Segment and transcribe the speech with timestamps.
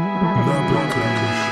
[0.00, 1.47] Hallo,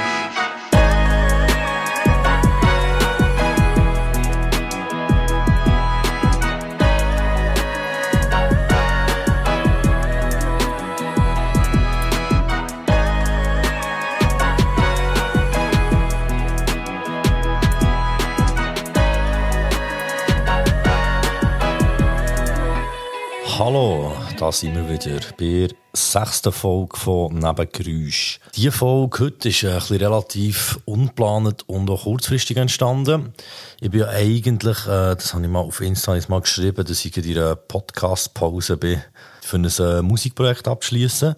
[24.46, 28.38] da sind wir wieder bei der sechsten Folge von Nebengeräusch.
[28.54, 33.32] Diese Folge heute ist ein bisschen relativ unplanend und auch kurzfristig entstanden.
[33.80, 37.37] Ich bin ja eigentlich, äh, das habe ich mal auf Insta geschrieben, dass ich in
[37.37, 39.02] einer Podcast-Pause bin,
[39.40, 41.34] für ein äh, Musikprojekt abschließen.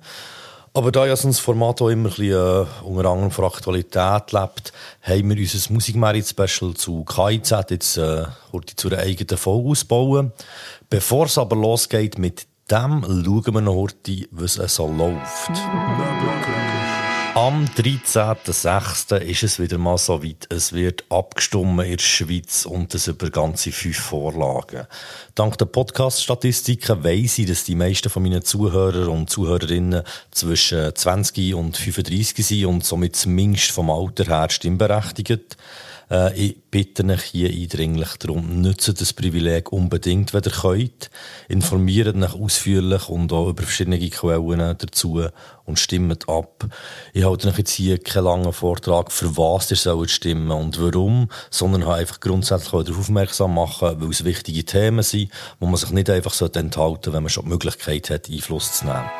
[0.74, 4.32] Aber da ja so ein Format auch immer ein bisschen, äh, unter anderem von Aktualität
[4.32, 10.32] lebt, haben wir unser Musikmerit-Special zu KIZ jetzt äh, heute zu einer eigenen Folge ausbauen.
[10.90, 15.50] Bevor es aber losgeht mit dem, schauen wir noch heute, was es so läuft.
[17.34, 19.18] Am 13.06.
[19.18, 20.46] ist es wieder mal so weit.
[20.50, 24.86] Es wird abgestimmt in der Schweiz und das über ganze fünf Vorlagen.
[25.34, 30.02] Dank der Podcast-Statistiken weiss ich, dass die meisten von meinen Zuhörer und Zuhörerinnen
[30.32, 35.56] zwischen 20 und 35 sind und somit zumindest vom Alter her stimmberechtigt.
[36.10, 41.10] Äh, ich bitte euch hier eindringlich darum, nutzt das Privileg unbedingt, wenn ihr könnt.
[41.48, 45.22] Informiert euch ausführlich und auch über verschiedene Quellen dazu
[45.64, 46.66] und stimmt ab.
[47.12, 51.28] Ich halte euch jetzt hier keinen langen Vortrag, für was ihr sollt stimmen und warum,
[51.50, 55.90] sondern habe einfach grundsätzlich darauf aufmerksam machen, weil es wichtige Themen sind, wo man sich
[55.90, 59.10] nicht einfach enthalten sollte, wenn man schon die Möglichkeit hat, Einfluss zu nehmen.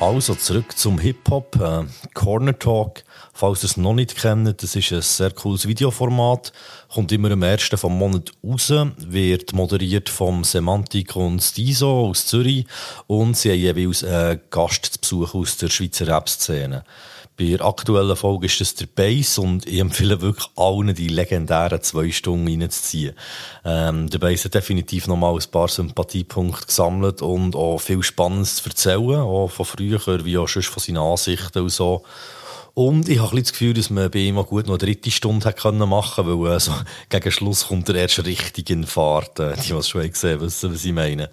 [0.00, 3.04] Also zurück zum Hip-Hop, äh, Corner Talk.
[3.36, 6.52] Falls ihr es noch nicht kennt, das ist ein sehr cooles Videoformat,
[6.88, 12.64] kommt immer am ersten vom Monat raus, wird moderiert vom Semantik und Stiso aus Zürich
[13.08, 16.84] und sie haben jeweils einen Gast zu Besuch aus der Schweizer Rap-Szene.
[17.36, 21.82] Bei der aktuellen Folge ist das der Bass und ich empfehle wirklich allen, die legendären
[21.82, 23.16] zwei Stunden reinzuziehen.
[23.64, 28.68] Ähm, der Bass hat definitiv nochmal ein paar Sympathiepunkte gesammelt und auch viel Spannendes zu
[28.68, 32.04] erzählen, auch von früher, wie auch schon von seinen Ansichten und so.
[32.74, 35.52] Und ich habe das Gefühl, dass man bei ihm auch gut noch eine dritte Stunde
[35.52, 36.72] können machen weil also,
[37.08, 39.38] gegen Schluss kommt er erst richtig in Fahrt.
[39.38, 41.30] Äh, die, es schon gesehen wissen, was ich meine.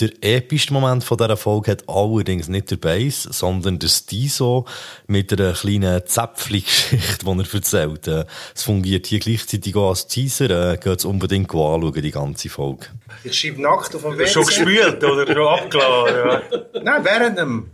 [0.00, 4.64] Der epischste Moment von dieser Folge hat allerdings nicht der Bass, sondern der Stiso
[5.08, 8.06] mit einer kleinen Zäpfli-Geschichte, die er erzählt.
[8.06, 8.24] Äh,
[8.54, 10.76] es fungiert hier gleichzeitig auch als Teaser.
[10.76, 12.86] Geht es unbedingt anschauen, die ganze Folge.
[13.24, 14.32] Ich schreibe nackt auf dem WC.
[14.32, 16.42] Schon gespült oder schon abgeladen?
[16.52, 16.80] Ja.
[16.82, 17.70] Nein, während dem.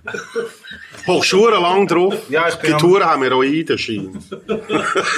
[1.06, 2.14] Hoch Schuhe lang drauf.
[2.30, 4.18] Ja, ich bin Die Tour haben wir auch in den Schein.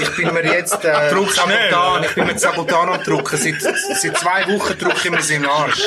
[0.00, 3.36] Ich bin mir jetzt äh, Sabotan, ich bin mit Sabotan am drucken.
[3.36, 5.82] Seit, seit zwei Wochen drucke ich mir im Arsch.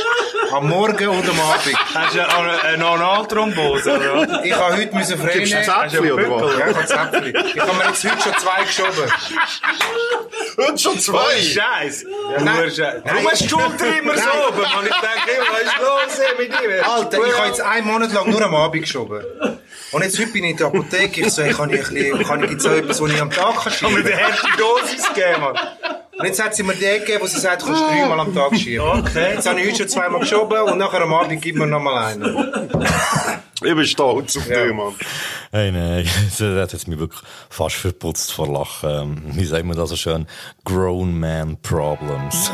[0.51, 1.93] Am Morgen und am Abend.
[1.93, 4.43] Hast du eine, eine Analthrombose, oder?
[4.43, 6.57] Ich habe heute müssen frei Gibst du ein Säpfchen oder was?
[6.59, 7.45] Ja, ich habe Zäpfchen.
[7.55, 9.11] Ich habe mir jetzt heute schon zwei geschoben.
[10.69, 11.35] Und schon zwei.
[11.35, 12.03] Scheiß.
[12.03, 12.71] Ja, Nein.
[13.03, 14.85] Warum hast du die Schulter immer so oben, Mann?
[14.85, 15.79] Ich denke immer, was ist
[16.19, 16.89] los mit dir?
[16.89, 19.23] Alter, ich habe jetzt einen Monat lang nur am Abend geschoben.
[19.91, 21.21] Und jetzt heute bin ich in der Apotheke.
[21.21, 23.31] Ich so, hey, kann ich ein bisschen, kann ich jetzt so etwas, was ich am
[23.31, 24.13] Tag kann Kann mir schieben?
[24.13, 25.57] eine harte Dosis geben, Mann?
[26.19, 28.53] Und jetzt hat sie mir die gegeben, wo sie sagt, du kannst dreimal am Tag
[28.57, 28.85] schieben.
[28.85, 29.33] Okay.
[29.35, 32.07] Jetzt habe ich heute schon zweimal geschoben und nachher am Abend gibt mir noch mal
[32.07, 32.59] einen.
[33.63, 34.63] Ich bin stolz auf Ja.
[34.65, 34.93] dich, Mann.
[35.51, 38.89] Hey, nein, das hat jetzt mich wirklich fast verputzt vor Lachen.
[38.89, 40.27] Ähm, Wie sagt man das so schön?
[40.65, 42.51] Grown Man Problems.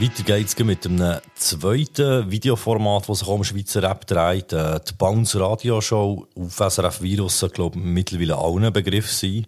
[0.00, 4.52] Weiter geht's mit einem zweiten Videoformat, das sich um Schweizer Rap dreht.
[4.52, 9.46] Äh, Die Bounce Radio Show auf SRF Virus, ich glaube mittlerweile allen Begriff sein.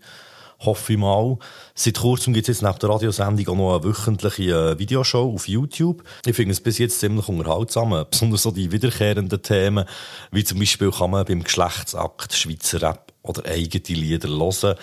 [0.61, 1.37] Hoffe ich mal.
[1.75, 5.49] Seit kurzem gibt es jetzt neben der Radiosendung auch noch eine wöchentliche äh, Videoshow auf
[5.49, 6.05] YouTube.
[6.25, 7.93] Ich finde es bis jetzt ziemlich unterhaltsam.
[7.93, 9.85] äh, Besonders so die wiederkehrenden Themen,
[10.31, 14.77] wie zum Beispiel kann man beim Geschlechtsakt Schweizer Rap oder eigene Lieder hören.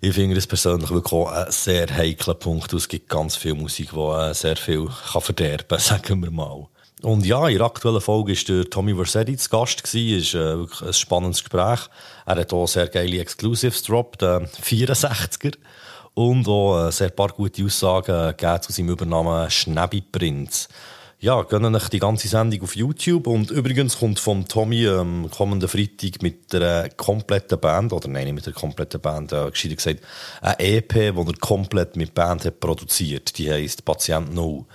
[0.00, 2.72] Ich finde das persönlich wirklich auch ein sehr heikler Punkt.
[2.72, 6.66] Es gibt ganz viel Musik, die äh, sehr viel kann verderben sagen wir mal.
[7.02, 9.82] Und ja, in der aktuellen Folge war der Tommy Versetti zu Gast.
[9.84, 11.80] Es ist äh, wirklich ein spannendes Gespräch.
[12.26, 15.56] Er hat auch sehr geile Exclusives gedroppt, äh, 64er.
[16.14, 20.68] Und auch sehr paar gute Aussagen gegeben zu seinem Übernamen Schnäbi Prinz.
[21.22, 23.28] Ja, gönnen euch die ganze Sendung auf YouTube.
[23.28, 28.34] Und übrigens kommt von Tommy ähm, kommenden Freitag mit der kompletten Band, oder nein, nicht
[28.34, 30.00] mit der kompletten Band, äh, gescheiter gesagt,
[30.40, 33.38] eine EP, die er komplett mit Band hat produziert.
[33.38, 34.66] Die heisst Patient No.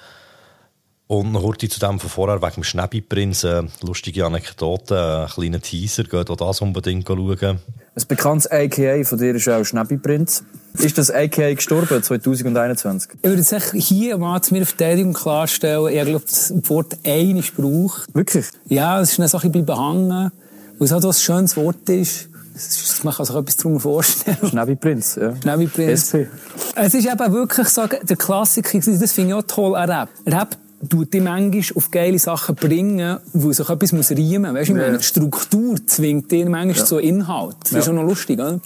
[1.07, 5.61] Und noch kurz zu dem von vorher, wegen dem Schnäbi-Prinz, äh, lustige Anekdote, äh, kleiner
[5.61, 7.39] Teaser, geht auch das unbedingt schauen.
[7.39, 10.43] Ein bekanntes AKA von dir ist auch Schnäppi Prinz.
[10.77, 13.11] Ist das AKA gestorben 2021?
[13.21, 17.55] Ich würde jetzt hier mal zu meiner Verteidigung klarstellen, ich glaube, das Wort «ein» ist
[17.55, 18.13] gebraucht.
[18.13, 18.45] Wirklich?
[18.67, 20.31] Ja, es ist dann so ein bisschen bleiben hängen.
[20.77, 24.37] Und so was schönes Wort ist, das ist, man kann sich etwas darunter vorstellen.
[24.49, 25.35] Schneebiprinz, ja.
[25.41, 26.13] Schneebiprinz.
[26.13, 26.27] SP.
[26.75, 30.09] Es ist eben wirklich so, der Klassiker, das finde ich auch toll an Rap.
[30.25, 30.57] Rap
[30.89, 34.61] tut dich manchmal auf geile Sachen bringen, wo sich etwas muss riemen muss.
[34.61, 37.55] Weißt du, meine, die Struktur zwingt dir manchmal zu Inhalt.
[37.63, 38.59] Das ist schon noch lustig, oder?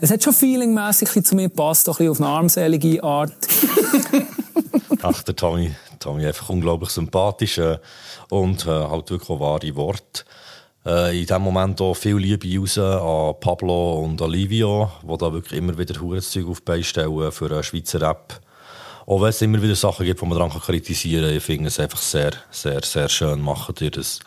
[0.00, 3.32] Es hat schon feelingmässig zu mir gepasst, auch ein bisschen auf eine armselige Art.
[5.02, 7.78] Ach, der Tommy, Tommy einfach unglaublich sympathisch äh,
[8.28, 10.24] und äh, halt wirklich auch wahre Worte.
[10.84, 15.58] Äh, in dem Moment auch viel Liebe raus an Pablo und Olivio, die da wirklich
[15.58, 18.40] immer wieder Hurenzeug stellen für einen Schweizer Rap.
[19.06, 21.78] Auch wenn es immer wieder Sachen gibt, die man daran kritisieren kann, ich finde es
[21.78, 24.18] einfach sehr, sehr, sehr schön, machen ihr das.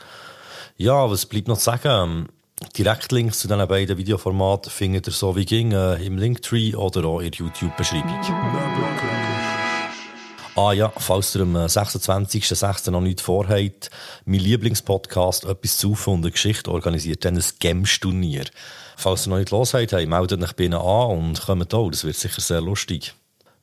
[0.77, 1.81] Ja, was bleibt noch zu sagen?
[1.85, 2.27] Ähm,
[2.77, 7.19] Direktlinks zu diesen beiden Videoformaten findet ihr so wie ging äh, im Linktree oder auch
[7.19, 8.19] in der YouTube-Beschreibung.
[10.55, 12.91] Ah ja, falls ihr am äh, 26.06.
[12.91, 13.89] noch nichts vorhabt,
[14.25, 18.45] mein Lieblingspodcast «Etwas zu und eine Geschichte» organisiert dann ein Gems-Turnier.
[18.95, 22.03] Falls ihr noch nicht los habt, meldet euch bei ihnen an und kommt auch, das
[22.05, 23.13] wird sicher sehr lustig.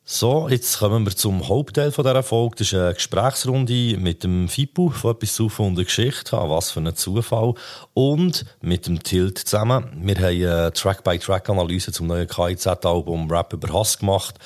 [0.08, 2.54] So, jetzt kommen wir zum Hauptteil dieser Folge.
[2.58, 6.38] Das ist eine Gesprächsrunde mit dem Fipu von «Etwas zu und eine Geschichte».
[6.38, 7.54] Ah, was für ein Zufall.
[7.92, 9.90] Und mit dem Tilt zusammen.
[10.00, 14.36] Wir haben eine Track-by-Track-Analyse zum neuen KIZ-Album «Rap über Hass» gemacht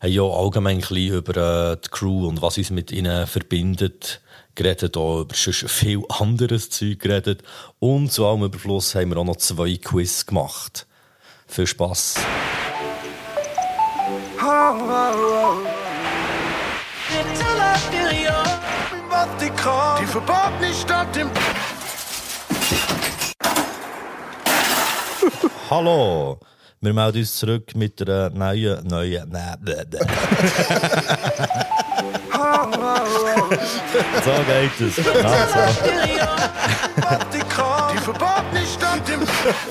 [0.00, 4.20] haben ja allgemein ein über äh, die Crew und was uns mit ihnen verbindet
[4.54, 7.42] geredet, auch über viel anderes Zeug geredet.
[7.78, 10.86] Und zu allem Überfluss haben wir auch noch zwei Quiz gemacht.
[11.46, 12.16] Viel Spass.
[19.98, 21.28] Die verbotene Stadt im
[25.68, 26.38] Hallo!
[26.80, 29.32] Wir melden uns zurück mit einer neuen, neuen.
[34.24, 34.98] So geht es.
[35.24, 35.58] Also.
[37.32, 39.22] Die verbotene Stadt im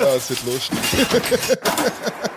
[0.01, 0.79] Ja, es wird lustig.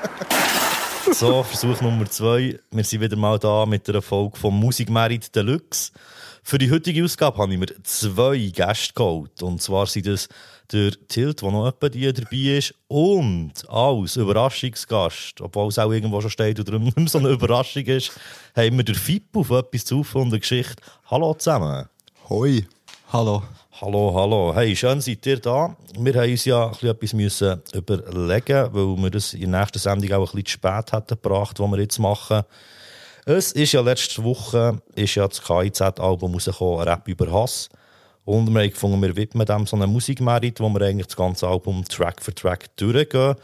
[1.12, 2.58] So, Versuch Nummer zwei.
[2.70, 5.90] Wir sind wieder mal da mit einer Folge vom Musikmerit Deluxe.
[6.42, 9.42] Für die heutige Ausgabe habe ich mir zwei Gäste geholt.
[9.42, 10.28] Und zwar sind das
[10.70, 16.20] der Tilt, der noch etwa die dabei ist, und als Überraschungsgast, obwohl es auch irgendwo
[16.20, 18.12] schon steht oder nicht mehr so eine Überraschung ist,
[18.54, 20.76] haben wir den Fippo von etwas zu und eine Geschichte.
[21.10, 21.88] Hallo zusammen.
[22.28, 22.66] Hoi.
[23.10, 23.42] Hallo.
[23.80, 24.52] Hallo, hallo.
[24.56, 25.76] Hey, schön seid ihr da.
[25.96, 30.34] Wir haben uns ja etwas müssen überlegen, weil wir das in der nächsten Sendung auch
[30.34, 32.42] ein bisschen zu spät hätten gebracht, was wir jetzt machen.
[33.24, 37.68] Es ist ja letzte Woche ist ja das KIZ-Album rausgekommen, Rap über Hass.
[38.24, 41.46] Und wir haben gefunden, wir widmen dem so einen Musikmerit, wo wir eigentlich das ganze
[41.46, 43.36] Album Track für Track durchgehen.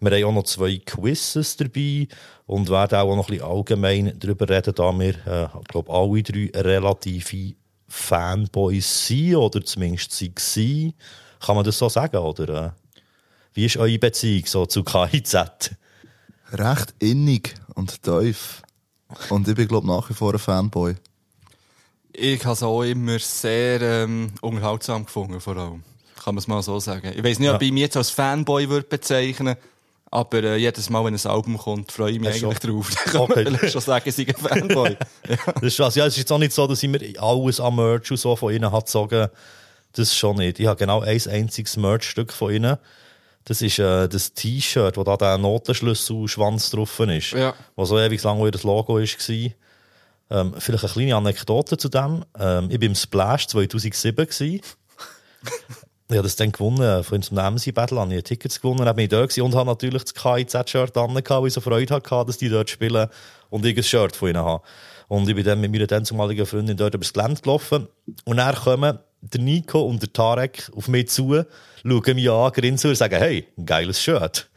[0.00, 2.08] Wir haben auch noch zwei Quizzes dabei
[2.46, 6.22] und werden auch noch ein bisschen allgemein darüber reden, da wir, äh, ich glaube, alle
[6.22, 7.56] drei relative
[7.92, 10.94] Fanboys sind oder zumindest sie waren.
[11.40, 12.74] Kann man das so sagen, oder?
[13.52, 15.36] Wie ist eure Beziehung so zu KIZ?
[16.52, 18.62] Recht innig und tief.
[19.28, 20.94] Und ich bin, glaube nach wie vor ein Fanboy.
[22.14, 25.84] Ich habe es auch immer sehr ähm, unterhaltsam gefunden, vor allem.
[26.16, 27.12] Kann man es mal so sagen.
[27.14, 29.56] Ich weiß nicht, ob ich mich jetzt als Fanboy würde bezeichnen
[30.12, 32.90] aber äh, jedes Mal, wenn ein Album kommt, freue ich mich eigentlich drauf.
[33.04, 33.44] Da kann Okay.
[33.50, 34.90] man schon sagen, ich sei ein Fanboy.
[35.28, 35.36] ja.
[35.54, 35.94] Das ist, was.
[35.94, 38.36] ja, es ist jetzt auch nicht so, dass ich mir alles am Merch und so
[38.36, 39.28] von ihnen hat gezogen.
[39.94, 40.60] Das schon nicht.
[40.60, 42.76] Ich habe genau ein einziges Merchstück von ihnen.
[43.44, 47.32] Das ist äh, das T-Shirt, wo da der Notenschlüssel-Schwanz drauf ist.
[47.32, 47.54] Ja.
[47.74, 49.50] Wo so ewig lang das Logo war.
[50.30, 52.24] Ähm, vielleicht eine kleine Anekdote zu dem.
[52.38, 54.60] Ähm, ich war im Splash 2007.
[56.12, 59.08] Ich habe das dann gewonnen, von unserem MC-Battle habe ich Tickets gewonnen, dann bin ich
[59.08, 62.50] da gewesen und habe natürlich das KIZ-Shirt an, weil ich so Freude hatte, dass die
[62.50, 63.08] dort spielen
[63.48, 64.62] und ich ein Shirt von ihnen habe.
[65.08, 67.88] Und ich bin dann mit meiner dann zumaligen Freundin dort übers Gelände gelaufen
[68.24, 71.44] und dann kommen der Nico und der Tarek auf mich zu,
[71.82, 74.50] schauen mich an, grinsen und sagen, hey, ein geiles Shirt.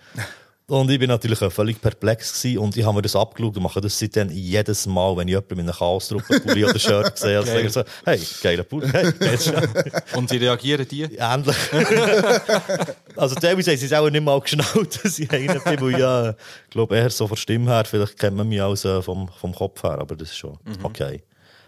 [0.68, 3.62] Und ich bin natürlich auch völlig perplex gewesen und ich habe mir das abgeschaut und
[3.62, 7.52] mache das seitdem jedes Mal, wenn ich jemanden mit einem Chaos-Truppe oder Shirt sehe, also
[7.52, 9.70] sage ich so, hey, geiler Pulli, hey, Shirt.
[10.16, 11.04] Und wie reagieren die?
[11.04, 11.56] Ähnlich.
[13.16, 16.30] also teilweise haben sie es auch nicht mal geschnallt, dass ich einer bin, weil ja,
[16.32, 16.36] ich
[16.72, 19.54] glaube eher so von der Stimme her, vielleicht kennt man mich als äh, vom, vom
[19.54, 21.22] Kopf her, aber das ist schon okay.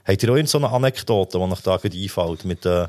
[0.05, 2.87] Habt ihr auch so eine Anekdote, die euch da einfällt mit, äh,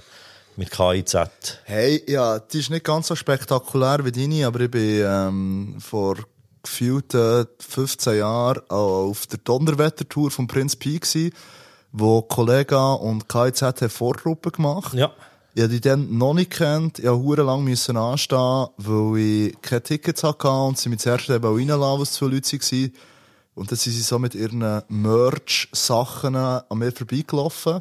[0.59, 1.17] mit KIZ?
[1.65, 6.17] Hey, ja, die ist nicht ganz so spektakulär wie deine, aber ich bin ähm, vor
[6.63, 11.33] gefühlten 15 Jahren auch auf der Donnerwetter-Tour von Prinz Pi gsi,
[11.93, 14.95] wo Kollega und KIZ haben Vorgruppe gemacht.
[14.95, 15.13] Ja.
[15.55, 16.99] Ich habe die dann noch nicht kennt.
[16.99, 21.45] Ich musste lang müssen anstehen, weil ich keine Tickets hatte und sie mich zuerst eben
[21.45, 22.93] auch reinlassen, was zwei Leute waren.
[23.55, 27.81] Und dann sind sie so mit ihren Merch-Sachen an mir vorbeigelaufen.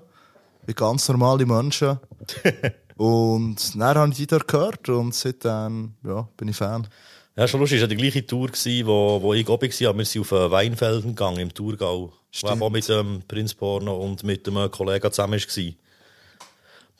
[0.67, 1.97] Wie ganz normale Menschen.
[2.97, 6.87] Und dann habe ich die dort gehört und seitdem, ja, bin ich Fan.
[7.35, 10.05] Ja, schon lustig, es war die gleiche Tour, gewesen, wo, wo ich oben war, wir
[10.05, 12.11] sind auf Weinfelden gegangen, im Thurgau.
[12.41, 15.73] Wo eben auch mit dem Prinz Porno und mit dem äh, Kollegen zusammen war.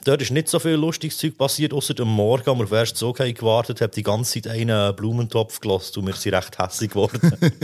[0.06, 2.78] Dort ist nicht so viel lustiges Zeug passiert, außer am Morgen, wo wir auf den
[2.78, 6.92] ersten Zug gewartet haben, die ganze Zeit einen Blumentopf gelassen und wir sind recht hässlich
[6.92, 7.20] geworden.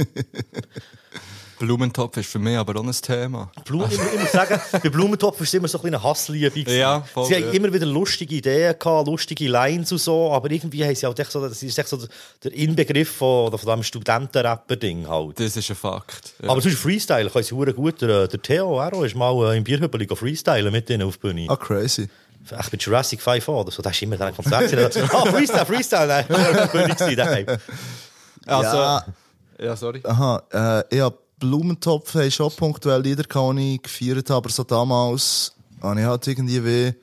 [1.66, 3.50] Blumentopf ist für mich aber auch ein Thema.
[3.66, 6.72] Blumen, ich, ich muss sagen, bei Blumentopf war es immer so ein bisschen eine Hassliebe.
[6.72, 7.40] Ja, voll, sie ja.
[7.40, 11.20] haben immer wieder lustige Ideen gehabt, lustige Lines und so, aber irgendwie haben sie halt
[11.20, 11.98] echt so, das ist echt so
[12.44, 15.40] der Inbegriff von, von diesem Studentenrapper-Ding halt.
[15.40, 16.34] Das ist ein Fakt.
[16.42, 16.50] Ja.
[16.50, 18.02] Aber sonst Freestyle können sie hure gut.
[18.02, 21.46] Der, der Theo Aro ist mal äh, im Bierhübeli freestylen mit denen auf Bühne.
[21.50, 22.10] Ah, crazy.
[22.52, 23.82] Echt mit Jurassic 5 oder so.
[23.82, 24.74] Da ist immer dann Konzert.
[25.14, 26.08] ah, Freestyle, Freestyle.
[26.08, 27.46] Nein, das war auf der Bühne daheim.
[28.46, 29.06] also, Ja.
[29.60, 29.76] ja.
[29.76, 30.02] sorry.
[30.04, 34.64] Aha, äh, ich hab Blumentopf haben schon punktuell Lieder die ich gefeiert habe, aber so
[34.64, 36.94] damals habe ich halt irgendwie wie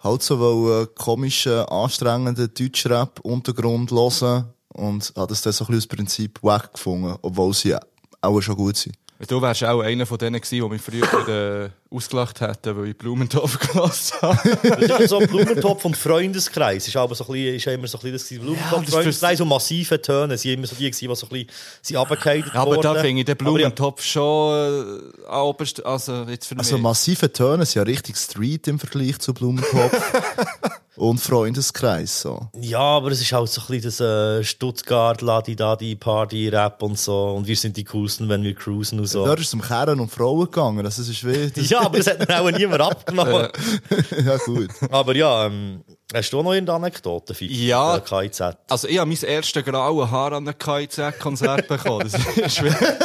[0.00, 5.88] halt so wollen, komischen, anstrengenden Deutschrap Untergrund hören und habe das dann so ein bisschen
[5.88, 7.74] Prinzip wack gefunden, obwohl sie
[8.20, 8.94] auch schon gut sind.
[9.26, 13.58] Du wärst auch einer von denen gewesen, die mich früher ausgelacht hätten, weil ich Blumentopf
[13.72, 14.58] gelassen habe.
[14.62, 16.88] Das ist immer so ein Blumentopf und Freundeskreis.
[16.88, 18.44] Ist aber so ein bisschen, ist ja immer so ein bisschen das.
[18.44, 20.36] Blumentopf, Ja, das ist Freundeskreis und massive Töne.
[20.36, 21.48] sind immer so die gewesen, die so ein bisschen,
[21.82, 26.58] sind runtergefallen aber da finde ich den ja, Blumentopf schon äh, oberst, also jetzt für
[26.58, 26.82] Also mich.
[26.82, 29.92] massive Töne sind ja richtig Street im Vergleich zu Blumentopf
[30.96, 32.22] und Freundeskreis.
[32.22, 32.48] So.
[32.60, 37.32] Ja, aber es ist halt so ein bisschen das äh, Stuttgart, Ladi-Dadi, Party-Rap und so.
[37.36, 39.24] Und wir sind die Coolsten, wenn wir cruisen und so.
[39.26, 40.84] Dort ist es um Kerren und Frauen gegangen.
[40.86, 43.48] Also es ist wie, das, Ja, aber das hat mir auch niemand abgenommen.
[44.24, 44.70] ja gut.
[44.90, 47.66] Aber ja, ähm, hast du auch noch in der Anekdote, Fifi?
[47.66, 47.98] Ja.
[47.98, 48.40] Der KIZ.
[48.68, 52.10] Also ich habe mein erstes graue Haar an einem KIZ-Konzert bekommen.
[52.10, 52.98] Das ist schwer.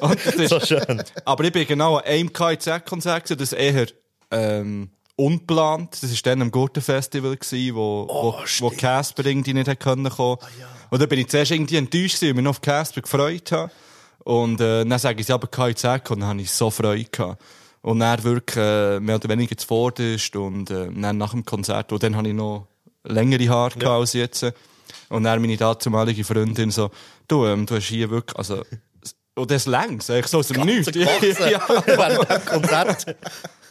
[0.00, 1.02] Und das ist, So schön.
[1.24, 3.86] Aber ich bin genau an einem KIZ-Konzert das eher
[4.30, 6.02] ähm, unplant.
[6.02, 10.38] Das war dann am Gurtenfestival, gewesen, wo, wo, wo Casper irgendwie nicht hätte können kommen.
[10.90, 13.52] Und da bin ich zuerst irgendwie enttäuscht gewesen, weil ich mich noch auf Casper gefreut
[13.52, 13.70] habe.
[14.24, 17.42] Und äh, dann sage ich, sie aber KIZ und dann habe ich so Freude gehabt.
[17.88, 22.02] Und dann wirklich äh, mehr oder weniger zuvorderst und äh, dann nach dem Konzert, und
[22.02, 22.66] dann habe ich noch
[23.02, 24.44] längere Haare gehabt als jetzt.
[25.08, 26.90] Und dann meine damalige Freundin so,
[27.28, 28.62] du, ähm, du hast hier wirklich, also,
[29.36, 30.92] und das längs, eigentlich so aus dem Nichts.
[30.92, 31.50] Gewachsen.
[31.50, 31.62] ja.
[31.86, 33.16] Während dem Konzert.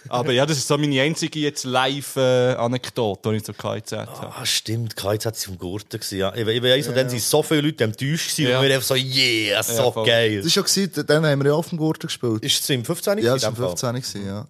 [0.10, 4.34] Aber ja, das ist so meine einzige jetzt Live-Anekdote, die ich so KIZ habe.
[4.36, 6.00] Ah, stimmt, KIZ war vom Gurten.
[6.12, 6.34] Ja.
[6.36, 8.60] Ich, ich weiss, so, dann sind so viele Leute enttäuscht Ja.
[8.60, 10.38] und wir einfach so, yeah, so Ja, geil.
[10.38, 12.44] Das ist schon gewesen, dann haben wir ja auf dem Gurten gespielt.
[12.44, 13.20] Ist es im 15.
[13.20, 13.68] ja, in war Fall?
[13.70, 14.48] 15 gewesen, ja.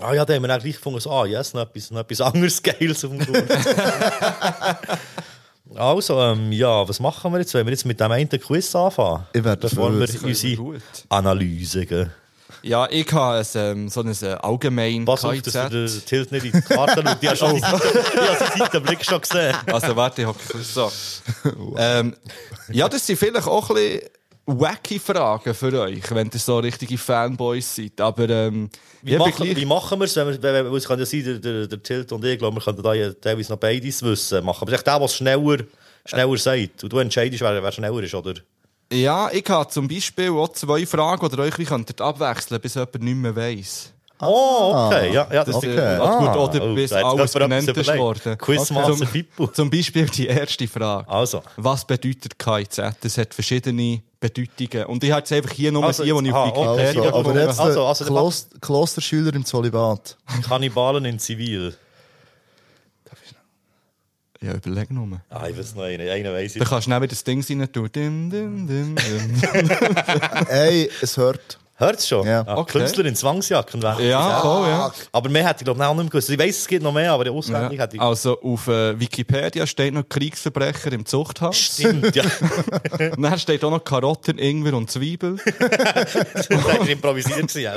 [0.00, 2.20] Ah ja, da haben wir dann gleich gefunden, so, ah, yes, noch etwas, noch etwas
[2.20, 3.48] anderes Geiles auf dem Gurten.
[5.76, 7.54] also, ähm, ja, was machen wir jetzt?
[7.54, 9.24] Wenn wir jetzt mit dem einen Quiz anfangen?
[9.32, 10.80] Ich werde Bevor wir unsere.
[11.08, 12.10] Analyse gehen.
[12.64, 16.32] Ja, ich habe ein, ähm, so ein äh, allgemein Pass auf, dass du den Tilt
[16.32, 17.20] nicht in die Karte schaust.
[17.22, 19.54] Die hast schon die Seitenblick schon gesehen.
[19.66, 20.90] Also warte, ich hocke so.
[21.76, 22.16] ähm,
[22.72, 24.00] ja, das sind vielleicht auch ein bisschen
[24.46, 28.00] wacky Fragen für euch, wenn ihr so richtige Fanboys seid.
[28.00, 28.70] Aber ähm,
[29.02, 30.16] Wie, machen, gleich- wie machen wir es?
[30.16, 32.62] Wenn wir, wenn, es kann ja sein, der, der, der Tilt und ich, glaube, wir
[32.62, 34.42] könnten da ja teilweise noch beides wissen.
[34.42, 34.62] Machen.
[34.62, 35.58] Aber echt der, der es schneller,
[36.06, 36.82] schneller sagt.
[36.82, 38.34] Und du entscheidest, wer, wer schneller ist, oder?
[38.92, 43.02] Ja, ich habe zum Beispiel auch zwei Fragen, oder euch wie könntet abwechseln, bis jemand
[43.02, 43.90] nicht mehr weiss.
[44.20, 45.12] Oh, okay.
[45.12, 45.74] Ja, ja, das okay.
[45.74, 48.38] ist Ah, gut, oder oh, bis alles benannt ist worden.
[48.38, 49.46] Quizmaster Zum- Pippo.
[49.48, 51.08] Zum Beispiel die erste Frage.
[51.08, 51.42] Also.
[51.56, 52.80] Was bedeutet KIZ?
[53.00, 54.86] Das hat verschiedene Bedeutungen.
[54.86, 57.18] Und ich habe jetzt einfach hier nur Also die, die ich ah, auf Wikipedia Also,
[57.18, 57.40] aber habe.
[57.40, 60.16] jetzt Also, der also der Klos Klosterschüler im Zolibat.
[60.48, 61.76] Kannibalen in Zivil.
[64.44, 65.20] Ja, überleg nur.
[65.30, 66.08] Ah, ich weiß noch einen.
[66.08, 66.62] Einen weiss ich.
[66.62, 67.90] Da kannst du schnell das Ding rein tun.
[67.92, 69.40] Dim, dim, dim, dim.
[70.48, 71.58] Ey, es hört.
[71.76, 72.24] Hört's schon?
[72.24, 72.44] Ja.
[72.46, 72.78] Ah, Okay.
[72.78, 73.82] Künstler in Zwangsjacken.
[73.82, 74.92] wäre- ja, voll, ja.
[75.10, 76.30] Aber mehr hätte ich, glaube ich, auch nicht mehr gewusst.
[76.30, 77.82] Ich weiss, es gibt noch mehr, aber auswendig ja.
[77.82, 78.00] hätte ich...
[78.02, 81.56] Also auf äh, Wikipedia steht noch Kriegsverbrecher im Zuchthaus.
[81.58, 82.22] Stimmt, ja.
[83.16, 85.36] Und dann steht auch noch Karotten, Ingwer und Zwiebel.
[85.58, 87.48] das war improvisiert.
[87.48, 87.72] gewesen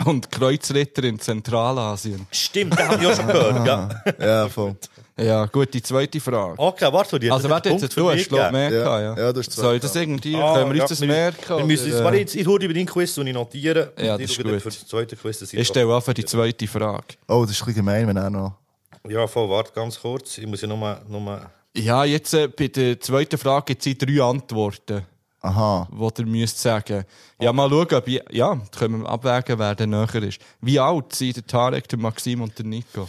[0.00, 0.06] auch.
[0.06, 2.26] und Kreuzritter in Zentralasien.
[2.30, 3.66] Stimmt, das habe ich auch schon gehört.
[3.66, 3.88] Ja.
[4.26, 4.74] Ja, voll.
[5.16, 6.54] Ja, gut, die zweite Frage.
[6.58, 8.82] Okay, warte, die Also warte, jetzt du hast glaub, mehr Ja.
[8.82, 9.24] gehabt, ja.
[9.26, 11.06] Ja, du hast zwei Soll ich das irgendwie, Ah, können wir uns ja, das wir-
[11.08, 11.56] merken?
[11.58, 13.92] Wir müssen, jetzt, warte, jetzt, ich hole über deinen Quiz und ich notiere.
[13.96, 14.60] Ja, das ich ist gut.
[14.60, 17.04] Für den zweiten Quiz, dass Ich stelle an für die zweite Frage.
[17.28, 18.54] Oh, das ist ein bisschen gemein, wenn er noch.
[19.08, 20.38] Ja, voll, warte ganz kurz.
[20.38, 21.00] Ich muss ja nur...
[21.08, 25.02] nur Ja, jetzt äh, bei der zweiten Frage gibt es drei Antworten,
[25.42, 25.86] Aha.
[25.92, 27.04] die ihr müsst sagen.
[27.40, 30.40] Ja, mal schauen, ob ich, ja, können wir abwägen, wer der näher ist.
[30.60, 33.08] Wie alt sind der Tarek, der Maxim und der Nico?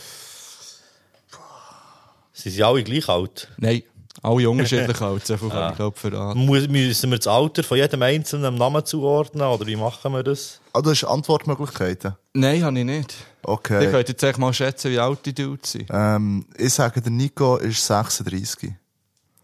[2.51, 3.47] Sie sind alle gleich alt.
[3.57, 3.83] Nein,
[4.21, 6.45] Alle unterschiedlich alt, so viel kann ich glaube verraten.
[6.45, 10.23] Muss, müssen wir das Alter von jedem einzelnen einem Namen zuordnen oder wie machen wir
[10.23, 10.59] das?
[10.73, 12.15] Ah, du hast Antwortmöglichkeiten.
[12.33, 13.13] Nein, habe ich nicht.
[13.43, 13.91] Ihr Okay.
[13.91, 15.87] könnt jetzt echt mal schätzen, wie alt die Dudes sind.
[15.91, 18.71] Ähm, ich sage, der Nico ist 36.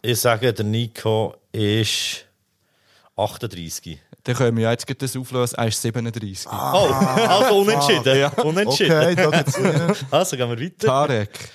[0.02, 2.26] Ich sage, der Nico ist
[3.16, 4.00] 38.
[4.24, 5.56] Dann können wir ja jetzt das auflösen.
[5.58, 6.48] Er ist 37.
[6.48, 8.32] Oh, also unentschieden.
[8.44, 8.92] Unentschieden.
[8.98, 9.60] Okay, da geht's.
[10.12, 10.88] Also gehen wir weiter.
[10.88, 11.50] Tarek.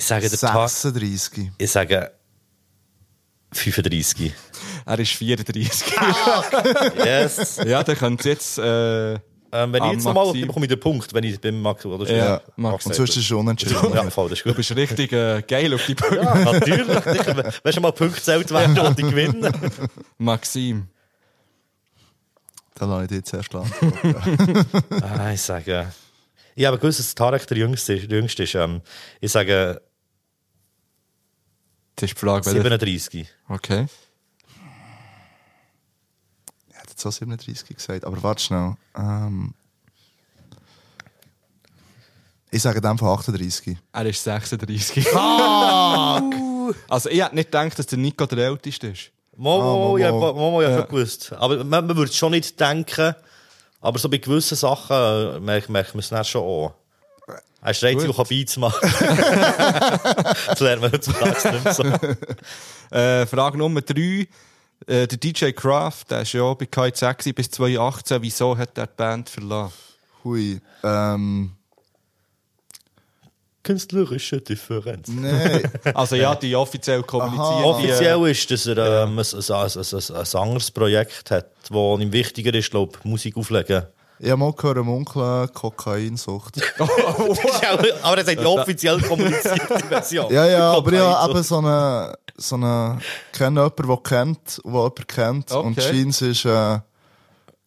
[0.00, 1.50] Ich sage, der Ta 36.
[1.58, 2.10] ich sage
[3.52, 4.32] 35.
[4.86, 5.92] Er ist 34.
[7.04, 7.60] Yes.
[7.66, 8.56] ja, dann könnt ihr jetzt...
[8.56, 9.18] Äh,
[9.52, 12.08] Ähm, wenn ich jetzt nochmal, dann bekomme ich den Punkt, wenn ich beim Max oder
[12.10, 13.74] Ja, Max Und sonst ist es unentschieden.
[13.92, 14.56] Ja, voll, das ist du gut.
[14.56, 16.16] bist richtig äh, geil auf die Punkte.
[16.24, 16.88] Ja, natürlich.
[17.62, 19.52] Wenn schon mal Punkte gezählt werden, und ich gewinnen.
[20.18, 20.86] Maxim.
[22.76, 24.86] Da lasse ich dich zuerst antworten.
[25.02, 25.92] Ah, ich sage.
[26.54, 28.10] Ich habe gewusst, dass Tarek der Jüngste ist.
[28.10, 28.80] Der Jüngste ist ähm,
[29.20, 29.82] ich sage
[32.00, 32.62] Das ist die Frage, welcher...
[32.62, 33.28] 37.
[33.48, 33.86] Okay.
[36.70, 38.74] Ich hätte jetzt auch 37 gesagt, aber warte schnell.
[38.96, 39.52] Ähm,
[42.50, 43.76] ich sage dem von 38.
[43.92, 45.06] Er ist 36.
[46.88, 49.10] also ich hätte nicht gedacht, dass der Nico der Älteste ist.
[49.36, 50.22] Mo, mo, mo, ich mo.
[50.22, 50.78] habe mo, mo, ich hab Ja.
[50.80, 51.32] schon gewusst.
[51.34, 53.14] Aber man, man würde es schon nicht denken.
[53.82, 56.72] Aber so bei gewissen Sachen äh, merkt, merkt man es dann schon an.
[57.62, 57.74] Er
[58.06, 58.16] Gut.
[58.16, 58.80] kann Beats machen.
[60.46, 61.84] das lernt man heutzutage nicht mehr so.
[62.96, 63.94] Äh, Frage Nummer 3.
[64.00, 64.26] Äh,
[64.86, 68.20] der DJ Kraft, der ist ja bei KZ bis 2018.
[68.22, 69.74] Wieso hat er die Band verlassen?
[70.24, 70.60] Hui.
[70.82, 71.52] Ähm,
[73.62, 75.06] Künstlerische Differenz.
[75.08, 75.62] nee.
[75.94, 77.46] Also ja, die offiziell kommunizieren.
[77.46, 77.78] Aha.
[77.80, 81.50] die, äh, Offiziell ist, dass er ähm, ein, ein, ein, ein, ein anderes Projekt hat,
[81.60, 83.84] das ihm wichtiger ist, glaube Musik auflegen.
[84.22, 86.60] Ich habe mal gehört, munkeln, Kokainsucht.
[88.02, 90.30] aber er sagt die offiziell kommunizierte Version.
[90.30, 91.30] Ja, ja, aber ich habe so.
[91.30, 92.98] eben so eine, so eine,
[93.32, 95.52] kenne jemanden, der kennt, der jemanden kennt.
[95.52, 95.80] Und Okay.
[95.80, 96.78] scheint ist, äh,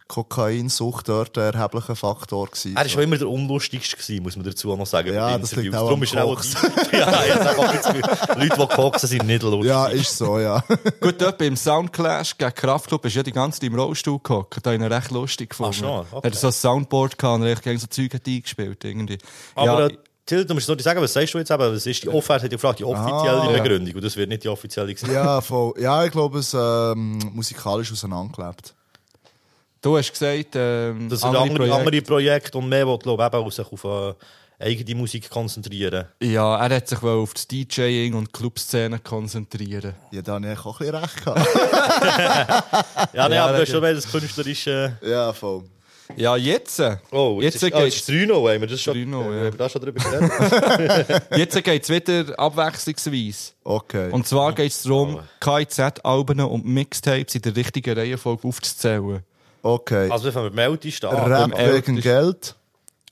[0.07, 2.75] Kokainsucht dort ein erheblicher Faktor gewesen.
[2.75, 5.13] Er war schon immer der unlustigste, gewesen, muss man dazu auch noch sagen.
[5.13, 6.43] Ja, das liegt auch Darum ist er auch
[6.91, 7.87] ja, jetzt
[8.35, 9.65] Leute, die koksen, sind nicht lustig.
[9.65, 10.63] Ja, ist so, ja.
[11.01, 14.57] Gut, dort beim Soundclash gegen Kraftclub ist ja die ganze Zeit im Rollstuhl gehockt.
[14.65, 15.73] Da habe ich ihn recht lustig gefunden.
[15.73, 16.19] schon, okay.
[16.23, 18.83] Er hat so ein Soundboard gehabt und hat gegen so Zeug hat eingespielt.
[18.83, 19.17] Irgendwie.
[19.55, 21.73] Aber ja, äh, Till, du musst noch sagen, was sagst du jetzt eben?
[21.75, 22.45] Was ist die Offerte?
[22.45, 23.51] Hat die gefragt, die offizielle Ah.
[23.51, 23.61] Ja.
[23.61, 23.95] Begründung.
[23.95, 25.11] Und das wird nicht die offizielle sein.
[25.13, 25.73] ja, voll.
[25.79, 28.73] Ja, ich glaube, es ähm, musikalisch auseinandergelebt.
[29.83, 33.23] Du hast gesagt, ähm, Dass er andere andere, Projekte- andere Projekte und mehr will, glaube
[33.31, 34.13] eben sich auf äh,
[34.59, 36.05] eigene Musik konzentrieren.
[36.21, 39.93] Ja, er hat sich wohl auf das DJing und Clubszene konzentrieren.
[40.11, 41.47] Ja, da habe ich auch ein bisschen recht gehabt.
[43.13, 44.97] Ja, nee, Ja, aber du hast schon mehr das künstlerische...
[45.01, 45.63] ja, voll.
[46.15, 48.81] Ja, jetzt, äh, Oh, jetzt, jetzt, ist, ah, geht's, jetzt ist 3-0, haben wir das
[48.81, 49.51] schon, 3-0, äh, ja.
[49.51, 51.21] da schon drüber geredet?
[51.37, 53.53] jetzt geht's wieder abwechslungsweise.
[53.63, 54.11] Okay.
[54.11, 59.23] Und zwar geht es darum, KIZ-Alben und Mixtapes in der richtigen Reihenfolge aufzuzählen.
[59.63, 60.09] Okay.
[60.11, 61.31] also, wir fangen mit dem Ältesten an.
[61.31, 62.55] Rap Ältesten- wegen Geld.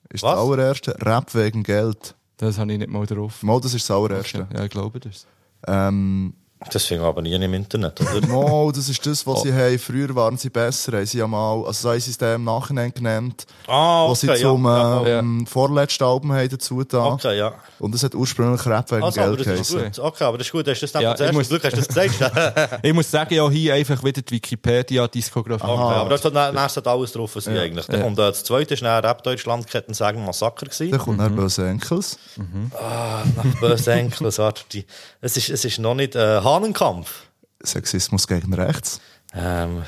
[0.10, 0.32] Ist Was?
[0.34, 0.96] das allererste.
[1.02, 2.16] Rap wegen Geld.
[2.38, 3.42] Das habe ich nicht mal drauf.
[3.44, 4.48] Mal, das ist das allererste.
[4.54, 5.26] Ja, ich glaube das.
[5.68, 6.34] Ähm,
[6.70, 8.28] Das finden wir aber nie im Internet, oder?
[8.28, 9.80] Mal, das ist das, was sie haben.
[9.80, 10.92] Früher waren sie besser.
[10.94, 13.48] Haben sie ja mal, also so haben sie dann im Nachhinein genannt.
[13.68, 15.04] Ah, was sie okay, zum ja.
[15.04, 17.14] äh, ähm, vorletzten Album haben dazu getan.
[17.14, 17.54] Okay, ja.
[17.80, 19.92] Und es hat ursprünglich Rap wegen Also, aber Geld das ist geheißen.
[20.04, 20.06] gut.
[20.06, 20.68] Okay, aber das ist gut.
[20.68, 21.88] Hast du das dann Ja, ja, ich zuerst muss- Glück, hast du das
[22.20, 22.80] gesagt?
[22.84, 25.64] Ich muss sagen, ja, hier einfach wieder die Wikipedia-Diskografie.
[25.66, 27.54] Okay, aber da steht dann erst alles drauf, was ja.
[27.60, 27.88] eigentlich.
[27.88, 28.04] Ja.
[28.06, 30.92] Und äh, das zweite ist dann Rap Deutschland Ketten sagen Massaker gewesen.
[30.92, 31.36] Dann kommt mhm.
[31.36, 32.20] Böse Enkels.
[32.38, 34.86] Nach böse Enkel, das war die.
[35.22, 37.24] Es ist, es ist noch nicht äh, Hahnenkampf.
[37.64, 39.00] Sexismus gegen rechts.
[39.34, 39.84] Ähm,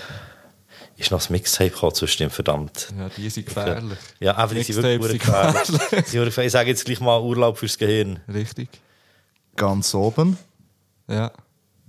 [0.96, 2.90] ist noch das Mixtape gekommen, zustimmt, verdammt.
[2.98, 3.98] Ja, die sind gefährlich.
[4.20, 6.08] Ja, einfach, die sind wirklich gefährlich.
[6.08, 8.20] Sie wirklich- Ich sage jetzt gleich mal Urlaub fürs Gehirn.
[8.32, 8.70] Richtig.
[9.56, 10.38] Ganz oben.
[11.08, 11.32] Ja.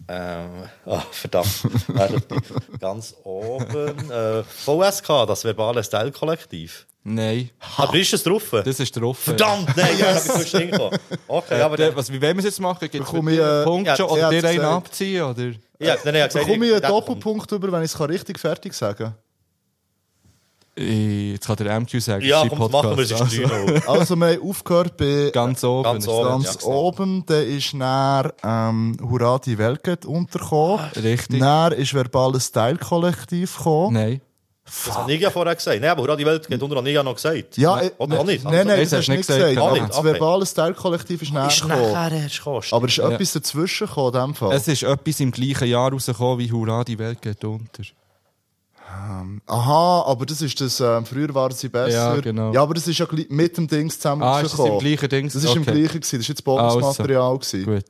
[0.09, 1.49] Ähm, ah, verdammt.
[1.89, 2.79] Die?
[2.79, 4.11] Ganz oben.
[4.11, 6.87] Äh, VSK, das verbale Style-Kollektiv.
[7.07, 7.51] Nein.
[7.77, 8.43] Aber ist es drauf?
[8.65, 9.19] Das ist drauf.
[9.19, 10.43] Verdammt, nein, ja, yes.
[10.43, 10.99] ich bin hingekommen.
[11.29, 12.89] Okay, aber Der, der, was, wie wollen wir es jetzt machen?
[12.91, 14.09] Gibt es ich, äh, Punkt ja, schon?
[14.19, 15.23] er Oder dir einen abziehen?
[15.23, 15.45] Oder?
[15.45, 16.89] ja, nein, nein, ich habe Bekomme ich einen.
[16.89, 19.15] Doppelpunkt über, wenn ich es richtig fertig sagen
[20.77, 22.25] Ich- Jetzt kann der MQ sagen.
[22.25, 23.33] Ja, komm, machen wir es, Podcast.
[23.35, 23.83] 3-0.
[23.87, 25.83] Also, wir haben aufgehört bei Ganz oben.
[25.85, 26.29] Ganz oben.
[26.29, 26.73] ganz ja, genau.
[26.73, 27.27] oben.
[27.27, 28.97] Dann ist dann ähm,
[29.59, 30.87] Welt geht untergekommen.
[30.97, 31.39] Richtig.
[31.39, 33.93] Dann ist verbales Style-Kollektiv gekommen.
[33.95, 34.21] Nein.
[34.67, 35.79] Das habe ich ja vorher gesagt.
[35.81, 37.57] Nein, aber Hurra, die Welt geht unter, habe ich ja noch gesagt.
[37.59, 38.45] Ja, äh, Oder auch nicht?
[38.45, 39.51] Nein, nein, Nein, das das hast du nicht du gesagt.
[39.51, 39.95] nicht Aber gesagt.
[39.95, 41.95] das verbale Style-Kollektiv ist näher gekommen.
[42.71, 43.11] Aber es ist Ja.
[43.11, 44.53] etwas dazwischen gekommen, in dem Fall.
[44.53, 47.83] Es ist etwas im gleichen Jahr rausgekommen wie Hurra, die Welt geht unter.
[49.47, 51.91] Aha, aber das ist das, ähm, früher waren sie besser.
[52.15, 52.53] Ja, genau.
[52.53, 55.27] Ja, aber das ist ja mit dem Dings zusammen Ah, ist das im gleichen Ding?
[55.27, 55.73] Das ist im Okay.
[55.73, 56.17] gleichen gewesen.
[56.17, 57.65] Das ist jetzt Bonusmaterial gewesen.
[57.65, 57.85] Gut.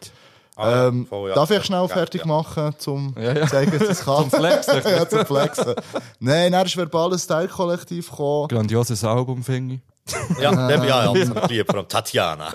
[0.56, 1.34] Ah, ähm, voll, ja.
[1.34, 2.26] Darf ich schnell fertig ja.
[2.28, 3.46] machen, zum Ja, ja.
[3.46, 4.30] zeigen, dass es kann?
[4.30, 4.82] Zum Flexen.
[4.84, 5.74] ja, zum Flexen.
[6.20, 8.48] Nein, dann ist verbales Style-Kollektiv gekommen.
[8.48, 9.80] Grandioses Album, finde ich.
[10.40, 11.66] Ja, dem, ja, ja, absolut lieb.
[11.66, 12.52] Vor allem Tatjana.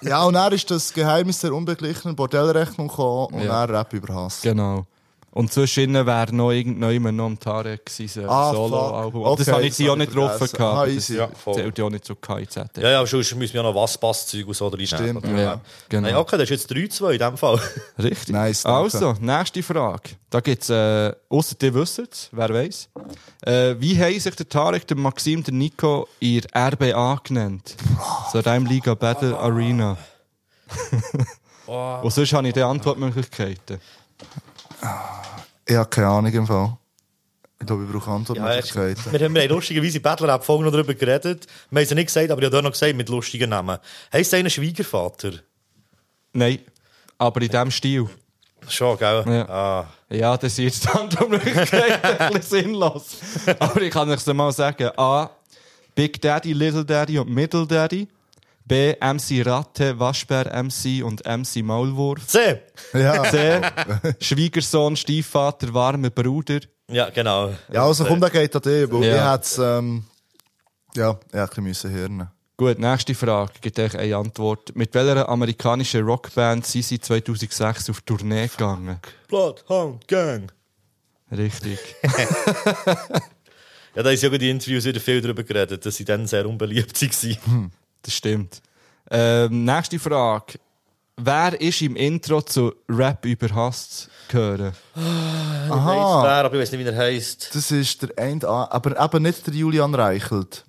[0.00, 3.66] Ja, und dann ist das Geheimnis der unbeglichenen Bordellrechnung gekommen und Ja.
[3.66, 4.40] dann Rap über Hass.
[4.40, 4.86] Genau.
[5.30, 9.24] Und zwischen wäre noch irgendjemand noch am Tarek sein Ah, Solo-Album.
[9.24, 10.60] Aber das Okay, habe ich sie auch nicht drauf gehabt.
[10.60, 10.94] Ah, aber.
[10.94, 12.56] Das Ja, zählt ja auch nicht zu KIZ.
[12.78, 14.86] Ja, ja, sonst müssen wir ja noch Was-Bass-Zeug und so reinnehmen.
[14.88, 15.40] Stimmt, Oder?
[15.42, 15.60] ja.
[15.88, 16.08] Genau.
[16.08, 17.60] Nein, okay, das ist jetzt 3-2 in dem Fall.
[17.98, 18.30] Richtig.
[18.34, 18.78] Nice, danke.
[18.78, 20.10] also, nächste Frage.
[20.30, 22.88] Da gibt es, äh, ausser ihr wisst es, wer weiß.
[23.42, 27.76] Äh, wie haben sich der Tarek, der Maxim, der Nico ihr RBA genannt?
[28.32, 29.96] So Reim Liga Battle Arena.
[31.66, 33.78] Und sonst habe ich die Antwortmöglichkeiten.
[35.66, 36.76] Ich habe keine Ahnung im Fall.
[37.60, 39.12] Ich glaube, ich brauche Ja, Antwortmöglichkeiten.
[39.12, 41.46] wir haben wir haben lustigerweise Battler App vorhin noch darüber geredet.
[41.70, 43.78] Wir haben es ja nicht gesagt, aber ich habe noch gesagt, mit lustigen Namen.
[44.12, 45.32] Heißt einer Schwiegervater?
[46.32, 46.60] Nein,
[47.18, 48.08] aber in diesem Stil.
[48.68, 49.24] Schon, gell?
[49.26, 49.48] Ja.
[49.48, 49.86] Ah.
[50.10, 53.16] Ja, das ist jetzt die Antwortmöglichkeit ein bisschen sinnlos.
[53.58, 54.90] Aber ich kann euch mal sagen.
[54.96, 55.30] A.
[55.94, 58.08] Big Daddy, Little Daddy und Middle Daddy.
[58.68, 58.94] B.
[59.00, 62.26] MC Ratte, Waschbär MC und MC Maulwurf.
[62.26, 62.60] C.
[62.92, 63.24] Ja.
[63.24, 63.60] C.
[64.20, 66.60] Schwiegersohn, Stiefvater, warmer Bruder.
[66.90, 67.52] Ja, genau.
[67.72, 69.34] ja, also komm, der geht an dich, weil Ja.
[69.34, 70.04] ich hätte ähm,
[70.94, 72.28] ja, ich hätte ein bisschen müssen hören.
[72.56, 73.52] Gut, nächste Frage.
[73.60, 74.74] Gibt euch eine Antwort.
[74.74, 78.98] Mit welcher amerikanischen Rockband sind sie 2006 auf Tournee gegangen?
[79.28, 80.52] Bloodhound Gang.
[81.30, 81.78] Richtig.
[83.94, 87.00] Ja, da ist ja die Interviews wieder viel darüber geredet, dass sie dann sehr unbeliebt
[87.02, 87.72] waren.
[88.02, 88.60] Das stimmt.
[89.10, 90.54] Ähm, nächste Frage.
[91.16, 94.72] Wer ist im Intro zu Rap über Hass gehören?
[94.94, 97.50] Weiss Aha, wer, aber ich weiß nicht, wie er heisst.
[97.54, 100.64] das ist der End, aber eben nicht der Julian Reichelt.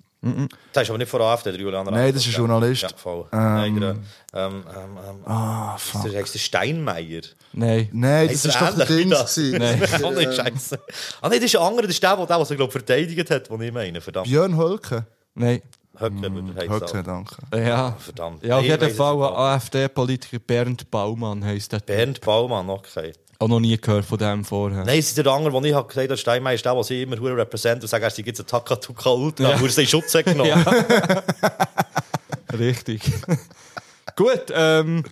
[0.72, 2.82] Das ist aber nicht von der AfD, der Julian Nein, das ist ein Journalist.
[2.82, 3.26] Ja, voll.
[3.32, 4.02] Ähm, Nein, der, ähm,
[4.34, 6.02] ähm, ähm, Ah, ist fuck.
[6.10, 7.22] der, heisst der Steinmeier?
[7.52, 7.88] Nein.
[7.92, 9.34] Nein, das Heisst ist doch der das?
[9.36, 9.58] gewesen.
[9.58, 9.80] Nein.
[9.80, 10.80] Das ist, Oh nein, Scheiße.
[11.22, 13.48] Ah nein, das ist ein anderer, das ist der, der, der, der glaube verteidigt hat,
[13.48, 14.00] den ich meine.
[14.00, 14.26] Verdammt.
[14.28, 15.06] Björn Hölke.
[15.34, 15.62] Nein.
[16.00, 17.02] Höcke, mm, heisst Höcke, er.
[17.02, 17.36] danke.
[17.54, 17.96] Ja.
[17.98, 18.42] Verdammt.
[18.44, 19.38] Ja, auf Ich jeden weiss es Fall ein nicht.
[19.38, 21.80] AfD-Politiker Bernd Baumann heisst der.
[21.80, 23.12] Bernd Baumann, okay.
[23.38, 24.84] Auch noch nie gehört von dem vorher.
[24.84, 27.02] Nein, es ist der andere, den ich habe gesagt habe, Steinmeier ist der, der sie
[27.02, 30.14] immer hure repräsentiert und sagt, er sei jetzt ein Takatuka Ultra, wo er seinen Schutz
[30.14, 30.50] hat genommen.
[32.52, 32.58] Ja.
[32.58, 33.02] Richtig.
[34.16, 35.04] Gut, ähm,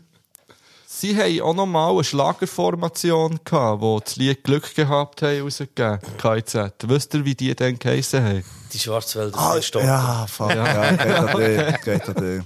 [0.87, 5.99] sie haben auch noch mal eine Schlagerformation gehabt, die das Lied Glück gehabt haben rausgegeben.
[6.21, 6.57] KIZ.
[6.85, 8.45] Wisst ihr, wie die denn geheissen haben?
[8.73, 9.83] Die Schwarzwälder Ah, sind stopp.
[9.83, 10.55] ja, fuck.
[10.55, 11.81] Ja, geht an dich.
[11.83, 12.43] Geht an dich.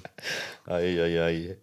[0.67, 1.57] Ei, ei, ei.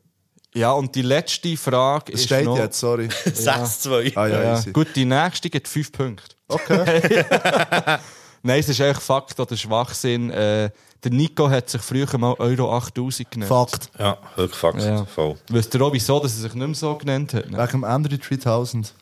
[0.53, 2.57] Ja, und die letzte Frage Es ist steht noch...
[2.57, 3.05] jetzt, sorry.
[3.25, 4.17] 6-2.
[4.17, 4.61] Ah ja, Ja.
[4.73, 6.35] Gut, die nächste gibt fünf Punkte.
[6.47, 7.23] Okay.
[8.41, 10.31] Nein, es ist eigentlich Fakt oder Schwachsinn.
[10.31, 10.71] Äh,
[11.03, 13.49] der Nico hat sich früher mal Euro 8000 genannt.
[13.49, 13.89] Fakt.
[13.99, 14.81] Ja, wirklich Fakt.
[14.81, 15.05] Ja.
[15.05, 15.35] Voll.
[15.49, 17.45] Wisst ihr auch, wieso dass er sich nicht mehr so genannt hat?
[17.51, 18.93] Wegen dem Andrew 3000.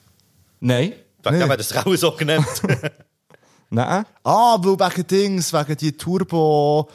[0.59, 0.93] Nein.
[1.23, 1.43] Wegen Nee.
[1.43, 2.45] dem hat er sich auch so genannt.
[3.69, 4.05] Nein.
[4.23, 6.87] Ah, weil wegen Dings, wegen die Turbo,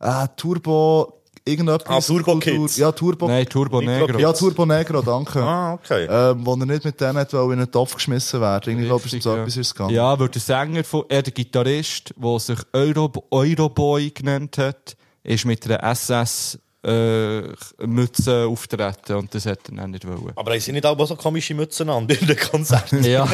[0.00, 1.88] äh, Turbo, irgendetwas.
[1.88, 2.76] Ah, Turbo Kids.
[2.76, 3.28] Ja, Turbo.
[3.28, 4.18] Nein, Turbo Negro.
[4.18, 5.40] Ja, Turbo Negro, danke.
[5.42, 6.06] ah, okay.
[6.10, 8.78] Ähm, wo er nicht mit denen hat, weil in einen Topf geschmissen werden.
[8.78, 9.42] Ich glaube, es ist so ja.
[9.42, 9.94] etwas ist gegangen.
[9.94, 15.44] Ja, weil der Sänger, von, äh, der Gitarrist, der sich Euro, Euroboy genannt hat, ist
[15.44, 17.42] mit einer SS äh,
[17.84, 20.32] Mütze auftreten und das hat er dann nicht wollen.
[20.36, 23.02] Aber haben sie nicht auch so komische Mützen an bei den Konzerten?
[23.04, 23.26] Ja.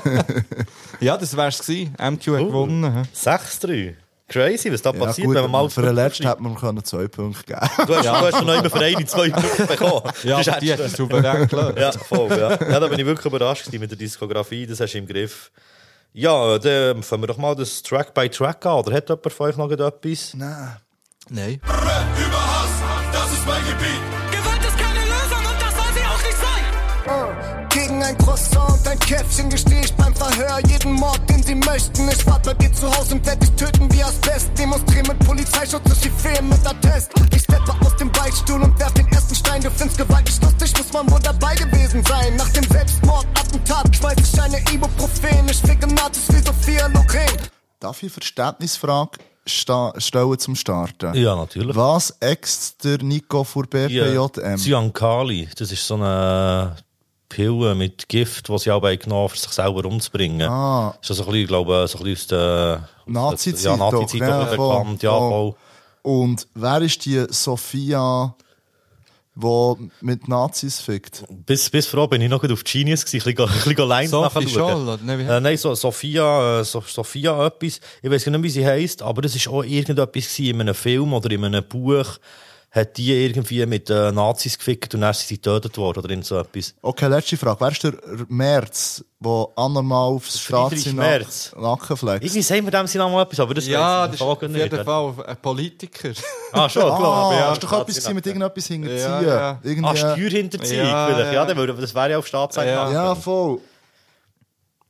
[1.00, 1.94] ja, das wär's gewesen.
[1.98, 2.92] MQ hat gewonnen.
[2.92, 3.02] hä?
[3.14, 3.94] 6-3.
[4.28, 5.70] Crazy, was da Ja, passiert, gut, wenn man mal...
[5.70, 8.54] für den letzten hätte man können zwei Punkte geben Du hast, du hast schon noch
[8.60, 10.02] immer für einen zwei Punkte bekommen.
[10.22, 11.78] Ja, Das die hat er souverän gelöst.
[11.78, 12.50] Ja, voll, ja.
[12.50, 12.78] ja.
[12.78, 15.50] Da bin ich wirklich überrascht mit der Diskografie, das hast du im Griff.
[16.12, 18.78] Ja, dann fangen wir doch mal das Track by Track an.
[18.78, 20.34] Oder hat jemand von euch noch etwas?
[20.34, 20.76] Nein.
[21.28, 21.60] Nein.
[29.10, 32.08] Käffchen gestehe ich beim Verhör jeden Mord, den sie möchten.
[32.08, 34.56] Ich warte bei dir zu Hause und werde dich töten wie Asbest.
[34.56, 37.10] Demonstrieren mit Polizeischutz, durch die Feen mit Attest.
[37.34, 39.62] Ich steppe aus dem Beichtstuhl und werf den ersten Stein.
[39.62, 42.36] Du findest Gewalt nicht lustig, muss man wohl dabei gewesen sein.
[42.36, 45.48] Nach dem Selbstmordattentat schmeiß ich eine Ibuprofen.
[45.50, 47.36] Ich ficke Nazis wie Sophia Loren.
[47.80, 51.16] Darf ich Verständnisfrage sta stellen zum Starten?
[51.16, 51.74] Ja, natürlich.
[51.74, 54.56] Was ext der Nico vor BPJM?
[54.56, 56.76] Cyankali, das ist so eine
[57.30, 60.50] Pille mit Gift, die sie auch genommen haben, um sich selber umzubringen.
[60.50, 60.94] Ah.
[61.00, 62.88] Das ist also ein bisschen, ich glaube, so ein bisschen aus der...
[63.06, 65.02] Nazi-Zeit Ja, doch, Nazi-Zeit ja, bekannt.
[65.02, 65.54] Ja, voll.
[66.02, 68.34] Und wer ist die Sophia,
[69.34, 71.24] die mit Nazis fickt?
[71.46, 74.48] Bis, bis vor bin ich noch auf Genius gewesen, ein bisschen, ein bisschen Lines Sophie.
[74.48, 77.80] Scholl, Äh, nein, so, Sophia, äh, so, Sophia etwas.
[78.02, 81.30] Ich weiß nicht, wie sie heisst, aber das ist auch irgendetwas in einem Film oder
[81.30, 82.18] in einem Buch.
[82.72, 86.24] Hat die irgendwie mit äh, Nazis gefickt und dann sind sie getötet worden oder irgend
[86.24, 86.72] so etwas.
[86.82, 87.58] Okay, letzte Frage.
[87.60, 87.94] Wer ist der
[88.28, 91.52] Merz, der anormal aufs Friedrich Straße Merz.
[91.58, 92.22] Nacken flext?
[92.22, 94.84] Irgendwie sagen wir dem noch mal etwas, aber das Ja, das ist im auf jeden.
[94.84, 96.10] Fall ein Politiker.
[96.52, 97.30] Ah, schon, klar.
[97.32, 99.00] Ah, ja, hast du doch etwas mit irgendetwas hinterziehen?
[99.00, 99.58] Ja, ja.
[99.64, 101.32] Irgendwie, Ah, Steuerhinterziehung Ja, vielleicht.
[101.32, 101.72] Ja, ja.
[101.72, 102.92] das wäre ja auf Staatsanwalt.
[102.94, 103.58] ja, voll.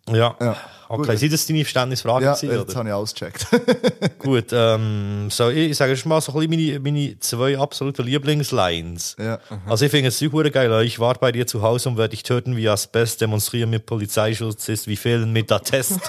[0.08, 0.36] Ja.
[0.40, 0.56] Ja.
[0.92, 3.46] Okay, sind das deine Verständnisfragen Ja, gewesen, jetzt habe ich alles gecheckt.
[4.18, 8.04] Gut, ähm, so, ich, ich sage schon mal so ein bisschen meine, meine zwei absoluten
[8.04, 9.14] Lieblingslines.
[9.18, 9.38] ja.
[9.66, 10.82] Also ich finde es super geil.
[10.84, 14.68] Ich war bei dir zu Hause und werde dich töten wie Asbest, demonstrieren mit Polizeischutz
[14.68, 16.00] ist wie fehlen mit Attest.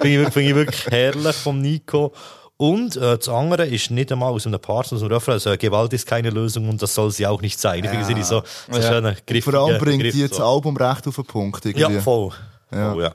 [0.00, 2.12] finde ich, finde ich wirklich herrlich vom Nico.
[2.56, 5.28] Und äh, das andere ist nicht einmal aus einem Part, sondern aus.
[5.28, 7.82] Also, Gewalt ist keine Lösung und das soll sie auch nicht sein.
[7.84, 8.82] Ich finde, sie so, so Ja.
[8.82, 9.44] schöner Griff.
[9.44, 10.44] Vor allem bringt Griff, die jetzt so.
[10.44, 11.64] Album recht auf den Punkt.
[11.64, 11.94] Irgendwie.
[11.94, 12.30] Ja, voll.
[12.72, 12.92] Ja.
[12.92, 13.14] Voll, ja.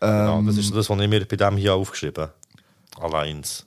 [0.00, 2.34] Genau, das ist das, was ich mir bei dem hier aufgeschrieben habe.
[3.00, 3.66] Alleins.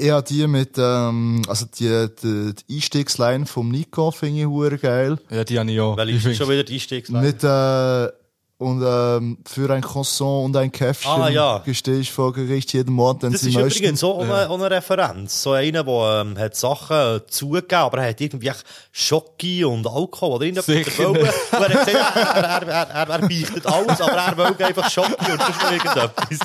[0.00, 5.18] Habe die mit, ähm, also die, die, die Einstiegsline vom Nico finde ich hure geil.
[5.30, 5.96] Ja, die habe ich auch.
[5.96, 7.26] Weil ich schon wieder die Einstiegsline.
[7.26, 8.21] Mit, äh,
[8.62, 11.58] und ähm, für ein Croissant und ein Käffchen Ah, ja.
[11.64, 13.78] gestehst du vor Gericht jeden Morgen, Das ist möchten.
[13.80, 15.42] übrigens so eine, eine Referenz.
[15.42, 18.50] So einer, der ähm, hat Sachen äh, zugegeben, aber er hat irgendwie
[18.92, 20.46] Schocke und Alkohol oder.
[20.46, 21.18] Und er hat gesagt,
[21.52, 26.38] er, er, er, er, beichtet alles, aber er will einfach Schocke und noch irgendetwas.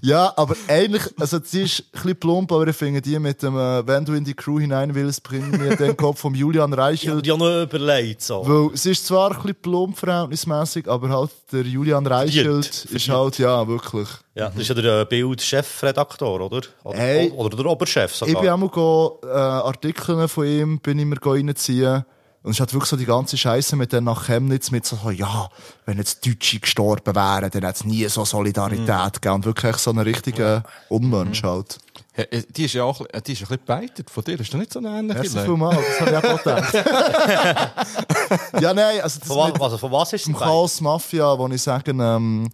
[0.00, 3.56] Ja, aber eigentlich, also sie ist ein bisschen plump, aber ich finde die mit dem,
[3.56, 6.78] äh, wenn du in die Crew hinein willst, bring mir den Kopf vom Julian Ich
[6.78, 7.10] Reichelt.
[7.12, 8.22] habe die auch noch überlegt.
[8.22, 8.42] So.
[8.46, 12.84] Weil es ist zwar ein bisschen plump verhältnismäßig, aber halt der Julian Reichelt Verdient.
[12.94, 14.08] ist halt, ja, wirklich.
[14.34, 16.60] Ja, das ist ja der äh, Bild-Chefredaktor, oder?
[16.84, 17.30] Oder, Hey.
[17.30, 18.40] oder der Oberchef Ich sogar.
[18.42, 22.04] bin auch mal go, äh, Artikel von ihm bin ich mir reinziehen.
[22.44, 25.10] Und es hat wirklich so die ganze Scheiße mit dann nach Chemnitz mit so, so,
[25.10, 25.48] ja,
[25.86, 29.12] wenn jetzt Deutsche gestorben wären, dann hätte es nie so Solidarität Mhm.
[29.12, 29.34] gegeben.
[29.34, 31.78] Und wirklich so einen richtigen Unmensch halt.
[32.18, 34.40] Ja, äh, Die ist ja auch äh, die ist ein bisschen gebeitet von dir.
[34.40, 36.74] Ist das nicht so eine ähnliche Merci vielmals, das habe ich auch gedacht.
[38.60, 40.36] ja, nein, also das Von, also, von was ist es?
[40.36, 42.50] Chaos Mafia, wo ich sage, ähm,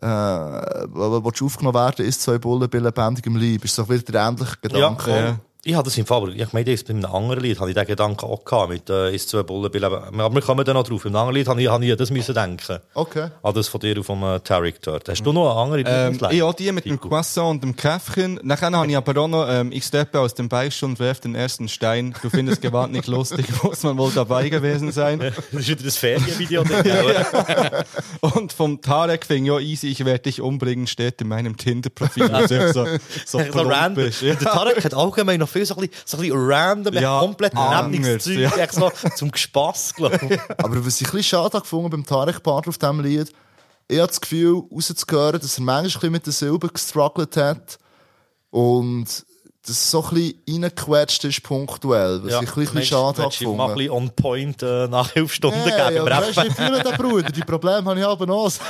[0.00, 3.64] äh, wo wo du aufgenommen werden, ist zwei Bullen bei lebendigem Leib.
[3.64, 5.40] Ist so wieder der ähnliche Ja, Gedanke.
[5.64, 7.86] Ich hatte das im Fall, aber ich meine, bei einem anderen Lied hatte ich den
[7.86, 10.20] Gedanken auch gehabt, mit äh, «Ist zwei Bullen bleiben».
[10.20, 11.04] Aber wir kommen dann noch drauf.
[11.04, 12.80] Im anderen Lied habe ich, habe ich das müssen denken.
[12.94, 13.28] Okay.
[13.44, 15.08] An das von dir und vom äh, Tarek dort.
[15.08, 18.40] Hast du noch eine andere Ähm, ich auch die mit dem Croissant und dem Käffchen.
[18.42, 21.36] Nachher habe ich aber auch noch, ähm, ich steppe aus dem Beichtstuhl und werf den
[21.36, 22.12] ersten Stein.
[22.20, 25.20] Du findest Gewalt nicht lustig, muss man wohl dabei gewesen sein.
[25.52, 26.64] Das ist wieder das Ferienvideo.
[26.64, 27.84] ja,
[28.20, 32.30] Und vom Tarek fing ja easy, ich werde dich umbringen, steht in meinem Tinder-Profil.
[32.32, 32.86] Also so,
[33.26, 34.06] so, so random.
[34.06, 34.34] ist, ja.
[34.34, 37.56] Der Tarek hat allgemein noch viel so ein bisschen, so ein bisschen random, Ja, komplett
[37.56, 38.72] anders, Zeug, ja.
[38.72, 40.40] so zum Gespass, glaube ich.
[40.58, 43.32] Aber was ich ein bisschen schade gefunden beim Tarek Partner auf diesem Lied,
[43.88, 47.78] ich habe das Gefühl, rauszuhören, dass er manchmal ein bisschen mit der Silbe gestruggelt hat
[48.50, 49.06] und
[49.64, 53.68] das so ein bisschen reingequetscht ist punktuell, was ich ein bisschen schade habe ihm mal
[53.70, 53.74] ein gefunden.
[53.76, 56.00] bisschen on point äh, nach elf Stunden Hey, geben.
[56.00, 58.50] aber beim weißt du, ich fühle den Bruder, die Probleme habe ich aber noch.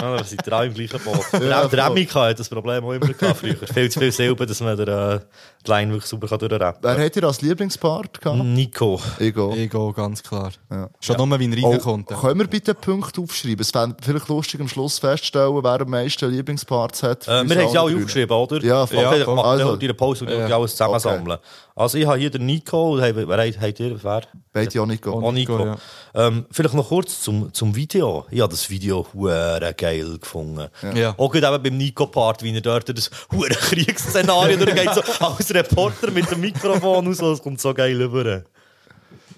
[0.00, 1.24] Ja, wir sind drei im gleichen Boot.
[1.32, 1.80] Ja, der der voll.
[1.96, 3.56] Emika hat das Problem auch immer gehabt früher.
[3.74, 5.20] Viel zu viel Silben, dass man der, äh,
[5.68, 8.42] die Line wirklich kann durchrappen Wer hat ihr als Lieblingspart gehabt?
[8.44, 9.00] Nico.
[9.18, 9.54] Ego.
[9.54, 10.50] Ego, ganz klar.
[10.70, 10.88] Ja.
[11.00, 12.06] Schon nur, wie er Oh, reinkommt.
[12.08, 13.60] können wir bitte Punkte aufschreiben?
[13.60, 17.28] Es wäre vielleicht lustig, am Schluss festzustellen, wer am meisten Lieblingsparts hat.
[17.28, 18.64] Äh, wir haben sie alle aufgeschrieben, oder?
[18.64, 18.98] Ja, voll.
[19.04, 19.64] Okay, Ja, macht also.
[19.64, 19.76] also.
[19.76, 20.56] die Pause und Ja.
[20.56, 21.38] alles zusammensammeln.
[21.78, 24.22] Also ich habe hier den Nico, und hey, wer hat habt ihr, wer?
[24.52, 24.98] Beide auch gehen.
[25.04, 25.64] Auch Nico.
[25.64, 25.76] ja.
[26.14, 28.26] Ähm, vielleicht noch kurz zum, zum Video.
[28.30, 30.68] Ich habe das Video hure geil gefunden.
[30.94, 31.14] Ja.
[31.16, 36.10] Auch gerade eben beim Nico-Part, wie er dort das hure Kriegsszenario durchgeht, so als Reporter
[36.10, 38.42] mit dem Mikrofon so, das kommt so geil rüber.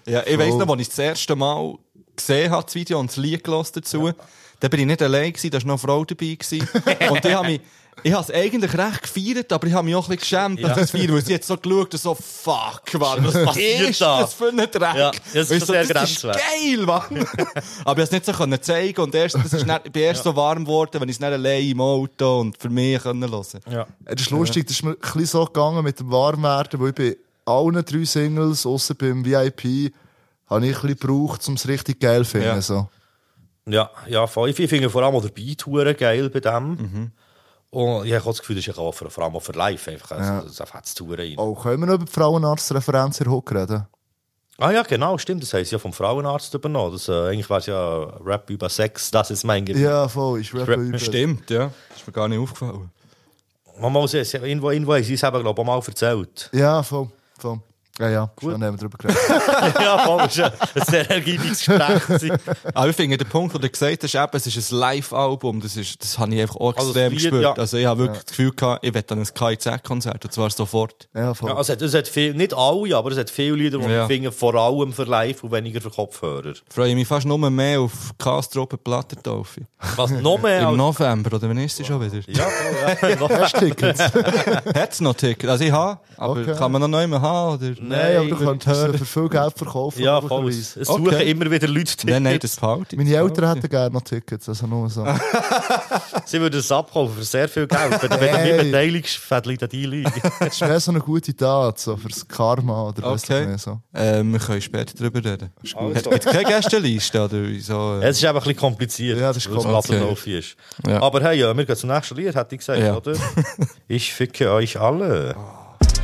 [0.07, 1.75] Ja, ich weiss noch, als ich das erste Mal
[2.17, 4.13] gesehen habe, das Video und das Lied dazu,
[4.61, 6.67] da bin ich nicht allein gewesen, da war noch eine Frau dabei gewesen.
[7.11, 7.61] und ich habe mich,
[8.03, 10.69] ich habe es eigentlich recht gefeiert, aber ich habe mich auch ein bisschen geschämt, Ja.
[10.69, 14.01] dass das Feiern, weil sie jetzt so geschaut und so, fuck, Mann, was passiert ist
[14.01, 14.21] da?
[14.21, 14.73] das für ein Dreck?
[14.81, 17.03] Ja, das ist ich so, sehr das ist geil, Mann.
[17.11, 20.03] aber ich konnte es nicht so können zeigen und erst, das ist nicht, ich bin
[20.03, 23.31] erst so warm geworden, wenn ich es nicht allein im Auto und für mich können
[23.31, 23.45] hören.
[23.71, 23.87] Ja.
[24.05, 26.95] Es ist lustig, das ist mir ein bisschen so gegangen mit dem Warmwerden, weil ich
[26.95, 29.93] bei allen drei Singles, außer beim VIP,
[30.49, 32.47] habe ich ein bisschen gebraucht, um es richtig geil zu finden.
[32.47, 32.63] Ja.
[32.63, 32.89] So.
[33.67, 34.51] Ja, ja, voll.
[34.51, 35.65] Ich finde vor allem auch der Beat
[35.99, 37.13] geil bei dem.
[37.71, 40.11] Und ich habe das Gefühl, das ist auch für, vor allem auch für live einfach.
[40.13, 40.43] Also, Ja.
[40.43, 41.35] Das hat es zu rein.
[41.37, 43.87] Oh, können wir noch über die Frauenarztreferenz in Hook reden?
[44.59, 45.43] Ah ja, genau, stimmt.
[45.43, 46.93] Das sie ja vom Frauenarzt übernommen.
[46.93, 49.83] Das, äh, eigentlich wäre es ja Rap über Sex, das ist mein Gebiet.
[49.85, 50.99] Ja, voll, ich rappe über.
[50.99, 51.71] Stimmt, ja.
[51.97, 52.91] Ist mir gar nicht aufgefallen.
[53.81, 56.51] Man muss es, irgendwo, irgendwo haben sie es eben, glaube ich, auch mal erzählt.
[56.53, 57.61] Ja, voll, voll.
[58.01, 59.21] Ja, ja, schon haben wir drüber geredet.
[59.81, 62.33] ja, voll, das war ein sehr ergiebiges Gespräch.
[62.75, 65.77] Aber ich finde, der Punkt, den du gesagt hast, eben, es ist ein Live-Album, das,
[65.77, 67.43] ist, das habe ich einfach auch Also extrem gespürt.
[67.43, 67.53] ja.
[67.53, 71.09] Also ich habe wirklich das Gefühl gehabt, ich werde an ein KIZ-Konzert, und zwar sofort.
[71.15, 71.51] Ja, voll.
[71.51, 73.85] Ja, also es hat, es hat viel, nicht alle, aber es hat viele Lieder, die
[73.91, 74.03] Ja.
[74.03, 76.55] ich finde, vor allem für Live und weniger für Kopfhörer.
[76.73, 79.61] Freue mich fast nur mehr auf Castro Open Plattentaufe.
[79.97, 80.77] Was noch mehr Im als...
[80.79, 82.23] November, oder wann ist sie schon wieder?
[82.29, 83.17] Ja, voll, ja.
[83.17, 84.01] Noch- Hast du Tickets?
[84.75, 85.51] Hat's noch Tickets?
[85.51, 86.55] Also ich habe, aber Okay.
[86.57, 87.75] kann man noch nicht mehr haben, oder?
[87.91, 88.99] Nein, aber du sie hören.
[88.99, 90.03] für viel Geld verkaufen.
[90.03, 90.49] ja, voll.
[90.51, 91.31] Es suchen Okay.
[91.31, 92.05] immer wieder Leute Tickets.
[92.05, 92.97] Nein, nein, das behalte.
[92.97, 95.05] Meine Eltern hätten gerne noch Tickets, also nur so.
[96.25, 98.03] Sie würden es abkaufen für sehr viel Geld.
[98.03, 100.13] Wenn, wenn du mich beteiligst, fädelt da die Leute.
[100.41, 103.47] Das ist mehr so eine gute Tat, so fürs Karma oder was Okay.
[103.47, 103.79] mehr so.
[103.95, 105.51] Ähm, wir können später drüber reden.
[105.75, 106.11] Also.
[106.11, 107.99] Gibt es keine Gästeliste, oder wieso?
[108.01, 109.99] Es ist einfach ein bisschen kompliziert, Ja, das ist weil es kompliziert.
[110.01, 110.57] Plattentaufe ist.
[110.87, 111.03] Ja.
[111.03, 112.97] Aber hey, ja, wir gehen zum nächsten Lied, hätte ich gesagt, Ja.
[112.97, 113.13] oder?
[113.89, 115.35] Ich ficke euch alle.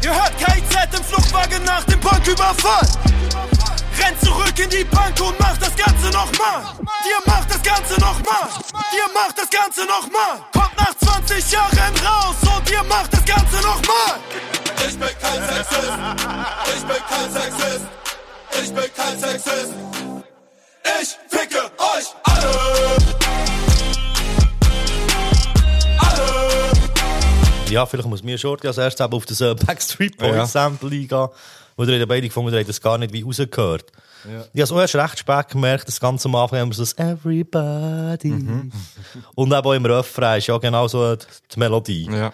[0.05, 1.05] Ihr hört KZ im
[1.47, 2.89] Fluchtwagen nach dem Banküberfall.
[3.99, 6.63] Rennt zurück in die Bank und macht das Ganze nochmal.
[7.05, 8.49] Dir macht das Ganze nochmal.
[8.93, 10.45] Dir macht das Ganze nochmal.
[10.53, 14.21] Kommt nach 20 Jahren raus und ihr macht das Ganze nochmal.
[14.89, 15.93] Ich bin kein Sexist.
[16.77, 17.87] Ich bin kein Sexist.
[18.63, 19.75] Ich bin kein Sexist.
[21.01, 21.66] Ich ficke
[27.77, 30.47] Ja, vielleicht muss mir Shorty als erstes auf das äh, Backstreet Boys Ja.
[30.47, 31.29] Sample eingehen.
[31.77, 33.93] Wo ihr ja beide gefunden habt, das gar nicht wie rausgehört.
[34.25, 36.83] Ich habe es auch erst recht spät gemerkt, das ganze am Anfang haben wir so
[36.83, 38.33] das Everybody.
[39.35, 42.09] Und eben auch im Refrain ist ja genau so die, die Melodie.
[42.11, 42.33] Ja.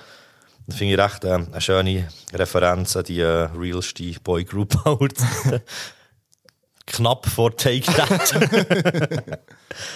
[0.69, 4.75] Das finde ich recht äh, eine schöne Referenz an die äh, realste Boygroup.
[6.87, 9.41] Knapp vor Take That.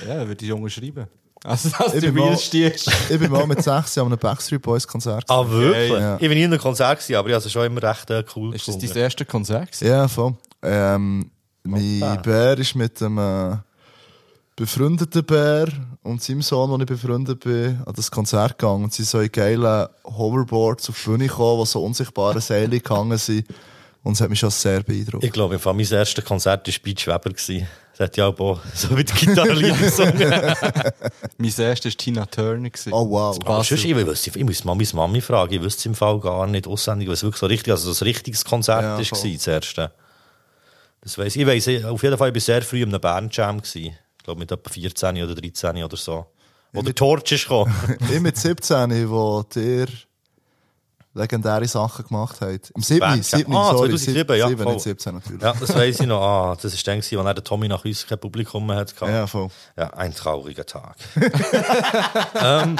[0.08, 1.06] Ja, würde ich Junge schreiben.
[1.46, 2.90] Also, dass Ich du real stehst.
[3.08, 5.24] Ich bin mal mit 6 an einem Backstreet Boys Konzert.
[5.28, 5.90] ah, wirklich?
[5.92, 6.14] Ja.
[6.16, 8.24] Ich bin nie in einem Konzert gewesen, aber ich habe es schon immer recht äh,
[8.34, 9.70] cool Ist das dein erste Konzert?
[9.72, 9.86] gewesen?
[9.88, 10.34] Ja, voll.
[10.62, 11.30] Ähm,
[11.62, 12.22] mein bad.
[12.22, 13.56] Bär ist mit einem äh,
[14.56, 15.68] befreundeten Bär
[16.02, 18.84] und seinem Sohn, wo ich befreundet bin, an das Konzert gegangen.
[18.84, 22.80] Und sie sind so in geilen Hoverboards auf die Bühne gekommen, die so unsichtbare Seile
[22.80, 23.46] gehangen sind.
[24.02, 25.24] Und es hat mich schon sehr beeindruckt.
[25.24, 27.30] Ich glaube, im Fall mein erstes Konzert war Beach Weber.
[27.30, 27.66] gewesen.
[27.98, 30.30] Das hat ja auch so mit Gitarrenlieder gesungen.
[31.38, 32.68] Mein erstes war Tina Turner.
[32.70, 32.92] gewesen.
[32.92, 33.38] Oh, wow.
[33.44, 36.20] Aber sonst, ich, wüsste- ich muss mal meine Mami fragen, ich wüsste es im Fall
[36.20, 39.92] gar nicht auswendig, was wirklich so richtig, also das richtiges Konzert Ja, war, das erste.
[41.00, 41.42] Das weiss ich.
[41.42, 43.62] Ich weiss, auf jeden Fall, ich war sehr früh in einem Band-Jam.
[43.64, 43.92] Ich
[44.24, 46.26] glaube, mit etwa 14 oder 13 oder so.
[46.72, 47.74] Wo der Torch ist gekommen.
[48.12, 49.86] Ich mit 17, wo dir
[51.16, 52.70] legendäre Sachen gemacht hat.
[52.74, 53.00] Im 7.
[53.00, 53.56] Band, 7.
[53.56, 53.88] ah, sorry.
[53.90, 54.72] 2007, ja, 7, voll.
[54.74, 55.42] nicht 17 natürlich.
[55.42, 56.20] ja, das weiss ich noch.
[56.20, 58.94] Ah, das war dann, als der Tommy nach uns kein Publikum mehr hatte.
[59.06, 59.48] Ja, voll.
[59.76, 60.96] Ja, ein trauriger Tag.
[62.42, 62.76] ähm,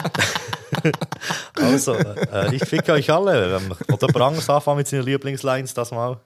[1.55, 3.61] also, äh, ich ficke euch alle.
[3.91, 6.21] Oder Brangers anfangen mit seinen Lieblingslines das mal?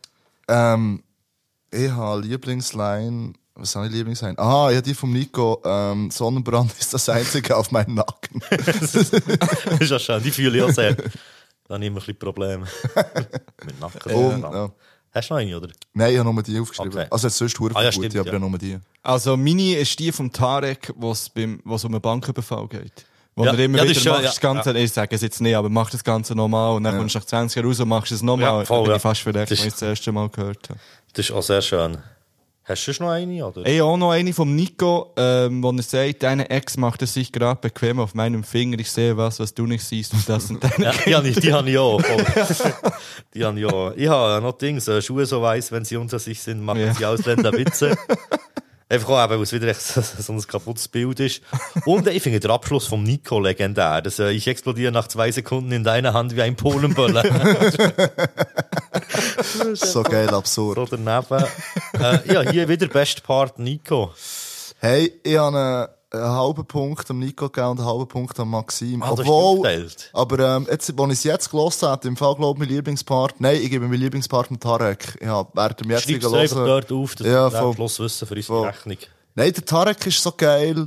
[0.49, 1.03] Ähm,
[1.71, 3.35] ich habe Lieblingsline.
[3.55, 4.39] Was habe ich Lieblingsline?
[4.39, 5.61] Aha, ja, die vom Nico.
[5.65, 8.43] Ähm, Sonnenbrand ist das einzige auf meinem Nacken.
[8.51, 10.97] das ist ja schön, die fühle ich auch sehr.
[11.71, 12.67] Da habe ich immer ein bisschen Probleme.
[13.65, 14.13] Mit Nacken.
[14.13, 14.53] Und, Ja.
[14.53, 14.71] ja.
[15.15, 15.69] Hast du noch eine, oder?
[15.95, 16.93] Nein, ich habe nur die aufgeschrieben.
[16.93, 17.07] Okay.
[17.09, 18.33] Also, jetzt sonst hure Ah, ja, gute, stimmt, aber ja.
[18.43, 18.49] ja.
[18.49, 18.79] nur die.
[19.05, 23.05] Also, meine ist die vom Tarek, wo es um einen Banküberfall geht.
[23.37, 25.41] Wo Ja, er immer ja, wieder schon- macht, ja, das Ganze, ich sage es jetzt
[25.41, 27.89] nicht, aber mach das Ganze nochmal und dann kommst du nach 20 Jahren raus und
[27.89, 28.59] machst es nochmal.
[28.61, 28.97] Ja, voll, bin ja.
[28.97, 30.81] ich fast verreckt, Das als ich ist- das erste Mal gehört habe.
[31.13, 31.99] Das ist auch sehr schön.
[32.71, 33.67] Hast du noch eine, oder?
[33.67, 37.33] Ey, auch noch eine vom Nico, ähm, wo er sagt, deine Ex macht es sich
[37.33, 38.79] gerade bequem auf meinem Finger.
[38.79, 41.41] Ich sehe was, was du nicht siehst und das sind deine Ja, die habe ich,
[41.41, 42.01] die habe ich auch.
[43.35, 43.93] Die habe ich auch.
[43.97, 46.95] Ich habe noch Dings, äh, Schuhe so weiss, wenn sie unter sich sind, machen Ja.
[46.95, 47.97] sie Ausländer Witze.
[48.91, 51.43] Einfach auch, eben, weil es wieder echt so, so ein kaputtes Bild ist.
[51.85, 54.03] Und äh, ich finde den Abschluss vom Nico legendär.
[54.03, 57.23] Das, äh, ich explodiere nach zwei Sekunden in deiner Hand wie ein Polenböller.
[59.75, 60.77] So geil, absurd.
[60.77, 61.45] so daneben.
[61.95, 64.13] Äh, ja, hier wieder Best Part Nico.
[64.79, 69.03] Hey, ich habe einen, halben Punkt am Nico gegeben und einen halben Punkt am Maxim.
[69.03, 72.69] Ah, Obwohl, aber ähm, jetzt, als ich es jetzt gelost habe, im Fall glaube ich
[72.69, 75.19] mein Lieblingspart, nein, ich gebe meinen Lieblingspart mit Tarek.
[75.23, 77.71] Ja, während dem jetzigen einfach Hören- dort auf, dass Ja, wir den voll.
[77.71, 78.67] Abschluss wissen für unsere Voll.
[78.69, 78.97] Rechnung.
[79.35, 80.87] Nein, der Tarek ist so geil.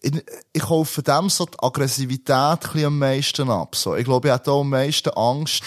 [0.00, 0.12] Ich,
[0.52, 2.28] ich kaufe dem so die Aggressivität
[2.74, 3.74] ein am meisten ab.
[3.74, 3.96] So.
[3.96, 5.62] Ich glaube, ich hätte auch am meisten Angst,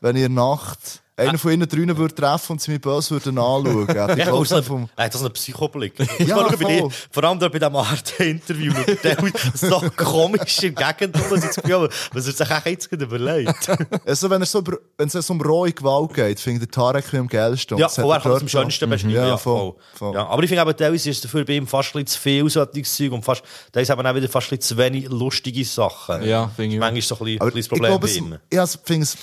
[0.00, 3.10] wenn ich in der Nacht einen von ihnen drinnen würde treffen und sie mich böse
[3.10, 3.86] würden anschauen.
[3.88, 5.94] Ich Ja, glaube, das ist vom, ein, nein, das ist ein Psychoblick.
[6.20, 10.74] Ja, Ja, bei dir, vor allem da bei diesem Arte-Interview mit dem so komisch im
[10.74, 13.68] Gegenteil, das Gefühl was er sich auch jetzt gerade überlegt.
[14.06, 14.62] also, wenn es so,
[14.96, 17.78] wenn es um rohe Gewalt geht, finde ich Tarek am geilsten.
[17.78, 19.10] Ja, das hat voll, er er kann das am schönsten beschreiben.
[19.14, 19.74] Ja, Ja, voll, voll.
[19.94, 20.14] voll.
[20.14, 23.12] Ja, aber ich finde teilweise ist dafür bei ihm fast ein zu viel solches Zeug
[23.12, 23.42] und fast,
[23.72, 26.22] da ist eben auch wieder fast ein zu wenig lustige Sachen.
[26.24, 27.90] Ja, finde ich Das ist Manchmal so ein bisschen, Aber ein bisschen das ich Problem
[27.90, 28.38] glaube, bei es, ihm.
[28.50, 29.16] ich also finde es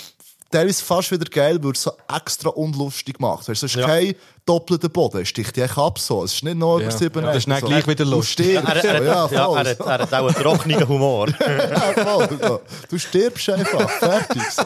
[0.58, 3.48] teilweise fast wieder geil, weil er es so extra unlustig macht.
[3.48, 3.86] Weißt, du, es ist Ja.
[3.86, 6.22] kein doppelter Boden, es sticht dich ab so.
[6.24, 6.76] Es ist nicht Ja.
[6.78, 7.66] über sieben Ja, das ist dann so.
[7.66, 8.46] gleich wieder Du lustig.
[8.58, 11.28] stirbst, Er, er, ja, ja, er, hat, er hat auch einen trockenen Humor.
[11.96, 12.58] Ja.
[12.88, 14.42] Du stirbst einfach, fertig.
[14.50, 14.64] So.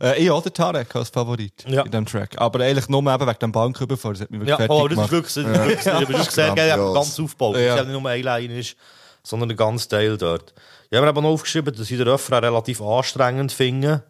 [0.00, 1.82] Äh, ich oder Tarek als Favorit Ja.
[1.82, 2.30] in diesem Track.
[2.38, 4.14] Aber eigentlich nur eben wegen dem Bank überfahren.
[4.14, 5.10] Das hat mich wirklich Ja, fertig oh, das ist gemacht.
[5.12, 7.56] wirklich, das ist wirklich, das ist wirklich sehr geil, ganz aufgebaut.
[7.56, 7.62] Ja.
[7.76, 7.84] Ja.
[7.84, 8.76] nicht nur eine Line ist,
[9.22, 10.54] sondern ein ganz Teil dort.
[10.90, 14.02] Ich habe mir aber noch aufgeschrieben, dass ich den Refrain relativ anstrengend finde.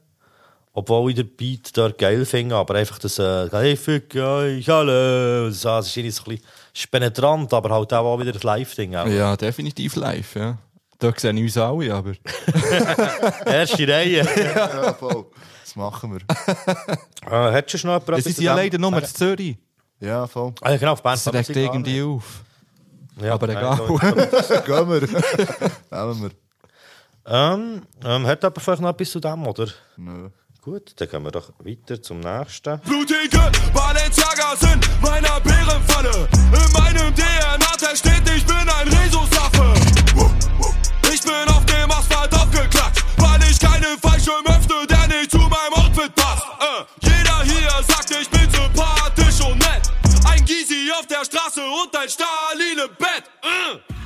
[0.73, 5.49] Obwohl ich den Beat dort geil finde, aber einfach das, äh, hey, fick euch alle.
[5.49, 8.93] Das, das ist irgendwie so ein bisschen penetrant, aber halt auch wieder das Live-Ding.
[8.93, 10.59] Ja, definitiv live, ja.
[11.01, 12.12] Da sehen uns alle, aber...
[13.47, 14.27] Erste Reihe.
[14.55, 15.27] Ja, voll.
[15.64, 17.31] Das machen wir.
[17.31, 18.16] äh, hättest du noch etwas?
[18.25, 19.57] Das ist ja leider nur in Zürich.
[20.01, 20.53] Ja, voll.
[20.61, 21.19] Ah, genau, auf Bern.
[21.25, 22.43] Das regt irgendwie auf.
[23.21, 23.77] Ja, aber egal.
[23.77, 25.01] so- Gehen wir.
[25.91, 26.31] Nehmen wir.
[27.27, 29.66] Ähm, ähm, hat jemand vielleicht noch etwas zu dem, oder?
[29.97, 30.31] Nö.
[30.69, 32.79] Gut, dann gehen wir doch weiter zum nächsten.
[32.81, 33.41] Blutige
[33.73, 36.29] Balenciaga sind meiner Bärenfalle.
[36.35, 39.73] In meinem DNA steht, ich bin ein Rhesusaffe.
[41.11, 45.73] Ich bin auf dem Asphalt aufgeklatscht, weil ich keine Fallschirm öffne, der nicht zu meinem
[45.73, 46.45] Outfit passt.
[46.61, 49.91] Äh, jeder hier sagt, ich bin sympathisch und nett.
[50.29, 53.25] Ein Gysi auf der Straße und ein Stalin im Bett.
[53.43, 53.98] Äh.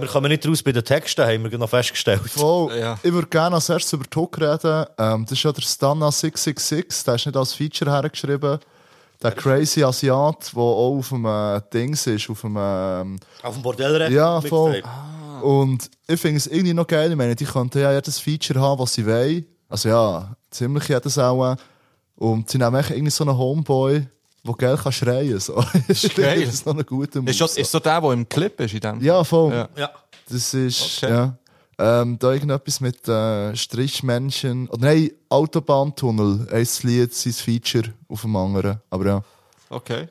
[0.00, 2.20] Wir kommen nicht raus bei den Texten, haben wir noch festgestellt.
[2.30, 2.76] Voll.
[2.76, 2.98] Ja.
[3.02, 4.86] Ich würde gerne als erstes über Tuck reden.
[4.98, 7.04] Ähm, das ist ja der Stana 666.
[7.04, 8.58] Der ist nicht als Feature hergeschrieben.
[9.22, 12.56] Der crazy Asiat, der auch auf dem äh, Dings ist, auf dem...
[12.58, 14.12] Ähm, Auf dem Bordellrecht.
[14.12, 14.82] ja, voll.
[15.42, 17.10] Und ich finde es irgendwie noch geil.
[17.10, 19.44] Ich meine, die könnten ja jedes Feature haben, was sie wollen.
[19.68, 21.56] Also ja, ziemlich jedes auch.
[22.16, 24.06] Und sie nehmen echt irgendwie so einen Homeboy,
[24.44, 25.40] der geil kann schreien.
[25.40, 25.54] So.
[25.88, 26.44] das ist geil.
[26.44, 27.30] Das ist noch ein guter Move.
[27.30, 29.00] Ist, das, ist so der, der im Clip ist in dem?
[29.02, 29.52] Ja, voll.
[29.52, 29.68] Ja.
[29.76, 29.90] Ja.
[30.28, 31.12] Das ist, Okay.
[31.12, 31.36] ja.
[31.80, 34.68] Ähm, da irgendetwas mit äh, Strichmännchen.
[34.68, 36.48] Oder nein, Autobahntunnel.
[36.50, 38.80] Ein Lied, sein Feature auf dem anderen.
[38.90, 39.22] Aber ja.
[39.70, 40.08] Okay.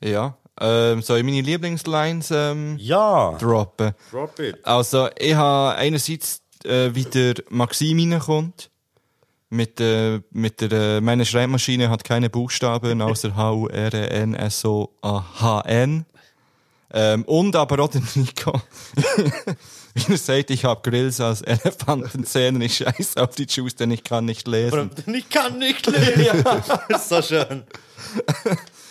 [0.00, 0.36] Ja.
[0.60, 3.36] Ähm, soll ich meine Lieblingslines ähm, Ja.
[3.38, 3.92] droppen?
[4.10, 4.58] Drop it.
[4.64, 8.70] Also, ich habe einerseits, äh, wie der Maxim reinkommt.
[9.48, 14.06] Mit, äh, mit der, äh, meine Schreibmaschine hat keine Buchstaben außer H, U, R, E,
[14.08, 16.04] N, S, O, A, H, N.
[16.92, 18.60] Ähm, und aber auch der Nico.
[19.94, 24.04] Wie er sagt, ich habe Grills als Elefantenzähne, ich scheiße auf die Juice, denn ich
[24.04, 24.90] kann nicht lesen.
[25.06, 26.44] Ich kann nicht lesen.
[26.88, 27.64] Das ist so schön.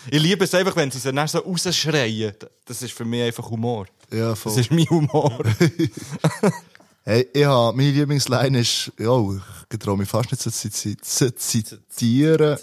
[0.10, 2.34] Ich liebe es einfach, wenn sie so dann so rausschreien.
[2.66, 3.86] Das ist für mich einfach Humor.
[4.12, 4.52] Ja, voll.
[4.56, 5.40] Das ist mein Humor.
[7.08, 9.12] Hey, ich habe, meine Lieblingsline ist, ja,
[9.72, 12.58] ich traue mich fast nicht zu, zi- zu zitieren.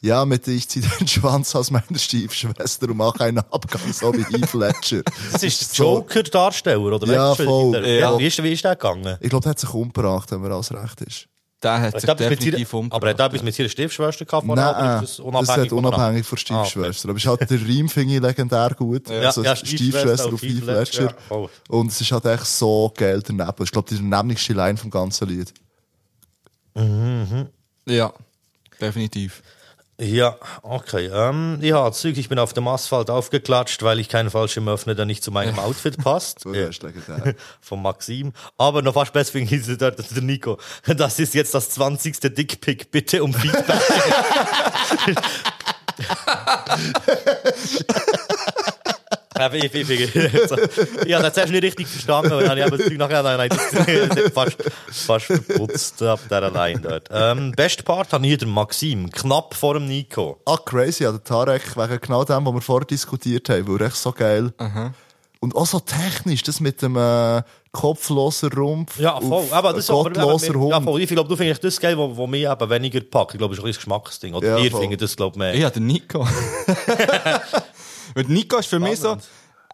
[0.00, 4.24] Ja, mit ich ziehe den Schwanz aus meiner Stiefschwester und mache einen Abgang, so wie
[4.24, 5.02] Heath Ledger.
[5.32, 7.06] Das ist der Joker-Darsteller, oder?
[7.06, 7.86] Ja, voll.
[7.86, 8.18] Ja.
[8.18, 9.16] Wie ist, wie ist der gegangen?
[9.20, 11.28] Ich glaube, der hat sich umgebracht, wenn mir alles recht ist.
[11.60, 13.02] Der hat Hat sich mit definitiv ihrer- umgebracht.
[13.02, 14.46] Aber hat er etwas mit seiner Stiefschwester gehabt?
[14.46, 16.68] Nein, oder das, ist das hat unabhängig von Ah, okay.
[16.70, 17.08] Stiefschwester.
[17.08, 19.08] Aber es ist halt der Reim, finde ich, legendär gut.
[19.08, 21.02] Ja, also ja, Stiefschwester auf Heath Ledger.
[21.06, 21.48] Ja, voll.
[21.68, 23.64] Und es ist halt echt so geil daneben.
[23.64, 25.52] Ich glaube, die nämlichste Line vom ganzen Lied.
[27.86, 28.12] Ja,
[28.80, 29.42] definitiv.
[30.00, 31.10] Ja, okay.
[31.12, 35.06] Ähm, ja, Zeug, ich bin auf dem Asphalt aufgeklatscht, weil ich keinen Fallschirm öffne, der
[35.06, 36.44] nicht zu meinem Outfit passt.
[36.84, 37.34] Legendär.
[37.60, 38.32] Von Maxim.
[38.56, 40.58] Aber noch fast besser es dort, der Nico.
[40.86, 42.20] Das ist jetzt das 20.
[42.32, 42.92] Dickpick.
[42.92, 43.82] Bitte um Feedback.
[49.38, 50.56] Ja, ich, ich, ich, ich, so.
[50.56, 53.36] ich habe das zuerst nicht richtig verstanden, aber dann habe ich das Zeug nachher nein,
[53.38, 54.56] nein, das, das hat fast,
[54.90, 57.08] fast verputzt ab dieser Line dort.
[57.10, 60.40] Ähm, Best Part ich hier den Maxim, knapp vor dem Nico.
[60.44, 63.86] Ah, crazy, ja, der Tarek, wegen genau dem, was wir vorher diskutiert haben, weil er
[63.86, 64.52] echt so geil.
[65.40, 68.98] Und auch so technisch, das mit dem äh, kopflosen Rumpf.
[68.98, 69.44] Ja, voll.
[69.44, 70.70] auf Aber das gottloser aber, Hund.
[70.72, 71.00] ja, voll.
[71.00, 73.34] Ich glaube, du findest das geil, wo mich eben weniger packt.
[73.34, 74.34] Ich glaube, das ist ein bisschen Geschmacksding.
[74.34, 74.80] Oder Ja, ihr voll.
[74.80, 75.56] findet das, glaube ich, mehr.
[75.56, 76.26] Ja, der Nico.
[78.18, 79.16] Der Nico ist für mich so,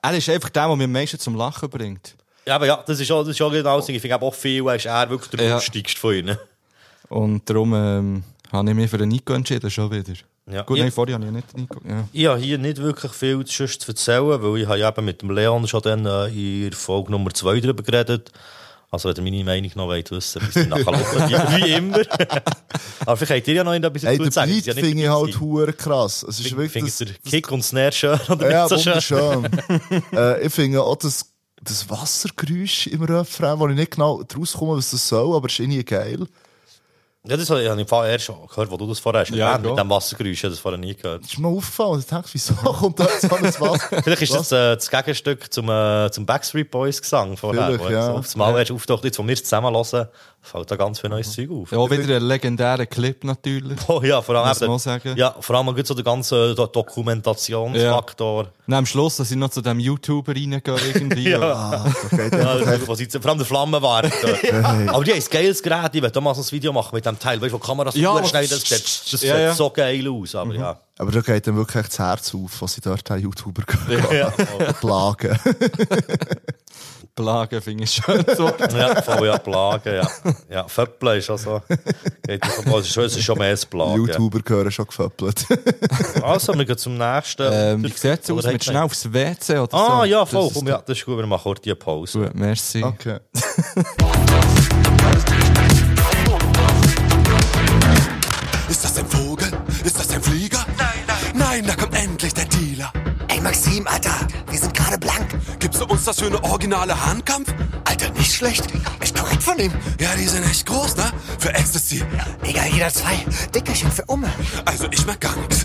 [0.02, 2.14] er ist einfach der, der mich am meisten zum Lachen bringt.
[2.46, 3.94] Ja, aber ja, das ist auch, das ist auch genau das Ding.
[3.96, 5.54] Ich finde auch viel, ist er wirklich der Ja.
[5.54, 6.36] lustigste von ihnen.
[7.08, 10.12] Und darum ähm, habe ich mich für den Nico entschieden, schon wieder.
[10.50, 10.62] Ja.
[10.62, 10.84] Gut, Ja.
[10.84, 11.80] nein, vorher habe ich nicht den Nico.
[11.88, 12.06] Ja.
[12.12, 15.66] Ich habe hier nicht wirklich viel zu erzählen, weil ich habe eben mit dem Leon
[15.66, 18.30] schon dann in der Folge Nummer 2 darüber geredet.
[18.94, 20.92] Also, wenn ihr meine Meinung noch wollt wissen, müsst ihr nachher
[21.58, 21.98] wie, immer.
[23.06, 24.52] Aber vielleicht habt ihr ja noch etwas Hey, der zu sagen.
[24.52, 26.24] Beat ja finde ich halt hure krass.
[26.28, 29.42] Es ist wirklich Findet das, ihr Kick und Snare schön oder ja, nicht so schön?
[29.42, 30.02] wunderschön.
[30.12, 31.32] äh, ich finde auch das,
[31.62, 35.54] das Wassergeräusch im Refrain, wo ich nicht genau draus komme, was das soll, aber es
[35.54, 36.26] ist irgendwie geil.
[37.26, 39.30] Ja, das habe ich im Fall erst gehört, wo du das vorher hast.
[39.30, 39.70] Ja, erwähnt, ja.
[39.70, 41.24] mit dem Wassergeräusch, das vorher nie gehört.
[41.24, 42.00] ist mir aufgefallen.
[42.00, 43.82] Ich dachte, wieso kommt da jetzt alles was?
[44.04, 47.68] Vielleicht ist das äh, das Gegenstück zum, äh, zum Backstreet Boys Gesang vorher.
[47.68, 48.12] Vielleicht, wo ja.
[48.12, 50.08] Auf das Mal erst auftaucht, jetzt, wo wir es zusammen hören,
[50.44, 51.72] fällt da ganz viel neues Zeug auf.
[51.72, 53.78] Ja, auch wieder ein legendärer Clip natürlich.
[53.88, 55.14] Oh ja, vor allem, eben, sagen.
[55.16, 58.48] ja, vor allem so der ganze Do- Dokumentationsfaktor.
[58.66, 60.62] Und am Schluss, dass ich noch zu dem YouTuber reingehen
[60.94, 61.24] irgendwie.
[61.30, 61.40] Ja.
[61.40, 64.06] Ah, da geht Ja, das, was ich, vor allem der Flammenwart.
[64.88, 65.94] Aber die haben ein geiles Gerät.
[65.94, 67.40] Ich werde mal so ein Video machen mit dem Teil.
[67.40, 69.54] Weißt du, wo die Kamera so Ja, ja, schnell, das sieht, das Ja, sieht ja.
[69.54, 70.34] so geil aus.
[70.34, 70.78] Aber ja.
[70.98, 73.62] Aber da geht dann wirklich echt das Herz auf, was sie dort haben YouTuber
[74.12, 74.30] Ja,
[74.80, 75.38] plagen.
[77.14, 78.24] Plagen finde ich schön.
[78.36, 78.50] So.
[78.76, 80.08] ja, voll ja, Plagen, ja.
[80.50, 81.62] Ja, Föppeln ist also,
[82.72, 83.94] aus, es ist schon- es mehr als Plagen.
[83.94, 85.46] YouTuber gehören schon geföppelt.
[86.22, 87.48] Also, wir gehen zum nächsten.
[87.52, 89.76] Ähm, wie sieht's aus Oder mit schnell aufs WC oder so?
[89.76, 90.44] Ah, ja, voll.
[90.48, 92.18] Das Komm, ist ja, das ist gut, wir machen kurz die Pause.
[92.20, 92.82] Gut, merci.
[92.82, 93.18] Okay.
[98.68, 99.48] Ist das ein Vogel?
[99.84, 100.64] Ist das ein Flieger?
[100.78, 101.16] Nein, nein.
[101.34, 102.92] Nein, da kommt endlich der Dealer.
[103.28, 105.34] Ey, Maxim, Alter, wir sind gerade blank.
[105.64, 107.50] Gibst du uns das für eine originale Handkampf?
[107.86, 108.66] Alter, nicht schlecht.
[109.00, 109.72] Echt korrekt von ihm.
[109.98, 111.10] Ja, die sind echt groß, ne?
[111.38, 112.04] Für Ecstasy.
[112.42, 113.24] Egal, jeder zwei.
[113.54, 114.30] Dickerchen für Umme.
[114.66, 115.64] Also ich merk gar nichts.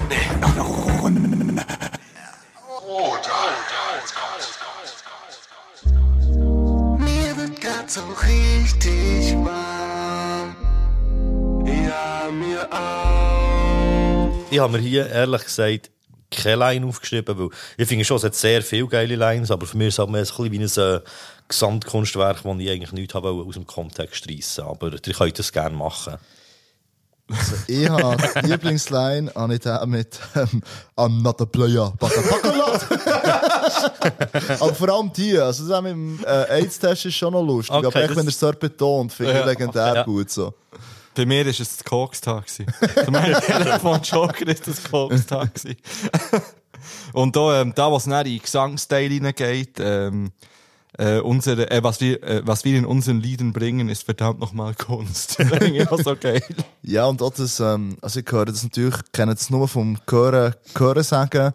[6.97, 10.55] Mir wird grad so richtig warm.
[11.65, 14.29] Ja, mir auch.
[14.49, 15.91] Ich habe mir hier ehrlich gesagt
[16.31, 19.77] keine Line aufgeschrieben, weil ich finde schon, es hat sehr viele geile Lines, aber für
[19.77, 21.01] mich ist es halt mehr so ein bisschen wie ein äh,
[21.47, 24.65] Gesamtkunstwerk, das ich eigentlich nicht habe aus dem Kontext reissen.
[24.65, 26.17] Aber ihr könnt das gerne machen.
[27.67, 30.63] Ich habe die Lieblingsline habe ich mit ähm,
[30.97, 32.89] I'm not a player, but a Baccalaureate.
[34.59, 37.85] Aber vor allem die, also das mit dem äh, AIDS-Test ist schon noch lustig, Okay,
[37.85, 39.45] aber echt, wenn er es dort betont, finde ich Ja.
[39.45, 40.03] legendär Ja.
[40.03, 40.53] gut so.
[41.19, 42.47] Bei mir war es das Koks-Tag.
[42.47, 42.63] Zu
[43.11, 45.51] meinem Telefon-Joker war das Koks-Tag.
[47.13, 50.31] Und da, ähm, da was dann in Gesangsteil hineingeht, ähm,
[50.97, 54.75] äh, unsere, äh, was, wir, äh, was wir in unseren Liedern bringen, ist verdammt nochmal
[54.75, 55.37] Kunst.
[55.89, 56.41] Das so geil.
[56.83, 60.55] Ja, und auch das, ähm, also ich höre das natürlich, kenne das nur vom Hören,
[60.77, 61.53] Hören sagen,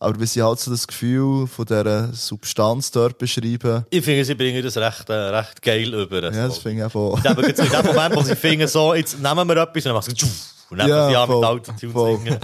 [0.00, 4.34] aber wie sie halt so das Gefühl von dieser Substanz dort beschreiben, Ich finde, sie
[4.34, 6.24] bringen das recht, äh, recht geil über.
[6.32, 7.14] ja, das finde ich einfach...
[7.16, 9.84] Ich glaube, jetzt in dem Moment, wo sie finden, so, jetzt nehmen wir etwas und
[9.84, 10.26] dann machen sie
[10.70, 12.38] und dann Ja, sie an mit Autotune singen.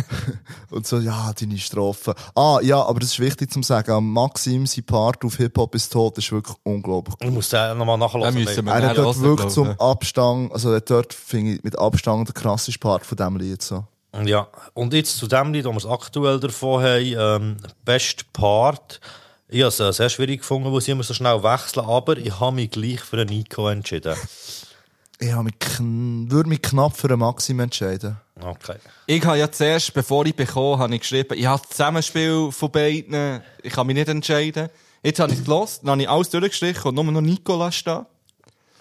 [0.70, 2.14] Und so, ja, deine Strophe.
[2.34, 4.12] Ah, ja, aber das ist wichtig zu sagen.
[4.12, 7.14] Maxim, sein Part auf Hip-Hop ist tot, ist wirklich unglaublich.
[7.20, 8.34] Ich muss den nochmal Da nachhören.
[8.34, 12.28] wir Er hat dort hören, wirklich glaube zum Abstand, also dort, finde ich, mit Abstand
[12.28, 13.84] der krasseste Part von diesem Lied, so.
[14.24, 19.00] Ja, und jetzt zu dem Lied, wo wir es aktuell davon haben, ähm, Best Part.
[19.48, 22.38] Ich habe es äh, sehr schwierig gefunden, wo sie immer so schnell wechseln, aber ich
[22.38, 24.16] habe mich gleich für einen Nico entschieden.
[25.18, 28.16] Ich habe mich, würde mich knapp für einen Maxim entscheiden.
[28.40, 28.76] Okay.
[29.06, 32.70] Ich habe ja zuerst, bevor ich bekommen habe ich geschrieben, ich habe das Zusammenspiel von
[32.70, 34.68] beiden, ich kann mich nicht entscheiden.
[35.02, 38.06] Jetzt habe ich es gelost, dann habe ich alles durchgestrichen und nur noch Nicolas stehen.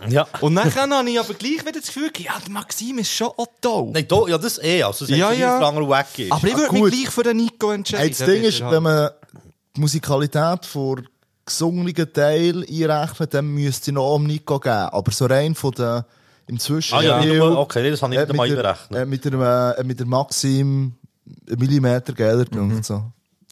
[0.10, 0.28] Ja.
[0.39, 3.47] Und dann habe ich aber gleich wieder das Gefühl, ja, der Maxim ist schon auch
[3.60, 3.89] toll.
[3.93, 6.32] Nein, da, ja, das eh, also es Ja, ja, weg ist.
[6.32, 8.04] Aber ich würde mich gleich für den Nico entscheiden.
[8.04, 9.10] Hey, das Ding ist, wenn man
[9.76, 10.97] die Musikalität vor
[11.45, 14.76] gesungenen Teil einrechnet, dann müsste ich noch um Nico geben.
[14.76, 16.06] Aber so rein von der,
[16.47, 17.12] im Zwischenspiel...
[17.12, 19.08] Ah ja, nur, okay, das habe ich nicht mal einberechnet.
[19.08, 20.95] mit, der, äh, mit der Maxim
[21.49, 23.04] einen Millimeter geiler gedacht, so.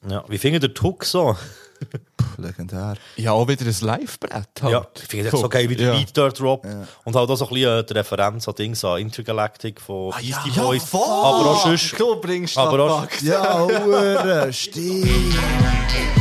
[0.10, 0.24] Ja.
[0.28, 1.36] Wie findet der Tuck so?
[2.40, 2.96] Legendär.
[3.18, 4.34] Ja, auch wieder ein Live-Brett.
[4.62, 4.72] Halt.
[4.72, 6.00] Ja, ich finde das so geil wie der Ja.
[6.00, 6.66] Beat Drop.
[7.06, 10.52] Und halt auch so ein bisschen äh, die Referenz an Dings an Intergalactic von Beastie
[10.56, 10.84] Ja, Boys.
[10.84, 11.02] voll.
[11.04, 12.00] aber auch sonst...
[12.00, 13.22] Du bringst Aber auch-.
[13.22, 15.08] Ja, stimmt.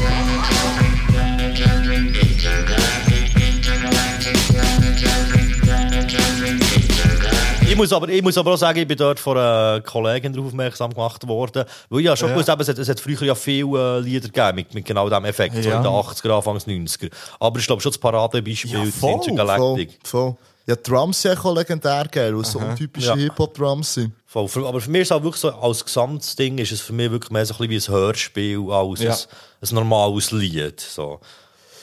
[7.79, 10.93] muss, aber, ich muss aber auch sagen, ich bin dort von einer Kollegin darauf aufmerksam
[10.93, 11.65] gemacht worden.
[11.89, 12.35] Weil ich ja schon Ja.
[12.35, 15.09] gewusst habe, es hat, es hat früher ja viele äh, Lieder gegeben mit, mit genau
[15.09, 15.77] diesem Effekt, so Ja.
[15.79, 17.11] in den 80er, Anfangs 90er.
[17.41, 19.99] Aber ich glaube schon das Paradebeispiel Ja, voll, Intergalactic.
[20.05, 20.37] Voll, voll.
[20.67, 23.15] Ja, die Drums sind auch legendär geil, weil so untypische Ja.
[23.17, 24.13] Hip-Hop-Drums sind.
[24.27, 24.49] Voll.
[24.67, 27.31] Aber für mich ist es auch wirklich so, als Gesamtding ist es für mich wirklich
[27.31, 29.13] mehr so ein bisschen wie ein Hörspiel als Ja.
[29.13, 29.17] ein,
[29.71, 30.79] ein normales Lied.
[30.79, 31.21] So.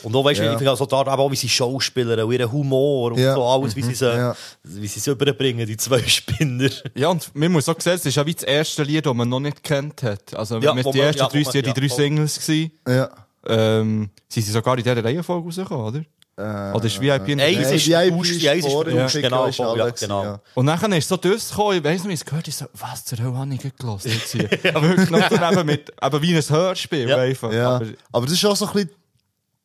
[0.05, 0.51] Und auch, weißt du, Ja.
[0.51, 3.33] ich finde also da, aber auch wie sie Schauspieler und ihren Humor und Ja.
[3.33, 4.35] so alles, wie sie es Ja.
[4.63, 6.69] wie sie es überbringen, die zwei Spinner.
[6.93, 9.27] Ja, und man muss auch sehen, es ist ja wie das erste Lied, das man
[9.27, 10.33] noch nicht kennt hat.
[10.35, 11.87] Also, Ja, mit wo die ersten ja, drei, man- die ja, drei.
[11.87, 12.71] Singles gewesen.
[12.87, 13.09] Ja.
[13.47, 16.01] Ähm, sie sind sogar in dieser Reihenfolge rausgekommen, oder?
[16.37, 18.41] Äh, Oder ist VIP in Nein, ist VIP Boost, ist
[19.21, 19.49] genau,
[19.97, 20.39] genau.
[20.55, 23.05] Und dann ist es so durchgekommen, ich weiss nicht, wie es gehört, ich so, was
[23.05, 24.49] zur Hölle habe ich gehört jetzt hier?
[24.63, 27.17] ja, wirklich noch so eben mit, eben wie ein Hörspiel Ja.
[27.19, 27.53] einfach.
[27.53, 27.75] Ja.
[27.77, 28.89] Aber, Aber das ist auch so ein bisschen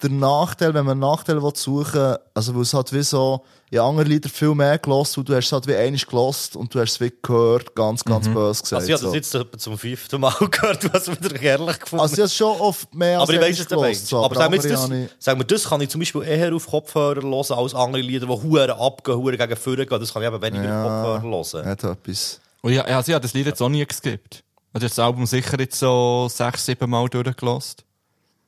[0.02, 3.78] der Nachteil, wenn man einen Nachteil will suchen also weil es halt wie so, in
[3.78, 6.80] anderen Liedern viel mehr gelost und du hast es halt wie einiges gelost und du
[6.80, 8.82] hast es wie gehört, ganz, ganz böse gesagt.
[8.82, 9.14] Also ich habe das so.
[9.14, 12.02] jetzt etwa zum fünften Mal gehört, du hast es wieder ehrlich gefunden.
[12.02, 14.52] Also ich habe es schon oft mehr als aber ich weiss gelost, so, aber sagen
[14.52, 17.34] wir, jetzt andere das, sagen wir, das kann ich zum Beispiel eher auf Kopfhörer hören
[17.34, 20.00] als andere Lieder, die Huren abgehen, Huren gegen Führer gehen.
[20.00, 21.66] Das kann ich eben weniger auf Kopfhörer hören.
[21.66, 22.40] Hat etwas.
[22.62, 24.42] Und ja, also ich habe das Lied jetzt auch nie geskippt.
[24.72, 27.84] Also ich habe das Album sicher jetzt so sechs, sieben Mal durchgelost.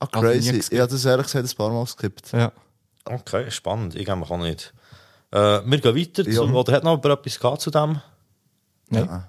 [0.02, 0.52] Ah, Also crazy.
[0.52, 0.72] geskippt.
[0.72, 2.32] Ich habe das ehrlich gesagt ein paar Mal geskippt.
[2.32, 2.52] Ja.
[3.04, 3.94] Okay, spannend.
[3.96, 4.72] Ich glaube, auch nicht.
[5.32, 6.22] Äh, wir gehen weiter.
[6.28, 6.32] Ja.
[6.34, 8.00] Zu, oder hat noch jemand etwas gehabt zu dem?
[8.90, 9.24] Nein.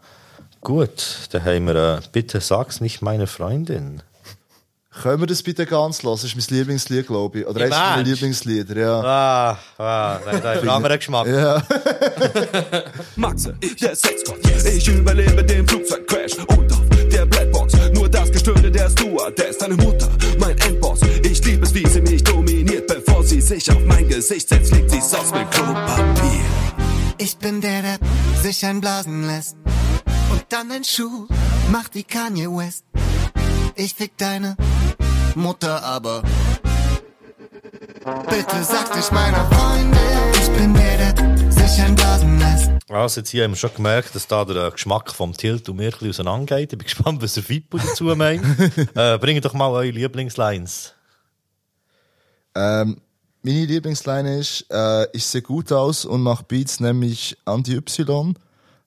[0.61, 4.01] Gut, dann haben wir, äh, bitte sag's nicht meine Freundin.
[5.01, 6.13] Können wir das bitte ganz hören?
[6.13, 7.47] Das ist mein Lieblingslied, glaube ich.
[7.47, 8.03] Oder eines meiner?
[8.03, 9.01] Lieblingslieder, ja.
[9.01, 11.25] Ah, ah, da da hat einen anderen Geschmack.
[11.27, 11.63] Ja.
[13.15, 14.37] Maxe, ich der Sexgott.
[14.65, 16.12] Ich überlebe den Flugzeugcrash
[18.93, 20.99] Der Stewardess, deine Mutter, mein Endboss.
[21.23, 24.91] Ich liebe es, wie sie mich dominiert, bevor sie sich auf mein Gesicht setzt, legt
[24.91, 26.45] sie's aus mit Klopapier.
[27.17, 27.99] Ich bin der, der
[28.41, 29.55] sich einblasen lässt.
[30.31, 31.27] Und dann den Schuh
[31.71, 32.85] macht wie Kanye West.
[33.75, 34.55] Ich fick deine
[35.35, 36.23] Mutter, aber
[38.29, 39.97] bitte sag dich meiner Freundin.
[40.33, 42.72] Ich bin der, der sich einblasen lässt.
[42.89, 45.85] Also jetzt hier haben wir schon gemerkt, dass da der Geschmack vom Tilt und mir
[45.85, 46.73] ein bisschen auseinandergeht.
[46.73, 48.43] Ich bin gespannt, was der Fippo dazu meint.
[48.95, 50.93] äh, bringt doch mal eure Lieblingslines.
[52.55, 53.01] Ähm,
[53.41, 58.35] meine Lieblingsline ist, äh, ich sehe gut aus und mache Beats, nämlich Andy Y.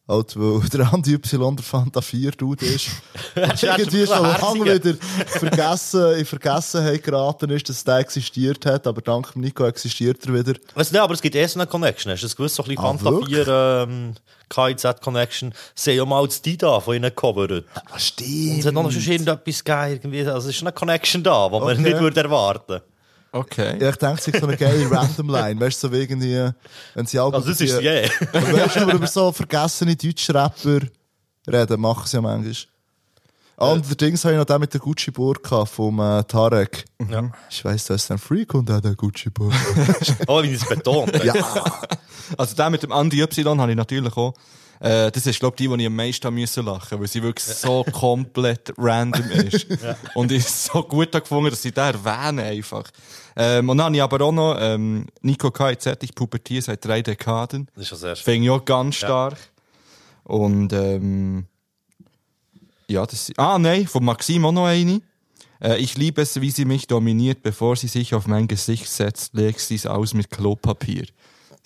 [0.09, 2.89] Halt, weil der Andy Y der Fanta 4 Dude ist.
[3.35, 4.95] Du Irgendwie schon lange wieder
[5.27, 10.35] vergessen, in Vergessenheit geraten ist, dass der existiert hat, aber dank dem Nico existiert er
[10.35, 10.59] wieder.
[10.75, 12.13] Was, nein, aber es gibt erst eine Connection.
[12.13, 12.55] Hast du das gewusst?
[12.55, 13.45] So ein bisschen Ah, Fanta wirklich?
[13.45, 13.49] 4
[13.89, 14.15] ähm,
[14.49, 15.53] KIZ-Connection.
[15.75, 17.65] Sie haben ja mal das Dida von ihnen gecovert.
[17.75, 18.31] Ah, stimmt.
[18.53, 19.95] Und es hat noch schon irgendetwas geil.
[19.95, 20.21] Irgendwie.
[20.27, 21.81] Also es ist eine Connection da, die man Okay.
[21.83, 22.81] nicht würde erwarten
[23.33, 23.77] Okay.
[23.81, 25.61] Ja, ich denke, es ist so eine geile Random-Line.
[25.61, 26.51] Weißt du, so wie irgendwie,
[26.95, 27.33] wenn sie auch.
[27.33, 27.75] Also das ist.
[27.75, 27.85] Aber
[28.53, 30.81] weißt du, aber über so vergessene deutsche Rapper
[31.47, 32.55] reden, machen sie ja manchmal.
[33.59, 36.85] Ah, und der Dings habe ich noch den mit der Gucci Burka vom äh, Tarek.
[37.11, 37.31] Ja.
[37.49, 39.57] Ich weiss, du ist ein Freak und auch der Gucci Burka.
[40.27, 41.25] Oh, wie es betont.
[41.25, 41.35] ja.
[42.37, 44.35] Also der mit dem Andy Y habe ich natürlich auch.
[44.81, 47.45] Äh, das ist, glaube ich, die, die ich am meisten müssen lachen weil sie wirklich
[47.45, 49.67] so komplett random ist.
[50.15, 52.91] Und ich so gut gefunden, dass sie da erwähnen einfach.
[53.39, 57.03] Ähm, und dann habe ich aber auch noch ähm, Nico KIZ, ich pubertiere seit drei
[57.03, 57.69] Dekaden.
[57.75, 59.37] Das ist ja sehr Finde ich auch ganz stark.
[60.25, 61.47] Und ähm,
[62.89, 65.03] ja, das Ah, nein, von Maxim auch noch eine.
[65.61, 69.35] Äh, ich liebe es, wie sie mich dominiert, bevor sie sich auf mein Gesicht setzt,
[69.35, 71.07] legt sie es aus mit Klopapier.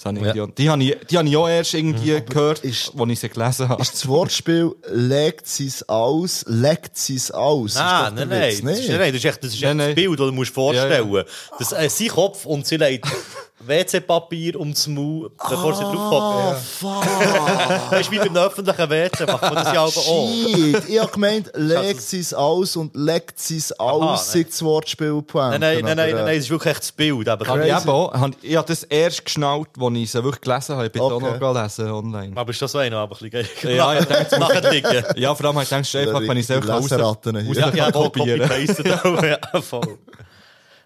[0.03, 0.45] Das habe ich Ja.
[0.45, 3.29] auch- die habe ich, die habe ich auch erst irgendwie gehört, ist- als ich sie
[3.29, 3.83] gelesen habe.
[3.83, 7.75] Ist das Wortspiel, legt sie es aus, legt sie es aus?
[7.75, 8.41] Nein, nein, nein.
[8.41, 9.95] Das ist, nein, das ist echt, das ist Nein, echt das nein.
[9.95, 11.25] Bild, das du musst vorstellen
[11.59, 13.05] Das äh, sein Kopf und sie legt
[13.67, 16.61] WC-Papier ums Maul, bevor sie drauf Ah, hockt.
[16.61, 17.91] fuck.
[17.91, 20.31] Das ist wie beim öffentlichen WC, macht man das ja aber auch.
[20.31, 20.89] Shit.
[20.89, 25.23] Ich habe gemeint, legt sie es aus und legt sie es aus, sagt das Wortspiel.
[25.35, 27.29] Nein, nein, nein, nein, nein, das ist wirklich echt das Bild.
[27.29, 30.75] Aber, ich, eben auch, habe- ich habe das erst geschnallt, als ich sie wirklich gelesen
[30.77, 30.87] habe.
[30.87, 31.15] Ich bin Okay.
[31.15, 32.33] auch noch gelesen online.
[32.37, 33.77] aber ist das so einer, aber ein bisschen geil.
[33.77, 35.05] Ja, ich denke, Nachher liegen.
[35.17, 37.95] Ja, vor allem habe ich gedacht, einfach, wenn ich es einfach raus, Leseratten Ja, ja,
[37.95, 38.17] auch,
[39.23, 39.99] ja, voll.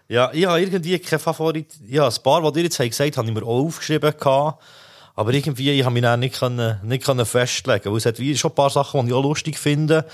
[0.07, 1.67] Ja, ich habe irgendwie kein Favorit.
[1.87, 4.63] Ja, ein paar, die ihr jetzt habt gesagt habe ich mir auch aufgeschrieben gehabt.
[5.15, 8.37] Aber irgendwie, ich habe mich dann nicht, können, nicht können festlegen Weil es hat wie
[8.37, 10.05] schon ein paar Sachen, die ich auch lustig finde.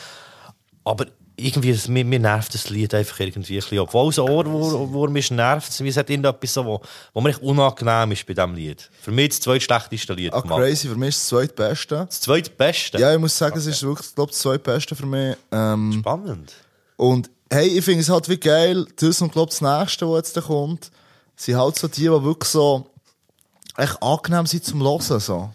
[0.83, 3.79] Aber irgendwie, es- mir, mir nervt das Lied einfach irgendwie ein bisschen.
[3.79, 6.81] Obwohl es ein Ohr, wo, wo mich nervt, es hat irgendetwas so, wo,
[7.13, 8.89] wo mir echt unangenehm ist bei diesem Lied.
[9.01, 11.95] Für mich das zweitschlechteste Lied Ah, crazy, für mich ist es das zweitbeste.
[12.07, 12.99] Das zweitbeste?
[12.99, 15.35] Ja, ich muss sagen, es ist wirklich, glaube das zweitbeste für mich.
[15.51, 16.53] Ähm, Spannend.
[16.97, 20.37] und hey, ich finde es halt wie geil, das und glaube das nächste, was jetzt
[20.37, 20.89] da kommt,
[21.35, 22.87] sind halt so die, die wirklich so
[23.77, 25.19] echt angenehm sind zum Hören.
[25.19, 25.49] So.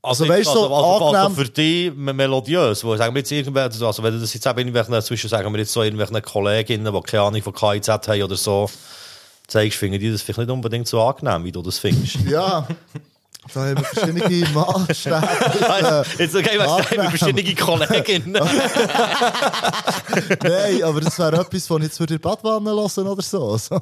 [0.00, 3.20] Also, weißt du, also, so also, also angenehm- für dich me- melodiös, wo sagen wir
[3.20, 6.22] jetzt irgendwelche, also wenn du das jetzt eben irgendwelchen, zwischen sagen wir jetzt so irgendwelchen
[6.22, 8.70] Kolleginnen, die keine Ahnung von KIZ haben oder so,
[9.48, 12.16] zeigst, finden die das vielleicht nicht unbedingt so angenehm, wie du das findest.
[12.28, 12.66] Ja,
[13.54, 15.22] da haben wir verschiedene Maßstäbe.
[16.18, 17.02] jetzt okay, weißt du, Angenehm.
[17.02, 18.32] wir verschiedene Kolleginnen.
[20.42, 23.56] Nein, aber das wäre etwas, was ich jetzt würde die Badwanne lassen oder so.
[23.56, 23.80] so.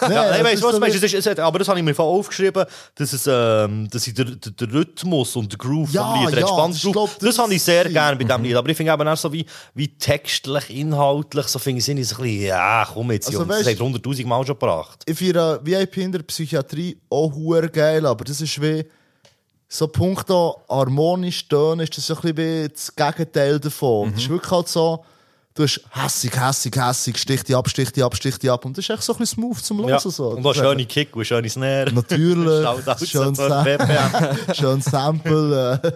[0.00, 1.84] Nein, Ja, nein, das weißt ist du, was Es ist, es aber das habe ich
[1.84, 6.02] mir vorhin aufgeschrieben, dass, es, ähm, dass ich der, der Rhythmus und der Groove Ja,
[6.04, 8.56] vom Lied, ja, entspannte das glaub, das, das habe ich sehr gerne bei diesem Lied.
[8.56, 12.16] Aber ich finde eben auch so wie, wie textlich, inhaltlich, so finde ich, ich so
[12.16, 15.02] ein bisschen, ja, komm jetzt, Also, Jungs, das weißt- hat 100'000 Mal schon gebracht.
[15.06, 17.32] ich finde VIP in der Psychiatrie auch
[17.72, 18.84] geil, aber das ist wie
[19.74, 24.12] so punkto harmonisch tönen, ist das so ein bisschen wie das Gegenteil davon.
[24.12, 25.04] Das ist wirklich halt so,
[25.56, 28.64] Du hast hässig, hässig, hässig, stich die ab, stich die ab, stich die ab.
[28.64, 29.88] Und das ist echt so ein bisschen smooth zum Hören.
[29.90, 30.00] Ja.
[30.00, 30.30] So.
[30.30, 31.92] Und auch schöne Kick und schöne Snare.
[31.92, 32.66] Natürlich.
[33.08, 33.36] Schön,
[34.54, 35.80] schön Sample.
[35.80, 35.88] Äh.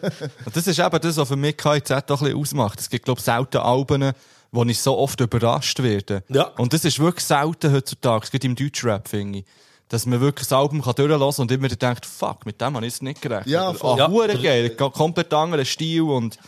[0.45, 2.79] Und das ist eben das, was für mich KIZ auch ein bisschen ausmacht.
[2.79, 4.13] Es gibt, glaube ich, selten Alben,
[4.53, 6.23] wo ich so oft überrascht werde.
[6.29, 6.53] Ja.
[6.57, 9.45] Und das ist wirklich selten heutzutage, es gibt im Deutschrap, finde ich.
[9.89, 12.93] Dass man wirklich das Album kann durchlassen und immer denkt, fuck, mit dem habe ich
[12.93, 13.49] jetzt nicht gerechnet.
[13.49, 14.01] Ja, voll.
[14.01, 16.39] Ah, hure geil, komplett anderer Stil und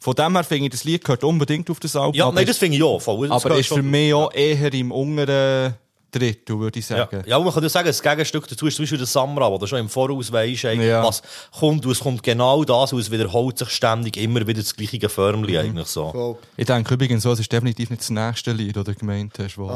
[0.00, 2.14] von dem her finde ich, das Lied gehört unbedingt auf das Album.
[2.14, 3.00] Ja, aber nein, das finde ich auch.
[3.00, 3.28] Voll.
[3.28, 5.74] Das aber ist für mich auch eher im unteren
[6.10, 6.96] Drittel, würde ich Ja.
[6.98, 7.22] sagen.
[7.26, 9.58] ja, und man kann ja sagen, das Gegenstück dazu ist zum Beispiel der Samra, wo
[9.58, 11.02] du schon im Voraus weisst, Ja.
[11.04, 11.22] was
[11.58, 11.84] kommt.
[11.84, 15.52] Und es kommt genau das, und es wiederholt sich ständig immer wieder das gleiche Förmchen
[15.52, 15.58] Mhm.
[15.60, 16.10] eigentlich so.
[16.10, 16.36] Voll.
[16.56, 19.58] Ich denke übrigens so, es ist definitiv nicht das nächste Lied, das du gemeint hast,
[19.58, 19.68] wo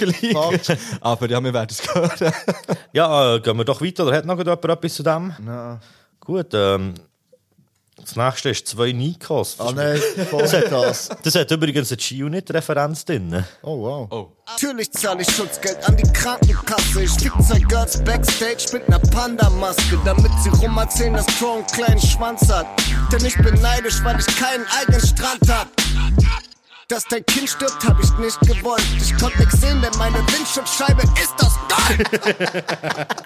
[0.00, 0.78] liegt.
[1.00, 2.32] Aber ja, wir werden es hören.
[2.92, 4.06] Ja, äh, gehen wir doch weiter.
[4.06, 5.34] Oder hat noch jemand etwas zu dem?
[5.42, 5.80] Nein.
[6.20, 6.94] Gut, ähm,
[7.96, 9.56] das nächste ist zwei Nikos.
[9.58, 11.08] Ah nein, voll das.
[11.22, 13.44] Das hat übrigens eine G-Unit-Referenz drin.
[13.62, 14.08] Oh wow.
[14.10, 14.32] Oh.
[14.46, 17.02] Natürlich zahle ich Schutzgeld an die Krankenkasse.
[17.02, 21.66] Ich fick zwei Girls backstage mit ner Panda-Maske, damit sie rum erzählen, dass Crow einen
[21.66, 22.66] kleinen Schwanz hat.
[23.12, 25.68] Denn ich bin neidisch, weil ich keinen eigenen Strand hab.
[26.88, 28.84] Dass dein Kind stirbt, hab ich nicht gewollt.
[29.00, 33.06] Ich konnte nix sehen, denn meine Windschutzscheibe ist aus Gold.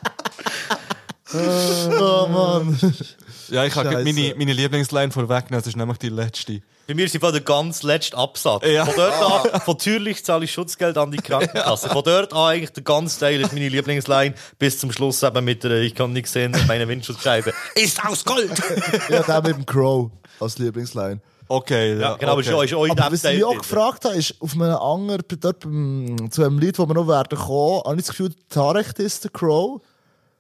[1.31, 2.79] Oh Mann.
[3.49, 6.61] Ja, ich habe meine, meine Lieblingsline vorweggenommen, das ist nämlich die letzte.
[6.87, 8.65] Bei mir sind von der ganz letzte Absatz.
[8.67, 8.87] Ja.
[8.87, 11.91] Von dort an, von natürlich zahle ich Schutzgeld an die Krankenkasse.
[11.91, 15.65] Von dort an eigentlich der ganze Teil ist meine Lieblingsline, bis zum Schluss eben mit
[15.65, 18.51] der, ich kann nichts sehen, meine Windschutzscheibe ist aus Gold.
[19.11, 21.21] Ja, der mit dem Crow als Lieblingsline.
[21.47, 22.01] Okay, ja.
[22.01, 22.65] Ja, genau, aber okay.
[22.65, 25.61] ist ist auch in Aber was ich auch gefragt habe, ist, auf einem anderen, dort
[25.61, 29.25] beim, zu einem Lied, wo wir noch werden kommen, habe ich das Gefühl, Tarek ist
[29.25, 29.81] der Crow.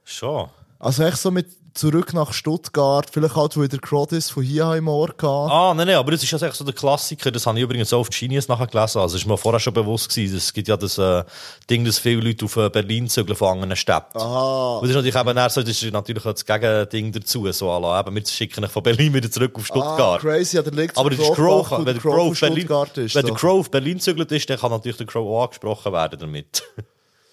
[0.05, 0.49] Schon.
[0.79, 1.47] Also echt so mit
[1.79, 5.27] zurück nach Stuttgart, vielleicht halt, wo der Crow ist von hier im Ohr hatte.
[5.27, 7.31] Ah, nein, nein, aber das ist ja so der Klassiker.
[7.31, 8.99] Das habe ich übrigens auch auf Genius nachher gelesen.
[8.99, 10.37] Also, es ist mir vorher schon bewusst gewesen.
[10.37, 11.25] Es gibt ja das äh,
[11.71, 14.19] Ding, dass viele Leute auf äh, Berlin zügeln von anderen Städten.
[14.19, 14.77] Aha.
[14.77, 17.51] Und das ist natürlich eben eher so, das ist natürlich auch das Gegending dazu.
[17.53, 20.21] So, ala, eben, wir schicken dich von Berlin wieder zurück auf Ah, Stuttgart.
[20.21, 23.15] crazy, ja, der liegt aber ist Crow, wenn der Crow Crow Berlin, Stuttgart ist.
[23.15, 23.35] wenn der.
[23.35, 26.63] Crow auf Berlin zügelt ist, dann kann natürlich der Crow auch angesprochen werden damit.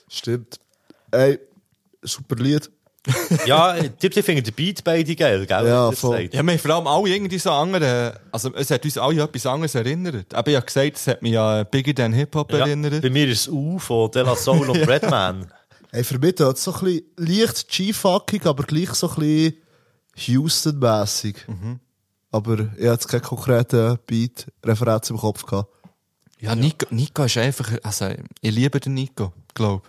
[0.07, 0.59] Stimmt.
[1.11, 1.39] Ey,
[2.01, 2.69] super Lied.
[3.45, 5.67] ja, die, die finden den Beat beide geil, gell?
[5.67, 6.17] Ja, voll.
[6.21, 6.33] sagt.
[6.33, 9.29] Ja, wir haben vor allem alle irgendwie so andere, also es hat uns alle an
[9.29, 10.33] etwas anderes erinnert.
[10.33, 13.01] Aber ich habe gesagt, es hat mich an Biggie Than Hip-Hop Ja, erinnert.
[13.01, 15.51] bei mir ist es U von De La Soul und Redman.
[15.91, 19.53] Ey, für mich tut so ein bisschen leicht G-fuckig, aber gleich so ein bisschen
[20.15, 21.47] Houston-mässig.
[21.47, 21.79] Mhm.
[22.31, 25.69] Aber ich hatte jetzt keine konkrete Beat-Referenz im Kopf gehabt.
[26.39, 28.09] Ja, Nico, Nico ist einfach, also
[28.41, 29.83] ich liebe den Nico, glaube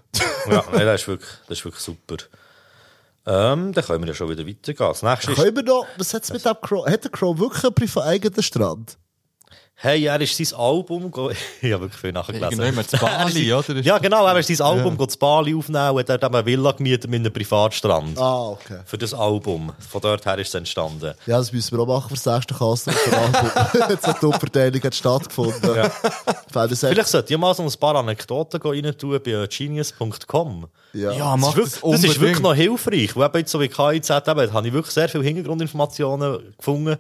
[0.49, 2.17] ja, nein, das ist wirklich, das ist wirklich super.
[3.27, 4.89] Ähm, dann können wir ja schon wieder weitergehen.
[4.89, 7.65] Das nächste ist, Können wir noch, was hat's mit dem Crow, hat der Crow wirklich
[7.65, 8.99] einen privat eigenen Strand?
[9.79, 11.13] hey, er ist sein Album,
[11.61, 12.51] ich habe wirklich viel nachgelesen.
[12.51, 13.81] Irgendjemand zu Bali, Er oder?
[13.81, 15.07] Ja, genau, er ist sein Album ja.
[15.07, 18.19] zu Bali aufnehmen und hat eine Villa gemietet mit einem Privatstrand.
[18.19, 18.81] Ah, okay.
[18.87, 19.73] Für das Album.
[19.79, 21.15] Von dort her ist es entstanden.
[21.27, 22.91] Ja, das müssen wir auch machen für das nächste Kasten.
[23.91, 25.77] Jetzt hat die Umverteilung hat stattgefunden.
[25.77, 25.91] Ja.
[26.51, 30.67] Vielleicht sollte ich mal so ein paar Anekdoten rein tun bei genius.com.
[30.97, 31.13] Ja.
[31.13, 33.17] Ja, Das mach ist, wirklich, das das ist wirklich noch hilfreich.
[33.17, 36.97] Eben jetzt so wie KIZ, eben, habe ich wirklich sehr viele Hintergrundinformationen gefunden.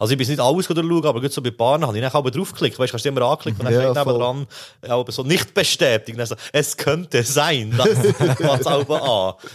[0.00, 2.30] Also ich bin nicht alles durchschauen, aber gut so bei Paaren habe ich dann aber
[2.30, 2.78] draufgeklickt.
[2.78, 4.46] Weißt du, kannst du immer anklicken und dann Ja, steht dran,
[4.88, 6.16] aber so nicht bestätigt.
[6.16, 7.88] Dann so, es könnte sein, dass
[8.38, 9.48] was auch an.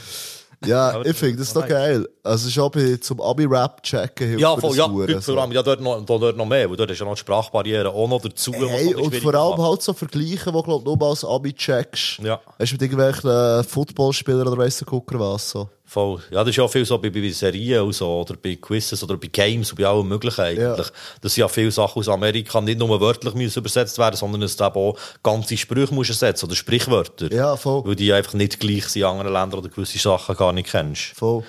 [0.66, 2.07] Ja, ich finde das doch geil.
[2.24, 6.05] Also schon bei, zum Abi-Rap checken Ja, voll, ja, Huren, vor allem, ja, dort noch,
[6.05, 8.53] dort noch mehr, weil dort ist ja noch die Sprachbarriere auch noch dazu.
[8.53, 9.70] Hey, und vor allem macht.
[9.70, 12.20] halt so Vergleiche, wo glaub nur als Abi checkst.
[12.20, 12.39] Ja.
[12.59, 15.70] Hast du mit irgendwelchen äh, Footballspielern oder der Gucker was so?
[15.94, 16.20] Voll.
[16.32, 19.16] Ja, das ist ja viel so bei, bei Serien und so, oder bei Quizzes oder
[19.16, 20.88] bei Games und bei allem Möglichen eigentlich.
[21.22, 24.60] Das sind ja viele Sachen aus Amerika nicht nur wörtlich müssen übersetzt werden, sondern es
[24.60, 27.32] eben auch ganze Sprüche musst ersetzen oder Sprichwörter.
[27.32, 27.86] Ja, voll.
[27.86, 31.14] Weil die einfach nicht gleich sind in anderen Ländern oder gewisse Sachen gar nicht kennst.
[31.16, 31.44] Voll.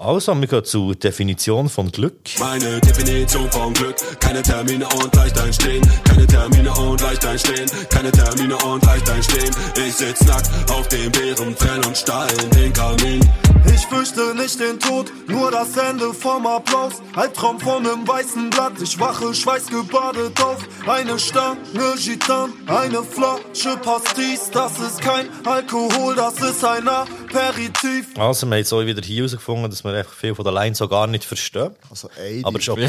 [0.00, 2.14] Also, wir gehen zur Definition von Glück.
[2.38, 3.96] Meine Definition von Glück.
[4.20, 5.82] Keine Termine und leicht einstehen.
[6.04, 7.68] Keine Termine und leicht einstehen.
[7.90, 9.50] Keine Termine und leicht einstehen.
[9.76, 13.28] Ich sitz nackt auf dem Bärenfell und starr in den Kamin.
[13.74, 17.02] Ich fürchte nicht den Tod, nur das Ende vom Applaus.
[17.16, 20.58] Albtraum von einem weißen Blatt, ich wache schweißgebadet auf.
[20.86, 21.58] Eine Stange
[21.96, 24.48] Gitan, eine Flasche Pastis.
[24.52, 26.88] Das ist kein Alkohol, das ist ein
[27.28, 28.16] Aperitif.
[28.16, 30.74] Also, wir haben jetzt auch wieder hier herausgefunden, dass wir einfach viel von der Line
[30.74, 31.74] so gar nicht verstehen.
[31.90, 32.44] Also eine.
[32.44, 32.88] Aber ist okay.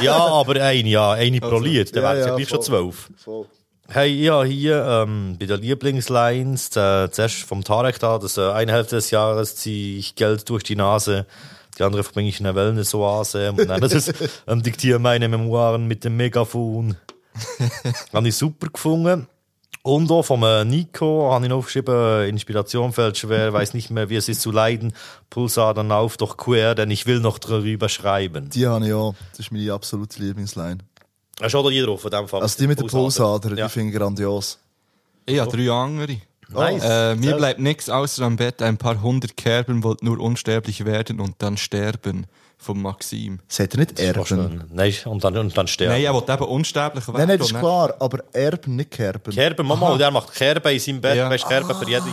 [0.00, 1.94] ja, aber eine, ja, eine pro Lied.
[1.94, 3.10] Dann ja, wären es ja gleich schon zwölf.
[3.16, 3.46] Voll.
[3.88, 8.72] Hey, ja, hier ähm, bei den Lieblingslines, äh, zuerst vom Tarek da, dass äh, eine
[8.72, 11.26] Hälfte des Jahres ziehe ich Geld durch die Nase,
[11.78, 14.14] die andere verbringe ich in einer Wellness-Oase und dann das ist,
[14.46, 16.96] ähm, diktiere meine Memoiren mit dem Megafon.
[18.12, 19.26] habe ich super gefunden.
[19.84, 24.14] Und auch vom Nico habe ich noch aufgeschrieben, Inspiration fällt schwer, weiß nicht mehr, wie
[24.16, 24.92] es ist zu leiden.
[25.28, 28.48] Pulsadern auf, doch quer, denn ich will noch drüber schreiben.
[28.50, 29.14] Die habe ich auch.
[29.32, 30.78] Das ist meine absolute Lieblingsline.
[31.40, 32.42] Hast du auch hier drauf, von dem Fall?
[32.42, 33.66] Also die mit der Pulsader, Ja.
[33.66, 34.58] die finde ich grandios.
[35.26, 36.18] Ich habe drei andere.
[36.50, 36.84] Nice.
[36.84, 41.18] Äh, mir bleibt nichts außer am Bett ein paar hundert Kerben, wollt nur unsterblich werden
[41.18, 42.26] und dann sterben.
[42.62, 43.40] Vom Maxim.
[43.48, 44.64] Seht ihr nicht Erben?
[44.72, 45.92] Nein, und dann, und dann sterben.
[45.94, 47.18] Nein, er will eben unsterblich werden.
[47.18, 49.32] Nein, nein, das ist und klar, aber Erben, nicht Kerben.
[49.32, 51.28] Kerben, Mama, und er macht Kerben in seinem Bett, Ja.
[51.28, 52.04] weißt Kerben für jede,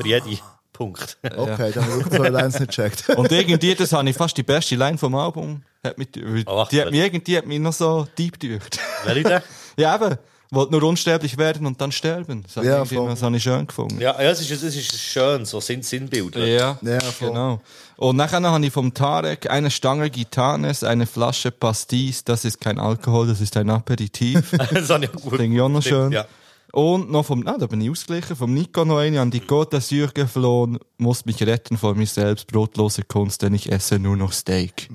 [0.00, 0.38] für jede
[0.72, 1.18] Punkt.
[1.36, 3.08] Okay, dann habe ich zwei Lines nicht gecheckt.
[3.18, 5.62] Und irgendwie, das habe ich fast die beste Line vom Album.
[5.84, 8.78] Hat mich, die Oh, ach, hat mich irgendwie hat mich noch so deep gedrückt.
[9.04, 9.42] Welche denn?
[9.76, 10.16] ja, eben.
[10.52, 12.42] Wollt nur unsterblich werden und dann sterben.
[12.42, 14.00] Das habe Ja, das habe ich schön gefunden.
[14.00, 16.44] Ja, ja, es ist, es ist schön, so Sinn, Sinnbilder.
[16.44, 17.28] Ja, Ja, voll.
[17.28, 17.60] genau.
[18.00, 22.24] Und nachher habe ich vom Tarek eine Stange Gitanes, eine Flasche Pastis.
[22.24, 24.52] Das ist kein Alkohol, das ist ein Aperitif.
[24.72, 25.36] das habe ich auch gut.
[25.36, 26.10] Finde ich auch noch schön.
[26.10, 26.24] Ja.
[26.72, 29.76] Und noch vom, ah, da bin ich ausgeglichen, vom Nico noch eine an die Côte
[29.76, 34.32] d'Azur geflohen, muss mich retten vor mir selbst, brotlose Kunst, denn ich esse nur noch
[34.32, 34.88] Steak.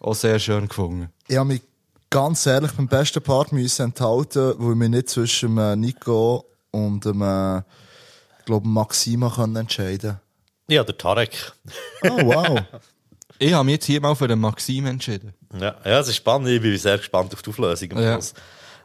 [0.00, 1.08] Auch sehr schön gefunden.
[1.28, 1.62] Ich habe mich
[2.10, 6.44] ganz ehrlich beim besten Part müssen enthalten, weil ich mich nicht zwischen dem äh, Nico
[6.70, 7.60] und dem, äh,
[8.40, 10.20] ich glaube, Maxima können entscheiden
[10.68, 11.52] Ja, der Tarek.
[12.02, 12.60] Oh, wow.
[13.38, 15.34] Ich habe mich jetzt hier mal für den Maxim entschieden.
[15.52, 16.48] Ja, ja, es ist spannend.
[16.48, 17.90] Ich bin sehr gespannt auf die Auflösung.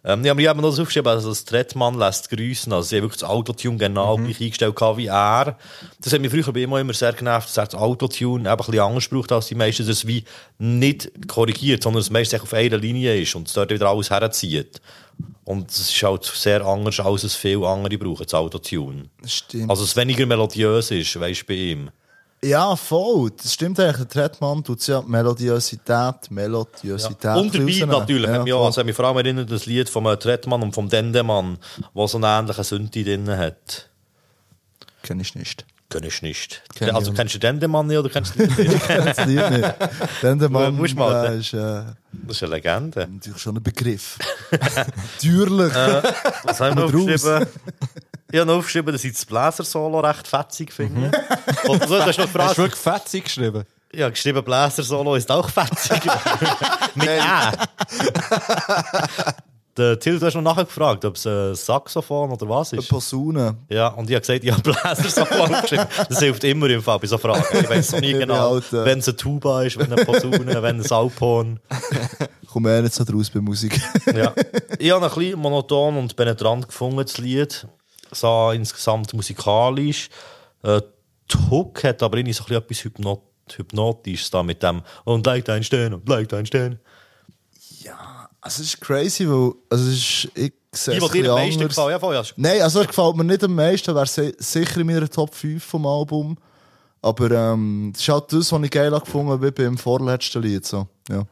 [0.03, 0.31] Am Ja.
[0.31, 2.71] Ähm, ich habe mir das aufgeschrieben, also das Trettmann lässt grüßen.
[2.73, 4.25] Also, sie haben wirklich das Autotune genau Mhm.
[4.25, 5.57] gleich eingestellt wie er.
[6.01, 8.57] Das hat mich früher bei ihm immer sehr genervt, dass er das Autotune eben ein
[8.57, 10.23] bisschen anders braucht als die meisten, dass es wie
[10.57, 14.09] nicht korrigiert, sondern dass es meistens auf einer Linie ist und es dort wieder alles
[14.09, 14.81] herzieht.
[15.43, 19.05] Und es ist halt sehr anders, als es viele andere brauchen, das Autotune.
[19.25, 19.69] Stimmt.
[19.69, 21.89] Also, es weniger melodiös ist, weißt du, bei ihm.
[22.43, 23.29] Ja, voll.
[23.37, 23.97] Das stimmt eigentlich.
[23.97, 27.35] Der Tretmann tut ja Melodiosität, Melodiosität.
[27.37, 27.89] Und der Beat rausnehmen.
[27.99, 28.29] natürlich.
[28.29, 30.73] Ja, Ja, ja, also, mich vor allem erinnert an das Lied vom äh, Trettmann und
[30.73, 31.59] vom Dendemann,
[31.93, 33.89] wo so einen ähnlichen Synthi drin hat.
[35.03, 35.65] Kenn ich nicht.
[35.89, 36.63] Kenn ich nicht.
[36.73, 38.87] Kenn ich also auch kennst du Dendemann nicht oder kennst du das Lied nicht?
[38.87, 39.75] Kenn das Lied nicht.
[40.21, 41.35] Dann der Mann, Musst mal, ne?
[41.35, 41.83] ist äh,
[42.23, 43.07] Das ist eine Legende.
[43.11, 44.17] natürlich schon ein Begriff.
[44.51, 45.73] Natürlich.
[46.43, 47.45] Was haben wir aufgeschrieben?
[48.31, 51.11] Ich habe noch aufgeschrieben, dass ich das Bläser-Solo recht fetzig finde.
[51.67, 53.63] Oder so, du hast noch Hast du wirklich fetzig geschrieben?
[53.93, 56.01] Ja, geschrieben, Bläser-Solo ist auch fetzig.
[56.95, 57.19] Mit Ä.
[59.77, 62.89] Der Till, du hast noch nachher gefragt, ob es ein Saxophon oder was Eine ist.
[62.89, 63.55] Posaune.
[63.69, 65.87] Ja, und ich habe gesagt, ich habe Bläser-Solo aufgeschrieben.
[66.09, 67.43] Das hilft immer im Fall bei so Fragen.
[67.53, 70.91] Ich weiß nie genau, äh, wenn es eine Tuba ist, wenn eine Posaune, wenn ein
[70.91, 71.59] Alphorn.
[72.51, 73.79] Komm eh nicht so draus bei Musik.
[74.13, 74.33] Ja.
[74.77, 77.65] Ich habe ein bisschen monoton und penetrant gefunden, das Lied.
[78.11, 80.09] So insgesamt musikalisch.
[80.63, 80.81] Äh,
[81.31, 83.21] die Hook hat aber irgendwie so ein bisschen etwas Hypnot
[83.53, 86.79] Hypnotisches da mit dem und leicht ein Stern und leicht ein Stern.
[88.43, 91.35] Also, es ist crazy, weil, also, es ist, ich sehe Die, die ein dir am
[91.39, 91.91] meisten gefallen.
[91.91, 92.23] Ja, voll, ja.
[92.37, 95.63] Nein, also, er gefällt mir nicht am meisten, wäre si- sicher in meiner Top 5
[95.63, 96.37] vom Album.
[97.03, 100.65] Aber, ähm, das ist halt das, was ich geil habe gefunden wie beim vorletzten Lied,
[100.65, 100.87] so.
[101.09, 101.23] Ja.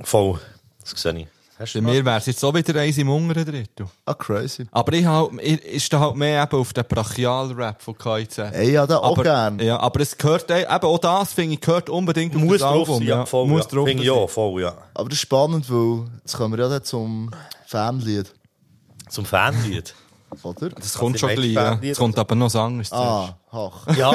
[0.00, 0.38] Voll.
[0.80, 1.26] Das sehe ich.
[1.58, 3.86] Bei mir wäre es jetzt so wieder eins im unteren Drittel.
[4.04, 4.66] Ah, crazy.
[4.70, 8.38] Aber ich halt, ich, ist da halt mehr eben auf den Brachial-Rap von KIZ.
[8.38, 9.58] Ey, ja, da auch aber, gern.
[9.60, 12.60] Ja, aber es gehört, ey, eben auch das, finde ich, gehört unbedingt auf Muss das
[12.60, 12.98] drauf Album.
[12.98, 13.46] sein, ja, voll.
[13.46, 13.70] Muss ja.
[13.70, 14.18] drauf Finde ich sein.
[14.18, 14.74] auch, voll, ja.
[14.92, 17.30] Aber das ist spannend, weil, jetzt kommen wir ja dann zum
[17.66, 18.32] Fanlied,
[19.08, 19.94] Zum Fanlied.
[20.42, 20.68] Oder?
[20.70, 21.78] Das kommt die schon gleich, ja.
[21.82, 23.86] Es kommt aber noch was anderes Ah, ach.
[23.96, 24.12] Ja,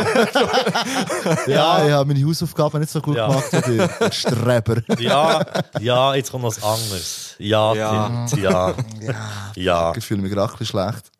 [1.47, 3.27] Ja, ich habe meine Hausaufgaben nicht so gut Ja.
[3.27, 3.89] gemacht wie ihr.
[4.11, 4.81] Streber.
[4.99, 5.41] ja,
[5.79, 7.35] ja, jetzt kommt was anderes.
[7.39, 8.25] Ja, Ja.
[8.29, 8.73] Tim, ja.
[9.55, 11.11] Ja, Ich fühle mich gerade ein bisschen schlecht.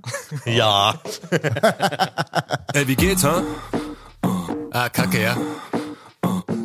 [0.46, 0.94] ja.
[2.74, 3.42] Ey, wie geht's, ha?
[4.72, 5.36] Ah, kacke, ja.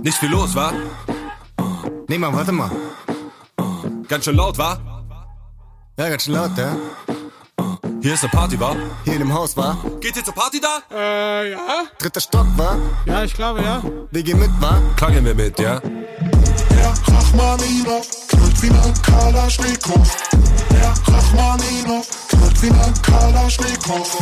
[0.02, 0.72] Nicht viel los, wa?
[2.08, 2.70] Nee, Mann, warte mal.
[4.08, 4.78] Ganz schön laut, wa?
[5.98, 6.76] Ja, ganz schön laut, ja?
[8.06, 8.76] Hier ist eine Party, wa?
[9.02, 9.76] Hier in dem Haus, war?
[9.98, 10.78] Geht ihr zur Party da?
[10.94, 11.58] Äh, ja?
[11.98, 12.78] Dritter Stock, war?
[13.04, 13.82] Ja, ich glaube, ja.
[14.12, 14.80] Wir gehen mit, war?
[14.94, 15.80] Klar gehen wir mit, ja?
[15.80, 20.28] Der Rachmaninov knallt wie ein Kalaschnikow.
[20.70, 24.18] Der Rachmaninov knallt wie ein Kalaschnikow.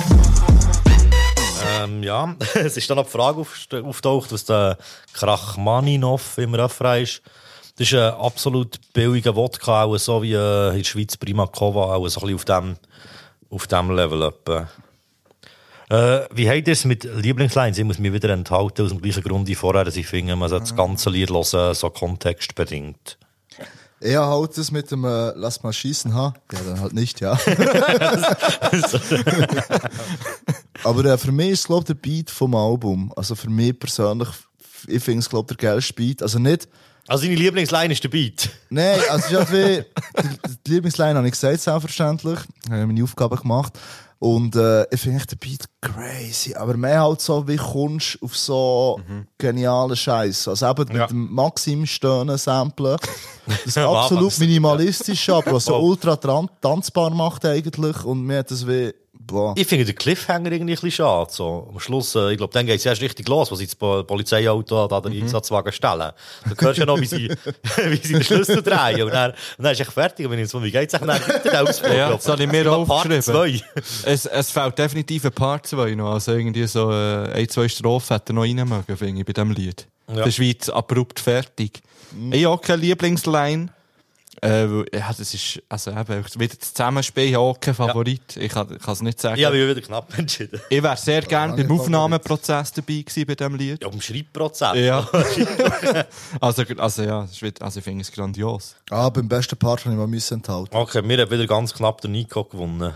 [1.82, 3.44] Ähm, ja, es ist dann noch die Frage
[3.82, 4.78] auftaucht, was der
[5.12, 7.20] Krachmaninov im Refrain ist.
[7.76, 12.08] Das ist ein absolut billiger Wodka, auch so wie äh, in der Schweiz Primakova, auch
[12.08, 12.76] so ein bisschen auf dem,
[13.54, 14.22] auf dem Level.
[14.22, 14.68] Etwa.
[15.90, 17.78] Äh, wie habt ihr es mit Lieblingslines?
[17.78, 20.48] Ich muss mich wieder enthalten, aus dem gleichen Grund wie vorher, dass ich finde, man
[20.48, 23.18] sollte das ganze Lied hören, so kontextbedingt.
[24.02, 26.34] Habe halt das mit dem äh, Lass mal schießen, ha?
[26.52, 27.32] Ja, dann halt nicht, ja.
[30.84, 33.12] Aber äh, für mich ist glaube der Beat vom Album.
[33.16, 34.28] Also für mich persönlich,
[34.88, 36.20] ich finde es glaube der geilste Beat.
[36.22, 36.68] Also nicht
[37.06, 38.48] Also deine Lieblingsline ist der Beat.
[38.70, 39.84] Nein, also es ist halt wie,
[40.22, 42.38] die, die Lieblingsline habe ich gesagt, selbstverständlich.
[42.70, 43.78] Habe meine Aufgabe gemacht.
[44.20, 46.54] Und äh, ich finde den Beat crazy.
[46.54, 48.98] Aber mehr halt so, wie kommst du auf so
[49.36, 50.48] genialen Scheiß.
[50.48, 51.06] Also eben mit Ja.
[51.08, 52.96] dem Maxim Stöhnen Samplen.
[53.66, 58.02] Das absolut minimalistisch, aber was so ultra tanzbar macht eigentlich.
[58.04, 58.94] Und mir hat das wie,
[59.26, 59.54] boah.
[59.56, 61.30] Ich finde den Cliffhanger irgendwie ein bisschen schade.
[61.32, 63.74] So, am Schluss, äh, ich glaube, dann geht es erst richtig los, wo sie das
[63.74, 65.22] Po- Polizeiauto da den Mhm.
[65.22, 65.98] Einsatzwagen stellen.
[65.98, 66.14] Da
[66.58, 67.28] hörst du ja noch, wie sie,
[67.88, 69.02] wie sie den Schlüssel drehen.
[69.02, 70.26] Und dann, und dann ist echt fertig.
[70.26, 71.92] Und wenn ich so, wie geht's eigentlich dann weiter, Ausflug?
[71.94, 73.22] Ja, das habe ich mir auch Part aufgeschrieben.
[73.22, 73.60] zwei.
[74.04, 76.12] Es, es fehlt definitiv ein Part 2 noch.
[76.12, 79.32] Also irgendwie so äh, ein, zwei Strophen hätte er noch rein mögen, finde ich, bei
[79.32, 79.86] diesem Lied.
[80.08, 80.16] Ja.
[80.16, 81.80] Das ist wie jetzt abrupt fertig.
[82.30, 83.70] Ich habe auch keine Lieblingsline.
[84.42, 88.36] Äh, ja, das ist, also eben, wieder das Zusammenspiel, ich habe auch kein Favorit.
[88.36, 89.38] Ich kann, es nicht sagen.
[89.38, 90.60] Ich habe mich wieder knapp entschieden.
[90.68, 93.82] Ich wäre sehr gerne beim Aufnahmeprozess dabei gewesen bei diesem Lied.
[93.82, 94.76] Ja, um Schreibprozess.
[94.76, 95.08] Ja.
[96.40, 97.28] also, also ja,
[97.60, 98.76] also ich finde es grandios.
[98.90, 100.74] Ah, beim besten Part habe ich mal müssen enthalten.
[100.74, 102.92] Okay, mir hat wieder ganz knapp der Nico gewonnen.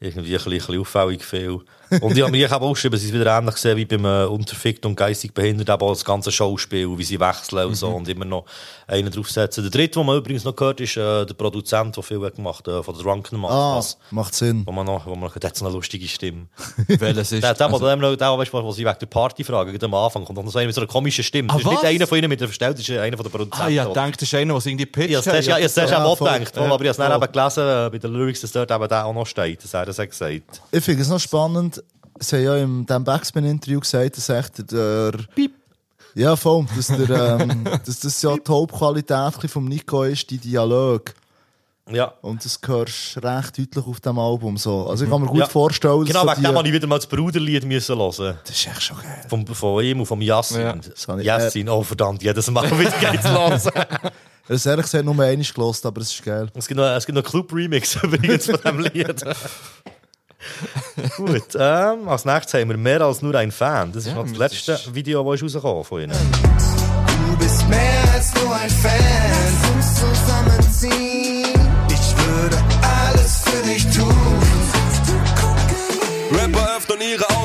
[0.00, 1.60] Irgendwie ein bisschen, ein bisschen auffällig viel.
[2.00, 4.84] Und ich habe mir auch geschrieben, sie ist wieder ähnlich gesehen wie beim äh, Unterfickt
[4.86, 8.44] und geistig behindert, aber das ganze Schauspiel, wie sie wechseln und so und immer noch
[8.86, 9.62] einen draufsetzen.
[9.64, 12.66] Der dritte, den man übrigens noch gehört, ist äh, der Produzent, der viel hat gemacht
[12.68, 13.98] äh, von der Drunken Ah, Masters.
[14.10, 14.62] macht Sinn.
[14.66, 16.46] Wo man noch, wo man noch, der hat so eine lustige Stimme.
[16.88, 17.42] Welches ist?
[17.42, 20.24] Der, der, also- der, der, der, weißt du, wegen der Party fragen, gerade am Anfang
[20.24, 21.48] kommt noch so einer mit so einer komischen Stimme.
[21.50, 21.84] Ah, das ist nicht was?
[21.90, 23.62] einer von ihnen mit der Verstellung, das ist einer von den Produzenten.
[23.62, 25.10] ah ja, ich denke, das ist einer, der irgendwie pitcht.
[25.10, 26.96] Ja, das hast du ja, das hast du Ja, auch gedacht, aber ich habe es
[26.96, 29.86] dann eben gelesen, äh, bei den Lyrics, dass dort eben der auch noch steht, er
[29.86, 30.62] das hat gesagt.
[30.70, 31.81] Ich finde es noch spannend,
[32.22, 35.12] sie haben ja in diesem Backspin-Interview gesagt, dass echt der...
[35.34, 35.52] Piep.
[36.14, 36.66] Ja, voll.
[36.76, 41.14] Dass, der, ähm, dass das ja die Hauptqualität vom Nico ist, die Dialog.
[41.90, 42.12] Ja.
[42.20, 44.56] Und das hörst du recht deutlich auf dem Album.
[44.56, 44.86] So.
[44.88, 45.46] Also ich kann mir gut Ja.
[45.46, 48.38] vorstellen, Genau, so wegen dem die- habe ich wieder mal das Bruderlied müssen hören.
[48.44, 49.24] Das ist echt schon geil.
[49.28, 50.60] Vom, von ihm und vom Yassin.
[50.60, 50.76] Ja.
[51.18, 53.72] Ich- Yassin, oh verdammt, jedes Mal wieder geht's los.
[54.48, 56.48] Das ehrlich gesagt nur einmal gelost, aber es ist geil.
[56.54, 59.24] es gibt noch, es gibt noch Club-Remix übrigens von diesem Lied.
[61.16, 63.92] Gut, ähm, als nächstes haben wir mehr als nur ein Fan.
[63.92, 66.16] Das ist noch das letzte Video, das ist rausgekommen von ihnen.
[67.30, 68.92] Du bist mehr als nur ein Fan.
[69.32, 71.60] Lass uns zusammenziehen.
[71.88, 74.12] Ich würde alles für dich tun.
[76.32, 76.80] Rapper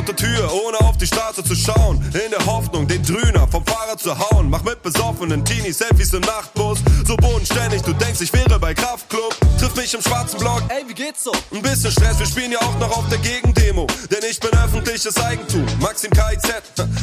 [0.08, 1.97] ihre Autotür, ohne auf die Straße zu schauen.
[2.14, 4.49] In der Hoffnung, den Drüner vom Fahrrad zu hauen.
[4.49, 6.80] Mach mit besoffenen Teenies Selfies im Nachtbus.
[7.05, 9.36] So bodenständig, du denkst, ich wäre bei Kraftklub.
[9.60, 10.64] Triff mich im schwarzen Block.
[10.70, 11.32] Ey, wie geht's so?
[11.53, 13.88] Ein bisschen Stress, wir spielen ja auch noch auf der Gegendemo.
[14.12, 15.66] Denn ich bin öffentliches Eigentum.
[15.80, 16.47] Maxim KIZ,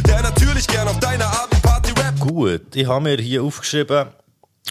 [0.07, 2.21] der natürlich gern auf deiner Abendparty rappt.
[2.21, 4.07] Gut, ich habe mir hier aufgeschrieben,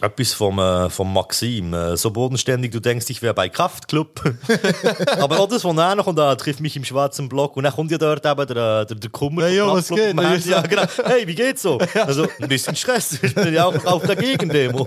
[0.04, 1.74] etwas vom, äh, vom Maxim.
[1.74, 4.22] Äh, so bodenständig, du denkst, ich wäre bei Kraftklub.
[5.20, 7.56] Aber auch das, was dann noch kommt, da trifft mich im schwarzen Block.
[7.56, 9.44] Und dann kommt ja dort eben der, der, der Kummer.
[9.44, 10.20] Hey, jo, was geht?
[10.20, 10.50] Handy.
[10.50, 10.84] Ja, genau.
[11.06, 11.80] Hey, wie geht's so?
[12.04, 13.18] Also, ein bisschen Stress.
[13.22, 14.86] Ich bin ja auch auf der Gegendemo.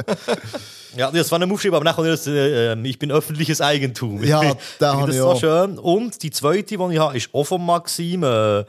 [0.96, 4.22] Ja, das war eine Aufschrieben, aber ja das, äh, äh, ich bin öffentliches Eigentum.
[4.22, 4.58] Ja, finde
[4.92, 5.40] habe das ich so auch.
[5.40, 5.78] schön.
[5.78, 8.22] Und die zweite, die ich habe, ist auch von Maxim.
[8.22, 8.64] Äh,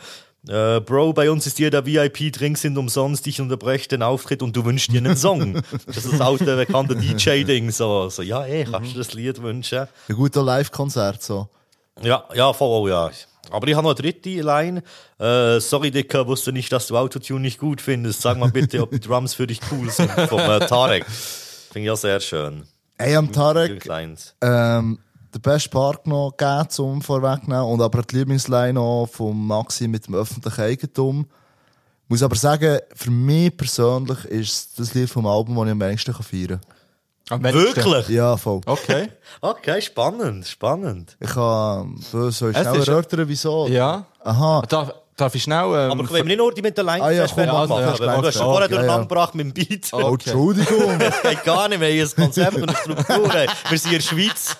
[0.47, 4.65] äh, Bro, bei uns ist jeder VIP-Drinks sind umsonst, ich unterbreche den Auftritt und du
[4.65, 5.61] wünschst dir einen Song.
[5.85, 7.71] das ist das alte, bekannte DJ-Ding.
[7.71, 9.87] So, so, ja, ey, kannst du das Lied wünschen?
[10.07, 11.21] Ein guter Live-Konzert.
[11.21, 11.49] So.
[12.01, 13.11] Ja, ja, voll, ja.
[13.49, 14.83] Aber ich habe noch eine dritte Line.
[15.19, 18.21] Äh, sorry, Dicker, wusste nicht, dass du Autotune nicht gut findest.
[18.21, 20.11] Sag mal bitte, ob die Drums für dich cool sind.
[20.11, 21.05] Vom äh, Tarek.
[21.05, 22.63] Finde ich auch sehr schön.
[22.97, 23.87] Ey, am Tarek,
[24.41, 24.97] ähm,
[25.37, 27.63] der beste Part noch gegeben, zum vorwegnehmen.
[27.63, 31.27] Und aber die Lieblingsline noch von Maxi mit dem öffentlichen Eigentum.
[32.07, 36.13] Muss aber sagen, für mich persönlich ist das Lied vom Album, das ich am wenigsten
[36.13, 36.61] feiern
[37.29, 37.75] Am wenigsten.
[37.75, 38.05] Wirklich?
[38.05, 38.15] kann.
[38.15, 38.61] Ja, voll.
[38.65, 39.09] Okay.
[39.41, 41.17] Okay, spannend, spannend.
[41.19, 43.67] Ich kann, soll ich Es schnell erörtern, wieso?
[43.67, 44.05] Ja.
[44.23, 44.63] Aha.
[44.67, 45.57] Darf, darf ich schnell...
[45.65, 47.81] Ähm, Aber wenn wir nicht nur die mit der Line Ah, ja, komm, also, machen.
[47.81, 49.01] ja, aber gleich du hast schon vorher Ja, durcheinander ja.
[49.01, 49.89] gebracht mit dem Beat.
[49.91, 50.99] Oh, Entschuldigung.
[50.99, 51.89] Das geht gar nicht mehr.
[52.03, 53.35] Ein Konzept und eine Struktur.
[53.35, 53.47] ey.
[53.69, 54.55] Wir sind in der Schweiz.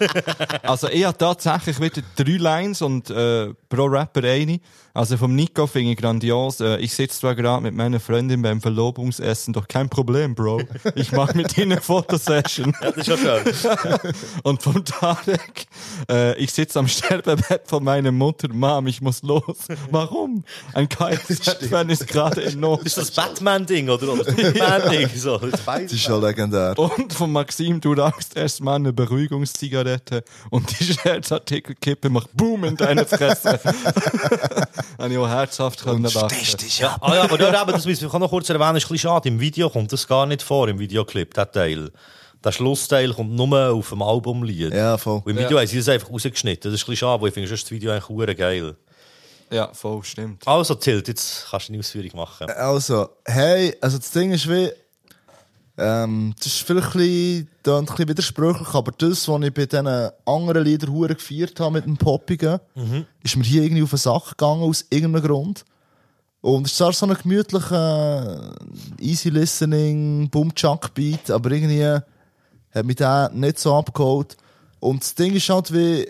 [0.63, 4.59] Also ich habe tatsächlich wieder drei Lines und äh, pro Rapper eine.
[4.97, 6.59] Also vom Nico finde ich grandios.
[6.59, 10.63] Äh, ich sitze zwar gerade mit meiner Freundin beim Verlobungsessen, doch kein Problem, Bro.
[10.95, 12.75] Ich mache mit ihnen eine Fotosession.
[12.81, 14.11] Das ist schon schön.
[14.43, 15.67] Und vom Tarek,
[16.09, 19.67] äh, ich sitze am Sterbebett von meiner Mutter, Mom, ich muss los.
[19.91, 20.43] Warum?
[20.73, 22.79] Ein KFZ-Fan ist gerade in Not.
[22.79, 24.11] Das ist das Batman-Ding, oder?
[24.13, 25.09] Oder das Superman-Ding.
[25.15, 26.73] So, das Das ist schon legendär.
[26.75, 33.05] Und von Maxim, du rauchst erstmal eine Beruhigungszigarette und die Scherzartikelkippe macht Boom in deine
[33.05, 33.59] Fresse.
[34.97, 36.37] Habe ich auch herzhaft können lachen.
[36.77, 39.09] Ja, ah, ja, aber dort eben, das müssen wir noch kurz erwähnen, ist ein bisschen
[39.09, 39.29] schade.
[39.29, 41.91] Im Video kommt das gar nicht vor, im Videoclip, der Teil.
[42.43, 44.73] Der Schlussteil kommt nur auf dem Albumlied.
[44.73, 45.21] Ja, voll.
[45.25, 46.71] Und im Video haben sie das einfach rausgeschnitten.
[46.71, 48.75] Das ist ein bisschen schade, weil ich finde das Video eigentlich hure geil.
[49.49, 50.47] Ja, voll, stimmt.
[50.47, 52.49] Also, Tilt, jetzt kannst du eine Ausführung machen.
[52.49, 54.69] Also, hey, also das Ding ist wie,
[55.79, 57.49] Ähm, das ist vielleicht ein bisschen,
[57.79, 59.87] ein bisschen widersprüchlich, aber das, was ich bei diesen
[60.25, 63.05] anderen Liedern hure gefeiert habe mit dem Poppigen, Mhm.
[63.23, 65.65] ist mir hier irgendwie auf eine Sache gegangen, aus irgendeinem Grund.
[66.41, 68.55] Und es ist zwar so ein gemütlicher,
[68.99, 74.35] easy listening, boom chunk beat aber irgendwie hat mich der nicht so abgeholt.
[74.79, 76.07] Und das Ding ist halt wie,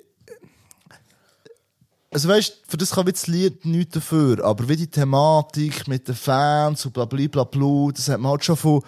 [2.11, 6.15] also weißt, für das kann das Lied nichts dafür, aber wie die Thematik mit den
[6.15, 8.81] Fans und bla bla bla bla, das hat man halt schon von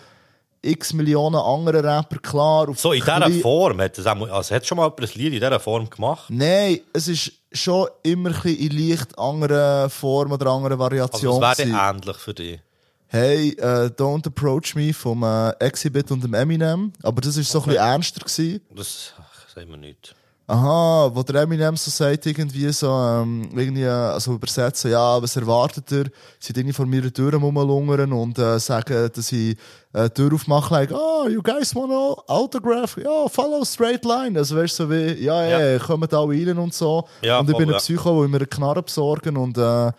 [0.61, 2.67] x Millionen anderen Rapper klar.
[2.75, 5.39] So, in dieser Form, hat, das auch, also hat schon mal jemand ein Lied in
[5.39, 6.25] dieser Form gemacht?
[6.29, 11.41] Nein, es ist schon immer ein in leicht anderen Form oder anderen Also, Variationen.
[11.41, 12.59] das wäre ähnlich für dich.
[13.07, 16.93] Hey, äh, Don't Approach Me vom äh, Exhibit und dem Eminem.
[17.01, 18.19] Aber das war so ein bisschen ernster.
[18.19, 18.61] Gewesen.
[18.75, 19.13] Das
[19.53, 20.13] sagen wir nicht.
[20.51, 25.91] Aha, wo der Eminem so sagt, irgendwie so, ähm, irgendwie, also übersetzen, ja, was erwartet
[25.91, 26.05] er?
[26.39, 29.55] Sie irgendwie vor mir Tür rumlungern und äh, sagen, dass ich
[29.93, 32.97] äh, Tür aufmache, like, oh, you guys wanna autograph?
[32.97, 34.39] Ja, follow straight line.
[34.39, 35.77] Also weißt du, so wie, ja, ja, Ja.
[35.77, 37.07] kommen da rein und so.
[37.21, 37.77] Ja, und ich voll, bin ein ja.
[37.77, 39.91] Psycho, wo ich mir eine Knarre besorgen und äh,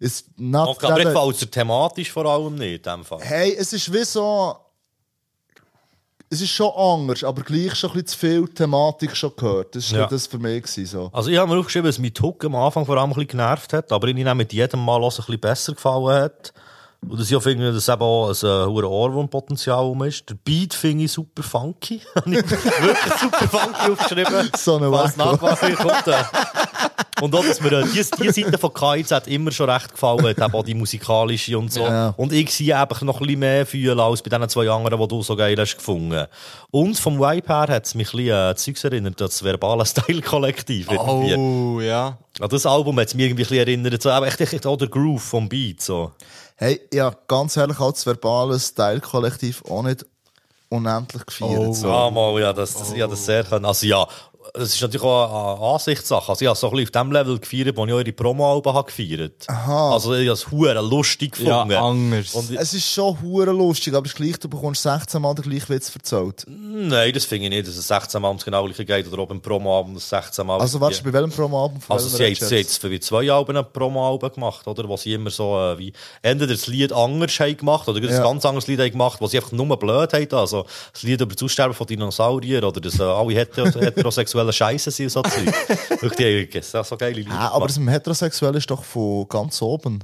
[0.00, 3.20] ist not aber er thematisch vor allem nicht, in dem Fall.
[3.20, 4.56] Hey, es ist wie so.
[6.32, 9.76] Es ist schon anders, aber gleich schon ein bisschen zu viel Thematik schon gehört.
[9.76, 10.06] Das war Ja.
[10.06, 10.62] das für mich.
[10.62, 11.10] Gewesen, so.
[11.12, 13.74] Also ich habe mir aufgeschrieben, dass mich Hook am Anfang vor allem ein bisschen genervt
[13.74, 16.54] hat, aber ihn auch mit jedem Mal hören ein bisschen besser gefallen hat.
[17.06, 20.30] Und dass ich auch finde, dass eben auch ein äh, hohes Ohrwurmpotenzial um ist.
[20.30, 22.00] Der Beat finde ich super funky.
[22.14, 24.50] Habe ich wirklich super funky aufgeschrieben.
[24.56, 25.32] So eine Was Wacko.
[25.32, 26.06] nach was hier kommt.
[27.20, 30.26] Und auch, dass mir äh, die, die Seite von KIZ hat immer schon recht gefallen,
[30.26, 31.82] hat, eben auch die musikalische und so.
[31.82, 32.14] Ja.
[32.16, 35.08] Und ich sie einfach noch ein bisschen mehr fühlen als bei den zwei anderen, die
[35.08, 36.26] du so geil hast gefunden.
[36.70, 40.88] Und vom Vibe her hat es mich ein bisschen äh, Zeugs erinnert, das verbale Style-Kollektiv.
[40.90, 42.18] Oh, ja.
[42.40, 44.76] An das Album hat es mich irgendwie ein bisschen erinnert, so, aber echt, echt auch
[44.76, 46.12] der Groove vom Beat, so.
[46.56, 50.04] Hey, ja, ganz ehrlich, als verbale Style-Kollektiv auch nicht
[50.72, 51.74] unendlich gefeiert.
[51.74, 51.88] so.
[51.88, 53.64] Ja, mal, ja, das, das, ja, das sehr können.
[53.64, 54.06] Also ja,
[54.54, 56.28] es ist natürlich auch eine Ansichtssache.
[56.28, 58.86] Also ich habe so ein bisschen auf dem Level gefeiert, wo ich eure Promo-Alben habe
[58.86, 59.44] gefeiert.
[59.48, 59.92] Aha.
[59.92, 61.74] Also ich habe es hure lustig Ja, gefunden.
[62.12, 62.34] anders.
[62.34, 65.44] Und, Es ist schon hure lustig, aber es ist gleich, du bekommst 16 Mal den
[65.50, 66.44] gleichen Witz erzählt.
[66.48, 69.30] nein, das finde ich nicht, dass es 16 Mal ums genau gleiche geht oder ob
[69.30, 70.60] ein Promo-Album das 16 Mal...
[70.60, 71.78] Also, warte, bei welchem Promo-Album?
[71.88, 74.86] Also sie haben redest jetzt, für zwei Alben ein Promo-Album gemacht, oder?
[74.88, 78.22] Wo sie immer so, äh, wie, entweder das Lied anders haben gemacht, oder ein Ja.
[78.22, 80.28] ganz anderes Lied haben gemacht, wo sie einfach nur blöd haben.
[80.32, 84.10] Also, das Lied über das Aussterben von Dinosauriern, oder dass äh, alle hetero
[84.42, 85.46] heterosexuelle Scheiße sind, so Zeug.
[86.02, 88.82] Wirklich, die haben so, so geile Lieder Ah, aber das mit dem Heterosexuellen ist doch
[88.84, 90.00] von ganz oben.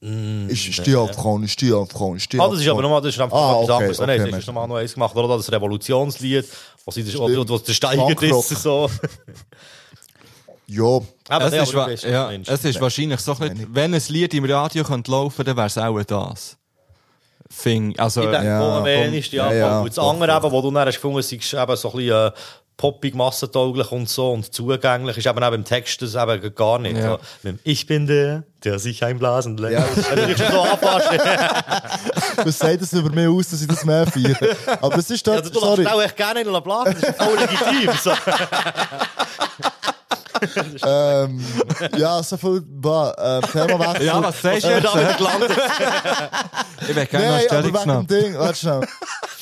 [0.00, 3.70] ist Stiefrauen, ist Stiefrauen, ist Ah, das ist aber nochmal, das ist einfach Ah, etwas
[3.70, 3.98] okay, anderes.
[4.00, 5.14] Nein, okay, das ist nochmal noch eins gemacht.
[5.16, 6.46] Oder das Revolutionslied,
[6.84, 8.90] wo sie, wo, wo der Steiger ist, so.
[10.72, 13.92] Ja, Aber Es nee, ist, aber ja, was es ist wahrscheinlich so ein bisschen, wenn
[13.92, 16.56] ein Lied im Radio könnte laufen, dann wäre es auch das.
[17.52, 19.50] Fing, also, Ich denke, Ja, wo am wenigsten, ja.
[19.50, 21.90] ja, ja, und das andere eben, wo du dann hast gefunden, es ist eben so
[21.90, 22.30] ein bisschen, äh,
[22.80, 26.96] poppig, massentauglich und so und zugänglich, ist eben auch im Text das eben gar nicht.
[26.96, 27.18] Ja.
[27.42, 29.74] So, ich bin der, der sich einblasen lässt.
[29.74, 29.84] Ja,
[30.16, 31.10] Wenn du dich so anfasst.
[32.46, 34.56] was sagt das über mich aus, dass ich das mehr feiere?
[34.80, 37.22] Aber es ist Ja, dort, du lässt sorry, auch echt gerne in blasen, das ist
[37.22, 37.92] voll legitim.
[38.02, 38.12] So.
[40.86, 41.44] ähm,
[41.98, 43.10] ja, so viel, bah,
[43.42, 44.06] äh, Themawechsel.
[44.06, 44.88] ja, was sagst Ich bin du?
[44.88, 45.50] da wieder gelandet.
[46.88, 48.06] Ich will gerne noch Nein, aber Stellung wegen genommen.
[48.06, 48.80] dem Ding, warte schnell.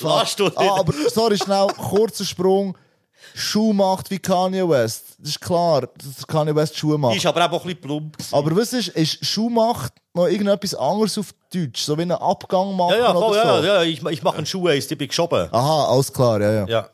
[0.01, 2.77] Lass du Ah, aber sorry, schnell, kurzer Sprung.
[3.39, 5.05] Schuh macht wie Kanye West.
[5.19, 7.17] Das ist klar, dass Kanye West Schuhe Die macht.
[7.17, 8.17] ist aber auch ein bisschen plump.
[8.19, 8.35] gewesen.
[8.35, 11.83] Aber was ist, ist Schuh macht noch irgendetwas anderes auf Deutsch?
[11.83, 13.41] So wie einen Abgang machen Ja, ja, oder voll, so?
[13.41, 15.49] ja, ja, ich, ich mache einen Schuh, die bin geschoben.
[15.53, 16.67] Aha, alles klar, ja, ja.
[16.69, 16.89] Ja.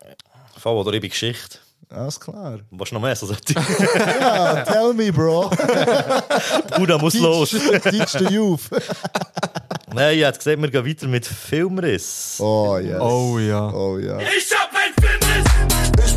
[0.58, 1.58] Voll, oder ich bin Geschichte.
[1.90, 2.58] Alles klar.
[2.72, 3.14] Was noch mehr?
[3.14, 3.26] So,
[4.20, 5.48] Ja, tell me, bro.
[6.76, 7.50] Bruder muss los.
[7.50, 8.62] Teach, teach the youth.
[9.94, 12.36] Nein, ich hätte gesagt, wir gehen weiter mit Filmriss.
[12.40, 13.00] Oh, yes.
[13.00, 13.70] Oh ja.
[13.72, 14.18] Oh, ja.
[14.18, 14.73] Ich hab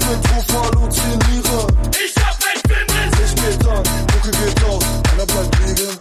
[0.09, 1.67] Ich bin drauf, halluziniere.
[1.91, 3.19] ich hab ein Filmriss.
[3.25, 3.83] Ich geh dann,
[4.13, 5.97] Mucke geht aus, einer bleibt liegen.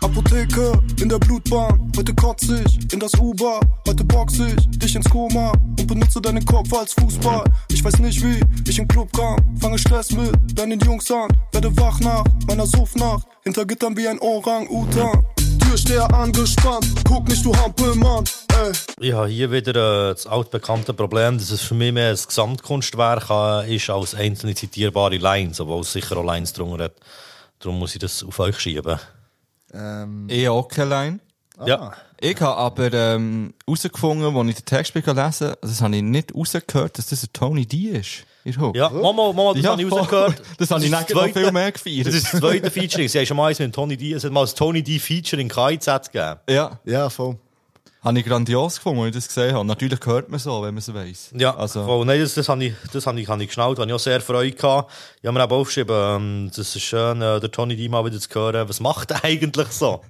[0.00, 1.92] Apotheke in der Blutbahn.
[1.94, 3.60] Heute kotze ich in das Uber.
[3.86, 7.44] Heute boxe ich dich ins Koma und benutze deinen Kopf als Fußball.
[7.68, 9.36] Ich weiß nicht wie ich im Club kam.
[9.60, 11.28] Fange Stress mit deinen Jungs an.
[11.52, 13.26] Werde wach nach meiner Suffnacht.
[13.44, 15.26] Hinter Gittern wie ein Orang-Utan.
[15.68, 16.86] Türsteher angespannt.
[17.04, 18.24] Guck nicht, du Hampelmann.
[18.52, 18.72] Ey.
[19.00, 23.28] Ich habe hier wieder äh, das altbekannte Problem, dass es für mich mehr ein Gesamtkunstwerk
[23.30, 26.94] äh, ist als einzelne zitierbare Lines, obwohl es sicher auch Lines drunter hat.
[27.58, 28.98] Darum muss ich das auf euch schieben.
[29.74, 31.18] Ähm, Eher auch Line.
[31.64, 31.92] Ja.
[32.20, 36.02] Ich habe aber ähm, herausgefunden, als ich den Text bin gelesen habe, das habe ich
[36.02, 38.24] nicht rausgehört, dass das ein Tony D ist.
[38.46, 38.76] Ihr Hook.
[38.76, 40.40] Ja, Mama, Mama, das Ja, habe ich rausgehört.
[40.58, 42.06] Das habe ich ist das noch viel mehr gefeiert.
[42.06, 43.08] Das ist das zweite Featuring.
[43.08, 44.12] Sie haben schon mal eins mit Tony D.
[44.12, 46.36] Es hat mal ein Tony D Featuring KIZ gegeben.
[46.48, 46.78] Ja.
[46.84, 47.36] ja, voll.
[48.04, 49.66] Habe ich grandios gefunden, als ich das gesehen habe.
[49.66, 51.30] Natürlich hört man so, wenn man es weiss.
[51.36, 52.06] Ja, Also, voll.
[52.06, 53.98] Nein, das, das habe ich, das habe ich, habe ich geschnallt, da habe ich auch
[53.98, 54.92] sehr Freude gehabt.
[55.20, 58.20] Ich habe mir eben aufgeschrieben, ähm, das ist schön, äh, der Tony D mal wieder
[58.20, 58.68] zu hören.
[58.68, 60.02] Was macht er eigentlich so?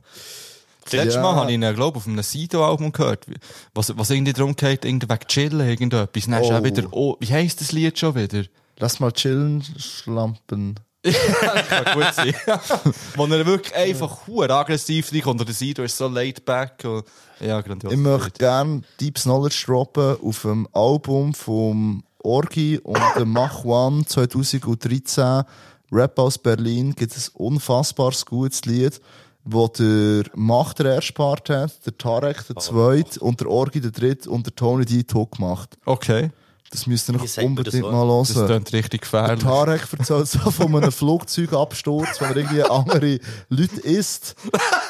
[0.87, 1.23] Das letzte Ja.
[1.23, 3.27] Mal habe ich ihn, glaube auf einem Sido-Album gehört,
[3.75, 6.27] was, was irgendwie darum geht, irgendwie wegen Chillen, irgendetwas.
[6.27, 6.53] Dann Oh.
[6.53, 8.45] auch wieder, oh, wie heisst das Lied schon wieder?
[8.79, 10.75] Lass mal chillen, Schlampen.
[11.07, 12.35] Kann gut sein.
[13.15, 16.83] Wo er wirklich einfach hure aggressiv reinkommt und der Sido ist so laid back.
[16.85, 17.05] Und,
[17.41, 17.93] ja, grandios.
[17.93, 24.05] Ich möchte gerne Deep Knowledge droppen auf dem Album vom Orgi und dem Mach One
[24.05, 25.45] 2013.
[25.93, 29.01] Rap aus Berlin gibt es ein unfassbares gutes Lied,
[29.47, 33.93] wo der Mach der erste Part hat, der Tarek der zweite und der Orgi der
[33.93, 35.77] dritte und der Tony D Talk gemacht.
[35.87, 36.31] Okay.
[36.73, 38.49] Das müsst ihr noch das unbedingt mal Das hören.
[38.49, 39.43] klingt richtig Der gefährlich.
[39.45, 44.35] Tarek erzählt so von einem Flugzeugabsturz, wo er irgendwie andere Leute isst.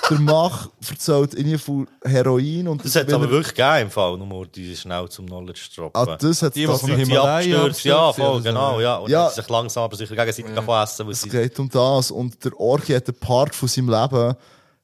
[0.08, 3.90] Der Mach erzählt irgendwie von Heroin und Das hat es aber er- wirklich gegeben im
[3.90, 6.00] Fall, nur mal die schnell zum Knowledge droppen.
[6.08, 8.96] Ah, das hat Die, das die vom die ja, voll, genau, ja.
[8.98, 9.24] Und Ja.
[9.24, 9.30] ja.
[9.30, 10.82] sich langsam aber sicher gegenseitig ja.
[10.82, 11.28] essen, Es sie...
[11.28, 12.10] geht um das.
[12.12, 14.36] Und der Orgi hat einen Part von seinem Leben,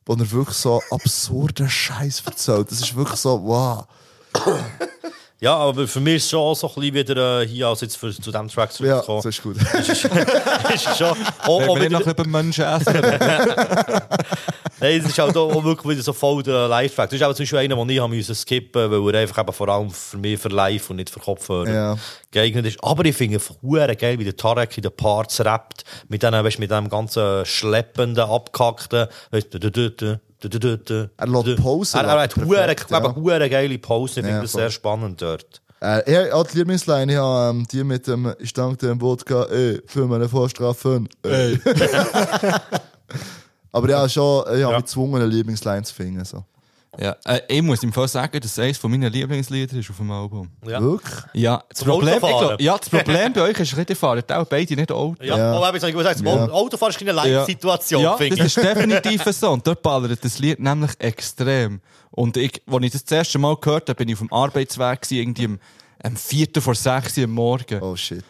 [0.06, 2.70] wo er wirklich so absurden Scheiß erzählt.
[2.72, 3.84] Das ist wirklich so, wow.
[5.38, 7.80] Ja, aber für mich ist es schon auch so ein bisschen wieder äh, hier, als
[7.80, 9.22] jetzt für, zu diesem Track Ja, zurückzukommen.
[9.22, 9.56] das ist gut.
[10.74, 11.16] ist es schon
[11.48, 12.94] wir nicht wieder, noch über Menschen essen.
[14.82, 17.08] Nein, es ist halt auch wirklich wieder so voll der Lifehack.
[17.08, 19.52] Das ist aber zum Beispiel einer, den ich haben müssen skippen weil er einfach eben
[19.52, 21.96] vor allem für mich für Live und nicht für Kopfhörer ja.
[22.32, 22.82] geeignet ist.
[22.82, 23.52] Aber ich finde es
[23.96, 28.24] geil, wie der Tarek in den Parts rappt, mit dem, weißt, mit dem ganzen schleppenden,
[28.24, 29.60] abgehackten, weißt, er
[31.28, 31.98] lässt Pause.
[31.98, 32.36] Er, er hat
[33.16, 34.18] eine geile Pause.
[34.18, 35.62] Ich finde ja, das sehr spannend dort.
[35.80, 39.80] Äh, ja, die Lieblingsline, ich habe ähm, die mit dem, ich danke dem Wodka, ey,
[39.86, 41.60] für meine Vorstrafen, ey.
[43.72, 46.24] Aber ja, schon, ich habe mich gezwungen, eine Lieblingsline zu finden.
[46.24, 46.44] So.
[46.98, 49.96] ja, äh, ich muss im Fall sagen, dass es eines von meinen Lieblingslieder ist auf
[49.96, 50.50] dem Album.
[50.66, 50.80] Ja.
[50.80, 51.14] Wirklich?
[51.32, 54.76] Ja, das Zum Problem, glaub, ja, das Problem bei euch ist, ihr fahrt auch beide
[54.76, 55.16] nicht Auto.
[55.24, 55.52] Ja, Ja.
[55.54, 56.02] aber ich sagen, Ja.
[56.12, 59.50] das Autofahren ist keine Live-Situation, Ja, das ist definitiv so.
[59.52, 61.80] Und dort ballert das Lied nämlich extrem.
[62.10, 65.00] Und ich, als ich das das erste Mal gehört habe, bin ich auf dem Arbeitsweg
[65.00, 65.58] gewesen, irgendwie am,
[66.04, 66.48] am 4.
[66.60, 67.80] vor 6 Uhr am Morgen.
[67.82, 68.22] Oh shit.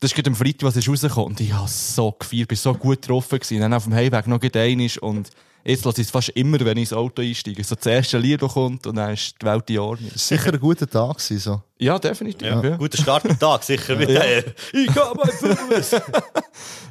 [0.00, 1.30] Das ist gerade am Freitag, was ist rausgekommen.
[1.30, 3.60] Und ich habe so gefeiert, bin so gut getroffen gewesen.
[3.60, 5.30] Dann auf dem Heimweg noch gerade einisch und
[5.64, 7.64] jetzt lasse ich es fast immer, wenn ich ins Auto einsteige.
[7.64, 10.10] So das erste Lied, das kommt und dann ist die Welt in Ordnung.
[10.12, 11.16] Das war sicher ein guter Tag.
[11.16, 11.62] Gewesen, so.
[11.78, 12.46] Ja, definitiv.
[12.46, 12.76] Ja, ja.
[12.76, 13.96] Guter Start am Tag, sicher.
[13.96, 15.96] Mit der, ich habe mein Fuß.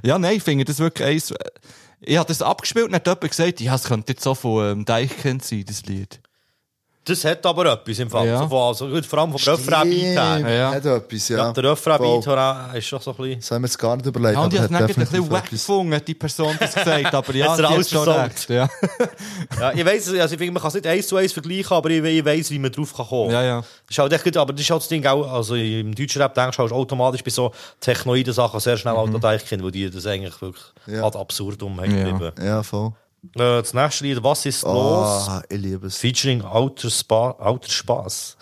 [0.04, 1.34] nein, ich finde das wirklich eins.
[2.02, 4.86] Ich habe das abgespielt und hat jemand gesagt, ja, es könnte jetzt so von ähm,
[4.86, 6.20] Deichkind sein, das Lied.
[7.08, 8.26] Das hat aber etwas im Fall.
[8.26, 8.40] Ja.
[8.40, 10.34] So von, also, gut, vor allem vom Refrain-Beat her.
[10.34, 10.72] Stimmt, Ja.
[10.72, 11.38] Hat etwas, ja.
[11.38, 13.40] Ja, der Refrain-Beat ist schon so ein bisschen...
[13.40, 14.34] Das haben wir jetzt gar nicht überlegt.
[14.34, 15.60] Ja, und ich habe hat es dann ein bisschen definitiv wack etwas.
[15.60, 18.50] gefunden, hat die Person das gesagt, aber ja, er hat alles schon recht.
[18.50, 18.70] Ja.
[19.60, 21.90] Ja, ich weiss, also ich finde, man kann es nicht eins zu eins vergleichen, aber
[21.92, 23.60] ich, ich weiss, wie man drauf kann kommen ja, ja.
[23.60, 26.22] Das ist halt echt gut, aber das ist halt das Ding auch, also im deutschen
[26.22, 29.16] Rap denkst du halt automatisch bei so technoiden Sachen sehr schnell mhm.
[29.16, 31.06] an Deichkind, wo die das eigentlich wirklich Ja.
[31.06, 32.44] ad absurdum haben Ja.
[32.44, 32.94] Ja, voll.
[33.34, 35.28] Äh, das nächste Lied, Was ist los?
[35.28, 35.98] Ah, ich liebe es.
[35.98, 38.38] Featuring Outer, Spa Outer Spaß.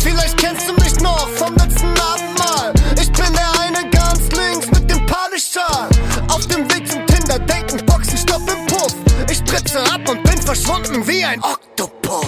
[0.00, 2.72] Vielleicht kennst du mich noch vom letzten Abendmahl.
[3.00, 5.88] Ich bin der eine ganz links mit dem Palischal.
[6.28, 8.94] Auf dem Weg zum Tinder, Daten, Boxen, Stopp im Puff.
[9.30, 12.26] Ich spritze ab und bin verschwunden wie ein Oktopus.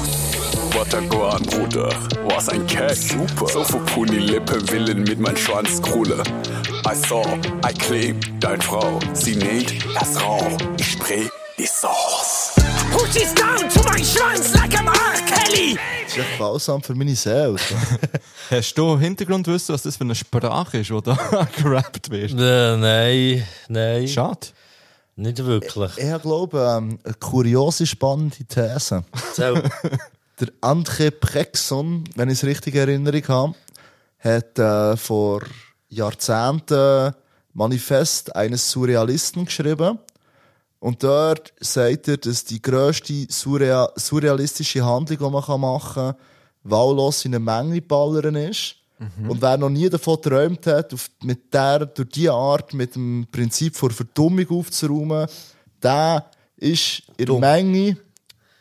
[0.74, 1.90] Wataguan, Bruder,
[2.24, 3.12] was ein Cash.
[3.12, 3.46] Super.
[3.48, 6.22] So viel Puni-Lippe willen mit mein Schwanz krulle.
[6.86, 7.24] I saw,
[7.64, 10.58] I claim, dein Frau, sie näht das Rauch.
[10.78, 12.52] Ich spray die Sauce.
[12.90, 15.26] Pussies down to my Schwanz like I'm R.
[15.26, 15.78] Kelly.
[16.04, 17.56] Das ist echt balsam für meine Seele.
[17.58, 17.74] So.
[18.50, 21.14] Hast du Hintergrundwissen, was das für eine Sprache ist, die da
[21.56, 22.32] gerappt wird?
[22.32, 24.08] Äh, nein, nein.
[24.08, 24.48] Schade.
[25.16, 25.96] Nicht wirklich.
[25.96, 29.04] Ich glaube, ähm, eine kuriose, spannende These.
[29.34, 29.54] So.
[30.40, 33.54] Der André Prexon, wenn ich es richtig in Erinnerung habe,
[34.18, 35.42] hat äh, vor
[35.88, 37.14] Jahrzehnten
[37.52, 40.00] Manifest eines Surrealisten geschrieben.
[40.84, 46.14] Und dort sagt er, dass die grösste surreal surrealistische Handlung, die man machen kann,
[46.62, 48.76] wahllos in eine Menge ballern ist.
[49.26, 53.74] Und wer noch nie davon geträumt hat, mit der, durch diese Art mit dem Prinzip
[53.76, 55.26] von Verdummung aufzuräumen,
[55.82, 57.96] der ist in der Menge,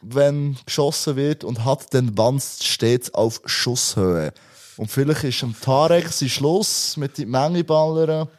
[0.02, 4.32] wenn geschossen wird und hat den Wanst stets auf Schusshöhe.
[4.78, 8.30] Und vielleicht ist am Tarek sein Schluss mit den Menge ballern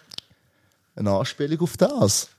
[0.97, 2.31] eine Anspielung auf das.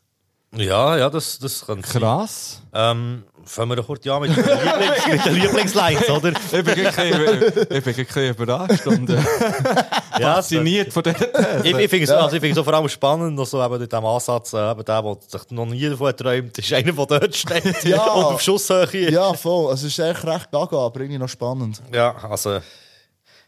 [0.53, 1.81] Ja, ja, das, das kann.
[1.81, 2.61] Krass.
[2.73, 6.31] Ähm, fangen wir doch kurz an mit den, Lieblings mit den Lieblingslines, oder?
[6.51, 9.17] Ich bin wirklich überrascht und äh,
[10.21, 11.29] fasziniert von These.
[11.63, 13.81] Ich, ich finde es also ich finde es so vor allem spannend, noch so eben
[13.81, 17.05] in diesem Ansatz, äh, eben der, der sich noch nie davon träumt, ist einer, der
[17.05, 18.13] dort steht Ja.
[18.13, 19.11] und auf Schusshöhe.
[19.11, 19.71] Ja, voll.
[19.71, 21.81] Also, es ist echt recht gaga, aber irgendwie noch spannend.
[21.93, 22.59] Ja, also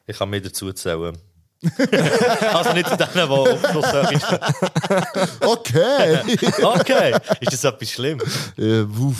[0.05, 1.17] ich kann mir dazu zählen.
[2.53, 4.39] Also nicht zu denen, die Schusshöhe stehen.
[5.41, 6.19] Okay.
[6.61, 8.19] Okay, ist das etwas schlimm?
[8.57, 9.15] Ja, wuff.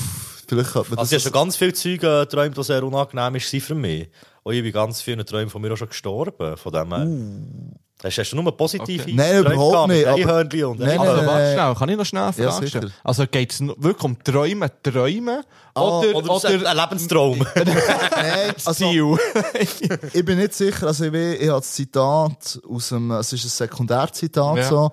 [0.48, 3.34] Vielleicht hat man Also ich habe schon ganz viele Zeuge äh, geträumt, die sehr unangenehm
[3.34, 4.10] waren für mich.
[4.44, 6.56] Und ich bin ganz vielen Träumen von mir auch schon gestorben.
[6.56, 7.78] Von dem her.
[8.04, 9.14] Hast, hast du nur positive Okay.
[9.16, 12.32] Nein, Träume überhaupt nicht, aber- und Nein, Aber nein, warte schnell, kann ich noch schnell
[12.38, 12.66] Ja, fragen?
[12.68, 12.82] sicher.
[13.04, 15.44] also geht es wirklich um Träumen, Träumen?
[15.74, 17.40] Ah, oder, oder ist ein Lebenstraum.
[17.56, 19.18] Nein, also, Ziel?
[20.14, 20.86] ich bin nicht sicher.
[20.88, 24.64] Also, ich, weiß, ich habe das Zitat aus einem, es ist ein Sekundärzitat Ja.
[24.64, 24.92] so,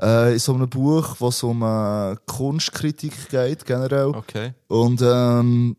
[0.00, 4.06] äh, in so einem Buch, wo es um äh, Kunstkritik geht, generell.
[4.14, 4.54] Okay.
[4.68, 5.76] Und ähm,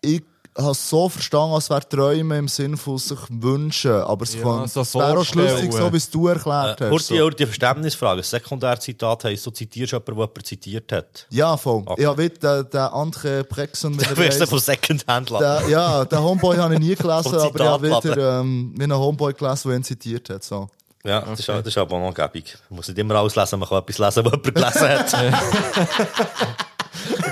[0.00, 0.22] ich
[0.64, 3.92] habe es so verstanden, als wäre Träumen im Sinne von sich wünschen.
[3.92, 6.90] Aber es Ja, kann- so wäre auch schlüssig, so wie es du erklärt Äh, hast.
[6.90, 7.22] Kurze, So.
[7.22, 8.22] kurze Verständnisfrage.
[8.22, 11.26] Sekundärzitat heisst, du zitierst jemanden, der jemanden zitiert hat.
[11.30, 11.82] Ja, voll.
[11.86, 12.00] Okay.
[12.02, 16.18] Ich habe wie den, den André Brexon mit Du wirst von Secondhand der, Ja, den
[16.20, 19.76] Homeboy habe ich nie gelesen, aber ich habe wieder ähm, wie einen Homeboy gelesen, der
[19.78, 20.42] ihn zitiert hat.
[20.44, 20.68] So.
[21.04, 22.58] Ja, das, ist, das ist aber noch gäbig.
[22.68, 25.14] Man muss nicht immer alles lesen, man kann etwas lesen, was jemand gelesen hat.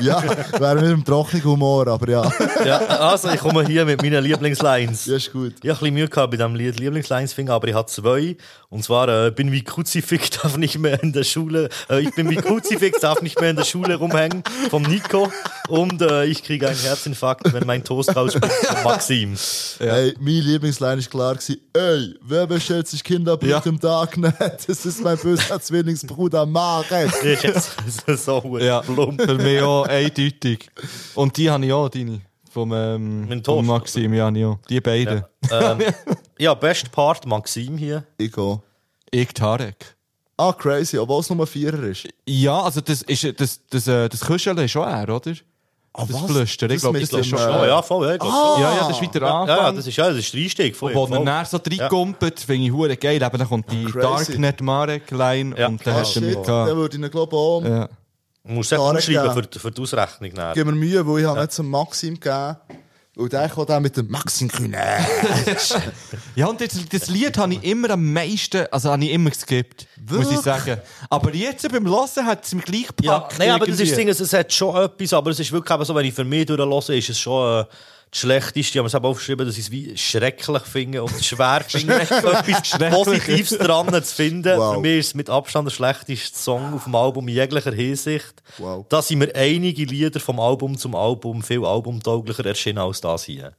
[0.00, 0.22] Ja,
[0.58, 2.32] wäre mit dem trockenen Humor, aber ja.
[2.64, 5.06] ja, also ich komme hier mit meinen Lieblingslines.
[5.06, 5.54] Ja, ist gut.
[5.62, 8.36] Ich habe ein bisschen Mühe gehabt bei diesem Lied Lieblingslines finden, aber ich habe zwei.
[8.68, 12.28] Und zwar, äh, bin wie Kruzifix, darf nicht mehr in der Schule, äh, ich bin
[12.30, 15.30] wie Kruzifix, darf nicht mehr in der Schule rumhängen, vom Nico.
[15.68, 19.34] Und äh, ich kriege einen Herzinfarkt, wenn mein Toast rauskommt, von Maxim.
[19.78, 23.62] Ey, mein Lieblingsline ist klar gewesen, ey, wer bestellt sich Kinderblut Ja.
[23.64, 24.34] im Darknet?
[24.66, 26.86] Das ist mein böser Zwillingsbruder Marek.
[27.46, 29.20] Das ist jetzt so Ja, plump.
[29.52, 30.70] Mich auch eindeutig.
[31.14, 32.20] Und die habe ich auch, deine.
[32.50, 33.66] Vom, ähm, vom.
[33.66, 34.58] Maxim, ja, habe ich auch.
[34.68, 35.24] Die beiden.
[35.50, 35.78] ähm,
[36.38, 38.04] ja, best Part Maxim hier.
[38.18, 38.60] Ich gehe.
[39.10, 39.96] Ich, Tarek.
[40.38, 42.08] Ah, crazy, obwohl es nur Vierer ist.
[42.26, 45.18] Ja, also das, ist, das, das, äh, das Küscheln ist schon er, oder?
[46.08, 46.30] das was?
[46.30, 48.56] Flüstern, ich Das glaube, mit das ist schon äh, ja, voll, ja, ich glaub Ah!
[48.60, 49.56] Ja, ja, das ist wieder Ja, Anfang.
[49.56, 50.76] ja, das ist, ja, das ist der Einstieg.
[50.76, 53.22] Voll, Wo er dann so reinkumpelt, finde ich hure geil.
[53.22, 53.84] Eben, dann kommt die.
[53.90, 55.68] Darknet Marek-Line Ja.
[55.68, 57.88] und dann Ah, hast du mit dann würde ich ihn, glaube ich, auch...
[58.46, 58.52] Ja.
[58.52, 59.32] Du musst es geben.
[59.32, 60.32] für, für die Ausrechnung.
[60.34, 60.54] Dann.
[60.54, 62.56] Gib mir Mühe, weil ich habe nicht zum Maxim gegeben.
[63.16, 64.78] Und der kommt dann mit dem Maxim Kühne.
[66.34, 69.86] Ja, und das, das Lied habe ich immer am meisten, also habe ich immer geskippt,
[70.10, 70.78] muss ich sagen.
[71.08, 73.32] Aber jetzt beim Hören hat es mich gleich gepackt.
[73.32, 73.96] Ja, nein, aber das ist das.
[73.96, 76.44] Ding, es hat schon etwas, aber es ist wirklich eben so, wenn ich für mich
[76.44, 77.64] durchlose, ist es schon äh,
[78.10, 78.60] das Schlechteste.
[78.60, 82.78] Ich habe es eben aufgeschrieben, dass ich es wie schrecklich finde und schwer finde, etwas
[82.90, 84.58] Positives dran zu finden.
[84.58, 84.74] Wow.
[84.74, 88.42] Für mich ist es mit Abstand der schlechteste Song auf dem Album in jeglicher Hinsicht.
[88.58, 88.86] Wow.
[88.88, 93.52] Da sind mir einige Lieder vom Album zum Album viel albumtauglicher erschienen als das hier.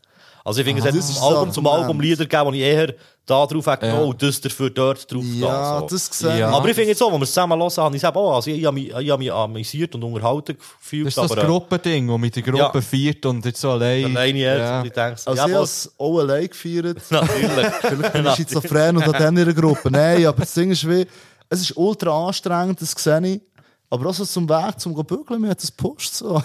[0.48, 1.68] Also ich finde, es hat das das Album zum.
[1.68, 2.94] Album Lieder gegeben, die ich eher
[3.26, 4.00] da drauf hätte, Ja.
[4.02, 5.88] oh, das dafür dort drauf Ja, so.
[5.88, 6.38] das gesehen.
[6.40, 6.50] Ja.
[6.50, 8.36] Aber ich finde jetzt so, wenn wir es zusammen hören, habe ich es eben auch.
[8.36, 11.08] Also ich, ich habe mich, ich habe mich amüsiert und unterhalten gefühlt.
[11.08, 12.82] Das ist das aber, äh, Gruppending, wo mit der Gruppe Ja.
[12.82, 14.06] feiert und jetzt so allein.
[14.06, 14.60] Alleine jetzt.
[14.60, 14.84] Ja.
[14.86, 15.86] Ich denke, so, Also ja, ich habe was?
[15.86, 16.98] es auch allein gefeiert.
[17.10, 17.68] Natürlich.
[17.82, 19.92] Vielleicht bin ich schizophren und an dann in der Gruppe.
[19.92, 21.06] Nein, aber das Ding ist wie,
[21.50, 23.42] es ist ultra anstrengend, das sehe ich.
[23.90, 26.36] Aber auch so zum Weg, zum Bügeln, mir hat das gepusht so.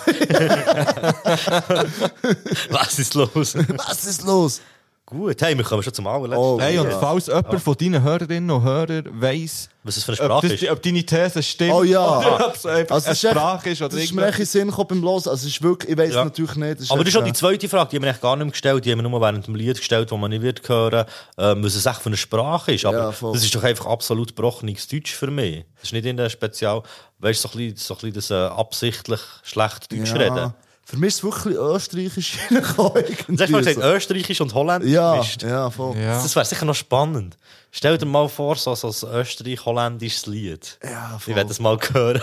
[2.71, 3.57] was ist los?
[3.77, 4.61] Was ist los?
[5.05, 6.39] Gut, hey, wir kommen schon zum allerletzten.
[6.39, 6.99] Oh, Hey, und Ja.
[6.99, 10.63] falls jemand von deinen Hörerinnen und Hörern weiss, Was es für eine ob, Sprache das,
[10.63, 10.71] ist.
[10.71, 12.19] ob deine These stimmt, Oh ja.
[12.19, 14.69] oder ob es einfach Also, eine ist Sprache ist oder Das ist mir in Sinn
[14.69, 15.15] gekommen beim Hören.
[15.17, 16.25] Also, es ist wirklich, ich weiß Ja.
[16.25, 16.81] natürlich nicht.
[16.81, 18.51] es Aber das ist auch die zweite Frage, die haben wir eigentlich gar nicht mehr
[18.53, 18.85] gestellt.
[18.85, 21.05] Die haben wir nur während dem Lied gestellt, wo man nicht wird hören,
[21.37, 22.85] ähm, was es echt für eine Sprache ist.
[22.87, 25.65] Aber Ja, das ist doch einfach absolut gebrochenes Deutsch für mich.
[25.75, 26.81] Das ist nicht in der Spezial,
[27.19, 30.17] weißt du, so ein bisschen, so ein bisschen das äh, absichtlich schlecht Deutsch ja.
[30.17, 30.55] reden.
[30.93, 33.05] Für mich ist es wirklich österreichisch reingekommen.
[33.29, 33.81] Du hast mal so.
[33.83, 35.43] Österreichisch und Holländisch Ja, gemischt.
[35.43, 35.97] ja, voll.
[35.97, 36.23] Ja.
[36.23, 37.39] Das wäre sicher noch spannend.
[37.71, 40.79] Stell dir mal vor, so, so ein österreich-holländisches Lied.
[40.85, 42.21] Ja, Ich werde das mal hören.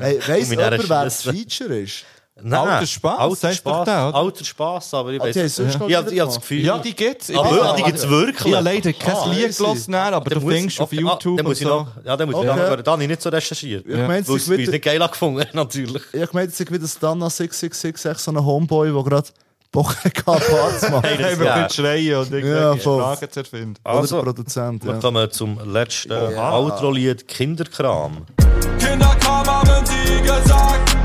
[0.00, 1.24] Hey, weiss jemand, wer das.
[1.24, 2.04] Feature ist?
[2.42, 4.14] Nein, Alter Spaß, Alter der, oder?
[4.14, 6.34] Alter Spaß, aber ich Ah, weiß haben sonst noch ich, ich das?
[6.36, 6.64] Gefühl.
[6.64, 7.30] Ja, die gibt's.
[7.30, 7.72] Ich Ah, wirklich?
[7.76, 8.46] Die gibt's wirklich?
[8.46, 11.10] Ich habe leider kein Ah, Lied gelassen, aber Dann du muss- findest auf okay, ah,
[11.12, 11.74] YouTube dann muss und ich so.
[11.80, 12.58] noch, ja, dann muss ich Okay.
[12.60, 12.84] noch hören.
[12.84, 13.86] Da habe ich nicht so recherchiert.
[13.86, 16.02] Ich meine, es ist ich nicht geil gefunden natürlich.
[16.12, 19.28] Ich gemeint, es ist wieder Stana 666, echt so ein Homeboy, der gerade
[19.72, 21.04] Bock hat, Parts zu machen.
[21.04, 21.54] Hey, das- wir Ja.
[21.54, 22.80] können schreien und Ja, irgendwelche.
[22.82, 23.74] Sprachen zu erfinden.
[23.82, 24.98] Oder Also, Produzent, wir ja.
[25.00, 28.26] kommen zum letzten Outro-Lied Kinderkram.
[28.78, 30.96] Kinderkram haben sie gesagt.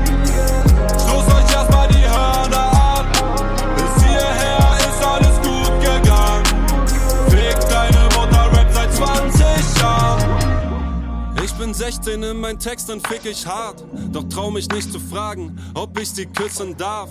[11.72, 13.82] Bin bin 16, in meinen Texten fick ich hart.
[14.12, 17.08] Doch trau mich nicht zu fragen, ob ich sie küssen darf.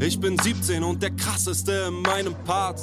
[0.00, 2.80] Ich bin 17 und der krasseste in meinem Part.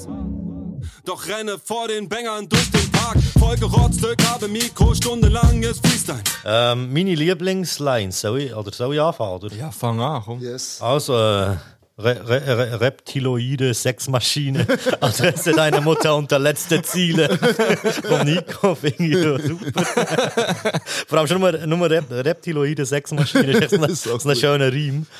[1.04, 3.18] Doch renne vor den Bängern durch den Park.
[3.40, 6.22] Vollgerotzte, habe Mikro, stundenlanges Freestyle.
[6.46, 9.34] Ähm, meine Lieblingslines, soll ich, oder soll ich anfangen?
[9.34, 9.56] Oder?
[9.56, 10.42] Ja, fang an, komm.
[10.42, 10.80] Yes.
[10.80, 11.56] Also, äh,
[11.98, 14.68] Re Re Re Reptiloide Sexmaschine,
[15.00, 17.30] Adresse deiner Mutter und der letzte Ziele.
[18.04, 19.82] Von Nico finde ich super.
[21.08, 24.38] Vor allem schon nur, nur Rep Reptiloide Sexmaschine, ein, Das ist ein gut.
[24.38, 24.72] schöner.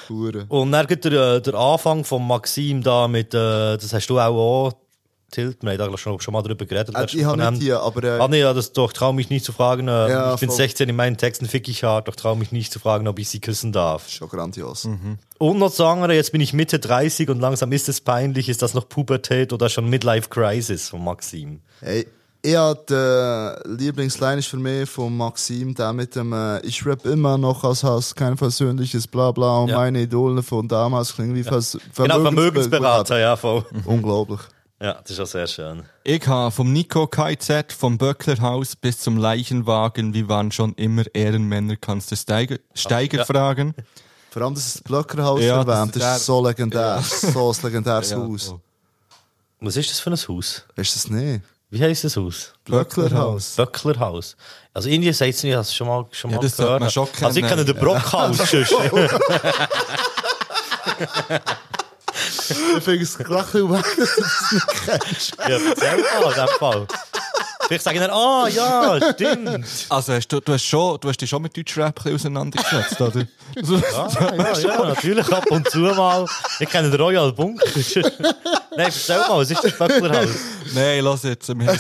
[0.10, 0.46] Hure.
[0.50, 4.20] Und dann gibt der, äh, der Anfang von Maxim da mit, äh, das hast du
[4.20, 4.36] auch,
[4.68, 4.74] auch
[5.36, 6.96] Tilt, wir haben da schon, schon mal drüber geredet.
[6.96, 9.30] Äh, letztes ich habe nicht die, aber äh, Ah, nee, ja, das doch, trau mich
[9.30, 9.88] nicht zu fragen.
[9.88, 10.58] Äh, Ja, ich bin voll.
[10.58, 13.30] 16 in meinen Texten fick ich hart, doch trau mich nicht zu fragen, ob ich
[13.30, 14.10] sie küssen darf.
[14.10, 14.88] schon grandios.
[15.38, 18.62] Und noch zu anderen, jetzt bin ich Mitte 30 und langsam ist es peinlich, ist
[18.62, 21.60] das noch Pubertät oder schon Midlife Crisis von Maxim?
[21.82, 22.08] Hey,
[22.42, 27.04] ich hab der Lieblingsline ist für mich von Maxim, der mit dem äh, Ich rap
[27.06, 29.78] immer noch als Hass, kein versöhnliches Blabla und Ja.
[29.78, 33.66] meine Idole von damals klingen wie Vers Genau, Vermögensberater, ja, voll.
[33.86, 34.40] Unglaublich.
[34.82, 35.84] Ja, das ist auch sehr schön.
[36.04, 41.78] Ich habe vom Nico KZ, vom Böcklerhaus bis zum Leichenwagen, wie waren schon immer Ehrenmänner,
[41.78, 43.26] kannst du Steiger, Steiger Ja.
[43.26, 43.74] fragen.
[44.32, 47.02] Vor allem, dass das Blöckerhaus Ja, das erwähnt, ist das der- ist so legendär.
[47.02, 48.48] So ein legendäres Ja, Haus.
[48.48, 48.60] voll.
[49.62, 50.66] Was ist das für ein Haus?
[50.76, 51.42] Ist das nicht?
[51.70, 52.52] Wie heisst das Haus?
[52.66, 53.56] Blöcklerhaus.
[53.56, 54.36] Böcklerhaus.
[54.74, 56.80] Also Indien sagt es nicht, ich habe es schon mal, schon Ja, mal gehört.
[56.82, 58.38] man schon also ich kenne den Brockhaus.
[58.52, 58.74] sonst.
[62.16, 65.36] Ich finde es gleich viel weg, dass du das nicht kennst.
[65.38, 66.88] ja, erzähl mal in dem Fall.
[67.68, 69.66] Vielleicht sage ich dann, ah, ja, stimmt.
[69.90, 73.26] Also hast du, du, hast schon, du hast dich schon mit Deutschrap auseinandergesetzt, oder?
[73.62, 76.26] So- Ja, ja, natürlich, ab und zu mal.
[76.60, 77.66] Ich kenne den Royal Bunker.
[78.78, 80.28] Nein, erzähl mal, was ist das Böcklerhaus?
[80.74, 81.48] Nein, lass jetzt.
[81.58, 81.80] Wir haben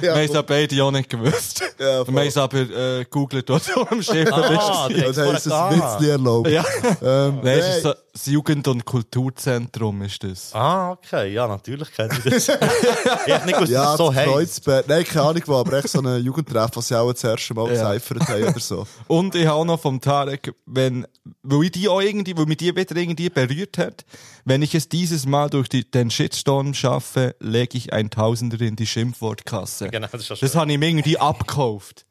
[0.00, 1.62] Ja, es ja beide auch nicht gewusst.
[1.78, 4.28] Ja, wir haben es aber äh, googelt dort am Schiff.
[4.32, 6.48] Ah, bist Und haben es Witzli erlaubt.
[6.48, 6.64] ja.
[7.02, 10.54] Ähm, Nein, es ist so, das Jugend- und Kulturzentrum ist das.
[10.54, 12.48] Ah, okay, ja, natürlich kenne ich das.
[13.26, 14.10] ich hätte nicht gewusst, Ja, dass es so.
[14.12, 14.88] Kreuzberg.
[14.88, 17.72] Nein, keine Ahnung, wo, aber echt so ein Jugendtreff, was sie auch das erste Mal
[17.74, 17.92] Ja.
[17.92, 18.86] gecyphert haben oder so.
[19.08, 21.06] Und ich habe auch noch vom Tarek, wenn,
[21.42, 24.04] weil ich die auch irgendwie, weil mich die wieder irgendwie berührt hat,
[24.44, 28.76] wenn ich es dieses Mal durch die, den Shitstorm schaffe, lege ich ein Tausender in
[28.76, 29.88] die Schimpfwortkasse.
[29.90, 30.54] Genau, das ist Das schön.
[30.54, 32.06] habe ich mir irgendwie abgekauft.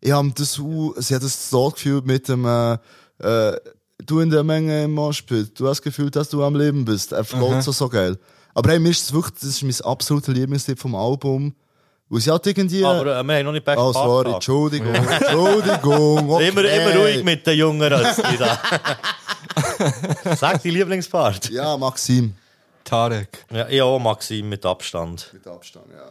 [0.00, 2.74] Ich habe das, sie hat das so gefühlt mit dem, äh,
[3.20, 3.58] äh,
[4.04, 7.12] du in der Menge im Moshpit, du hast das Gefühl, dass du am Leben bist.
[7.12, 8.18] Er float so, so geil.
[8.52, 11.54] Aber hey, mir ist es wirklich, das ist mein absoluter Lieblingstipp vom Album.
[12.14, 16.30] Wo sie halt irgendwie, Aber äh, wir haben noch nicht Back oh, sorry, Entschuldigung, Entschuldigung,
[16.30, 16.48] okay.
[16.48, 18.56] Immer, immer ruhig mit den Jungen als die da.
[20.36, 21.50] Sag die Lieblingspart.
[21.50, 22.36] Ja, Maxim.
[22.84, 23.44] Tarek.
[23.52, 25.28] Ja, ich auch Maxim mit Abstand.
[25.32, 26.04] Mit Abstand, ja.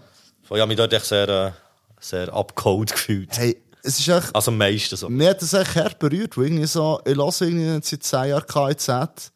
[0.43, 1.55] Ich habe mich dort echt sehr,
[2.01, 3.37] sehr abgeholt gefühlt.
[3.37, 5.07] Hey, es ist echt, Also am meisten so.
[5.07, 8.45] Mir hat das echt hart berührt, weil irgendwie so, ich höre irgendwie seit 10 Jahren
[8.45, 9.31] KIZ.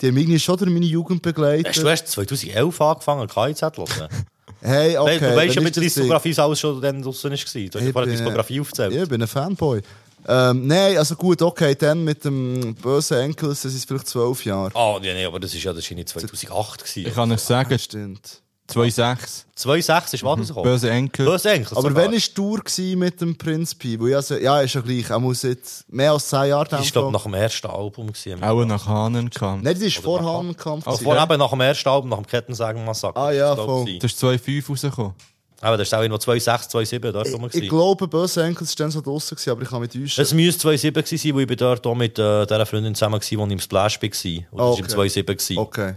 [0.00, 1.70] Die haben irgendwie schon durch meine Jugend begleitet.
[1.70, 4.26] Hast du erst 2011 angefangen, KIZ zu hören?
[4.66, 5.18] Hey, okay.
[5.18, 6.04] du weißt ja, mit ist der.
[6.04, 7.68] Diskografie alles schon dann draussen war.
[7.68, 8.94] Du hast ja Ich vorher bin, Diskografie aufgezählt.
[8.94, 9.82] Ich bin ein Fanboy.
[10.26, 14.74] Ähm, nein, also gut, okay, dann mit dem bösen Enkel, das ist vielleicht 12 Jahre.
[14.74, 17.08] Ah, nee, nee, aber das ist ja ist nicht 2008 gewesen.
[17.08, 18.40] Ich kann euch sagen, Stimmt.
[18.70, 19.44] 2,6.
[19.58, 20.70] 2,6 ist was rausgekommen?
[20.70, 21.26] Böse Enkel.
[21.26, 21.76] Böse Enkel.
[21.76, 22.04] Aber sogar.
[22.04, 22.62] wenn ich Tour
[22.96, 26.12] mit dem Prinz Pi, wo ich also, ja, ist ja gleich, er muss jetzt mehr
[26.12, 28.06] als 10 Jahre Das ist, glaube nach dem ersten Album.
[28.06, 28.42] Gewesen.
[28.42, 29.62] Auch nach Hahnenkampf.
[29.62, 30.86] Nein, das ist vor Hahnenkampf.
[30.86, 31.14] Also gewesen.
[31.14, 33.20] vor eben nach dem ersten Album, nach dem Kettensägen-Massaker.
[33.20, 33.88] Ah, ja, voll.
[33.88, 35.12] ich, Das ist 2,5 rausgekommen.
[35.60, 37.46] Aber das ist auch irgendwo 2,6, 2,7 dort rum.
[37.46, 37.68] Ich gewesen.
[37.68, 40.22] glaube, böse Enkel ist dann so draussen gewesen, aber ich kann mich täuschen.
[40.22, 43.14] Es müsste 2,7 gewesen sein, weil ich bin dort auch mit äh, dieser Freundin zusammen
[43.14, 44.08] war, die im Splash war.
[44.50, 45.58] Und Ah, das war im 2,7 gewesen.
[45.58, 45.94] Okay.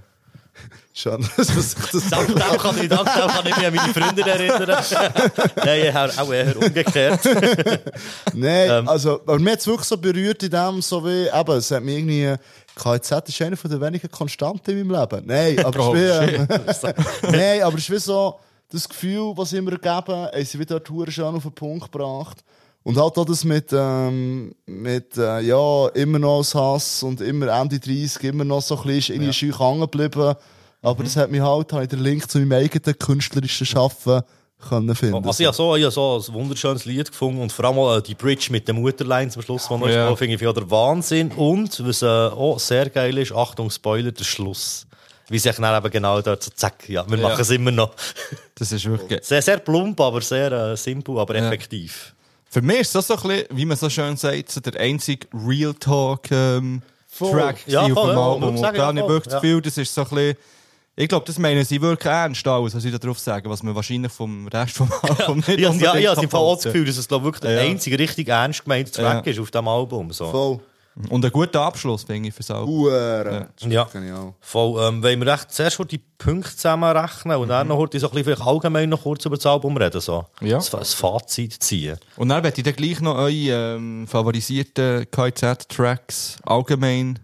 [0.98, 4.26] Schade, dass das Dank dem kann ich, dank dem kann ich mich an meine Freundin
[4.26, 4.84] erinnern.
[5.58, 7.20] Nein, ich habe auch eher umgekehrt.
[8.34, 8.88] Nein, Ähm.
[8.90, 11.84] also, aber mir hat es wirklich so berührt in dem, so wie, eben, es hat
[11.84, 12.36] mir irgendwie,
[12.76, 15.28] KZ ist einer der wenigen Konstanten in meinem Leben.
[15.28, 18.40] Nein, aber es ist wie, Nein, aber es ist wie so,
[18.72, 22.44] das Gefühl, was immer geben, haben sie wieder dort schön auf den Punkt gebracht.
[22.82, 27.80] Und halt auch das mit, ähm, mit, äh, ja, immer noch Hass und immer Ende
[27.80, 30.36] 30, immer noch so ein bisschen, irgendwie scheu hängen geblieben.
[30.88, 34.22] Aber das hat mich halt, habe ich den Link zu meinem eigenen künstlerischen Schaffen
[34.70, 35.24] können finden.
[35.26, 37.98] Also ich habe so, ich habe so ein wunderschönes Lied gefunden und vor allem auch
[37.98, 40.16] äh, die Bridge mit der Mutterline zum Schluss, die noch Ja.
[40.16, 41.32] finde ich ja der Wahnsinn.
[41.34, 44.88] Und was äh, auch sehr geil ist, Achtung, Spoiler, der Schluss.
[45.30, 47.30] Wie sich dann eben genau dort so, zack, ja, wir Ja.
[47.30, 47.92] machen es immer noch.
[48.56, 49.24] Das ist wirklich...
[49.24, 52.16] Sehr, sehr plump, aber sehr äh, simpel, aber effektiv.
[52.50, 55.28] Für mich ist das so ein bisschen, wie man so schön sagt, so der einzige
[55.46, 56.82] Real Talk ähm.
[57.20, 58.40] Track Ja, voll, auf dem ja, Album.
[58.42, 59.42] muss Und sagen, da ja, habe ich wirklich das.
[59.42, 60.38] Gefühl, das ist so ein bisschen,
[61.00, 63.76] Ich glaube, das meinen sie wirklich ernst, alles, was sie da drauf sagen, was man
[63.76, 66.98] wahrscheinlich vom Rest vom Album nicht Ja, ja, ja, ich habe auch das Gefühl, dass
[66.98, 67.70] es glaub, wirklich der Ja.
[67.70, 69.32] einzige richtig ernst gemeinte Track Ja.
[69.32, 70.12] ist auf diesem Album.
[70.12, 70.32] So.
[70.32, 70.60] Voll.
[71.10, 72.70] Und ein guter Abschluss, finde ich, fürs Album.
[72.72, 73.46] Uhren.
[73.70, 73.84] Ja.
[73.84, 74.34] Genial.
[74.42, 78.24] Voll, ähm, wollen wir echt zuerst die Punkte zusammenrechnen und dann noch heute so ein
[78.24, 80.26] bisschen allgemein noch kurz über das Album reden, so.
[80.42, 80.58] Ja.
[80.58, 82.00] Das, das Fazit ziehen.
[82.16, 87.20] Und dann werde ich dann gleich noch eure ähm, favorisierten KZ-Tracks allgemein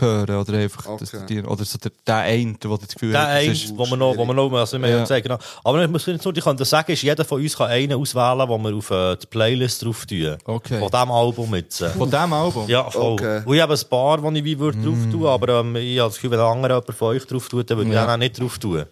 [0.00, 0.36] hören.
[0.36, 3.36] Oder einfach das, die, oder so der, der eine, du das Gefühl Der hast, das
[3.42, 5.06] eine, ist- wo man noch, wo man noch, also wir Ja.
[5.06, 5.38] sagen, genau.
[5.64, 7.92] Aber ich muss nicht nur, ich kann das sagen, ist, jeder von uns kann einen
[7.94, 10.36] auswählen, den wir auf äh, die Playlist drauf tun.
[10.44, 10.78] Okay.
[10.78, 11.80] Von diesem Album jetzt.
[11.80, 11.88] äh.
[11.90, 12.68] Von diesem Album?
[12.68, 13.12] Ja, voll.
[13.12, 13.42] Okay.
[13.44, 15.10] Und ich habe ein paar, die ich wie würde drauf Mm.
[15.10, 17.70] tun, aber ähm, ich habe das Gefühl, wenn ein anderer jemand von euch drauf tut,
[17.70, 18.04] dann würde ich Ja.
[18.06, 18.84] den auch nicht drauf tun.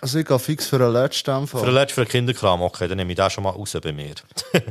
[0.00, 1.60] Also ich gehe fix für den letzten Fall.
[1.60, 3.90] Für den letzten, für den Kinderkram, okay, dann nehme ich den schon mal raus bei
[3.90, 4.12] mir.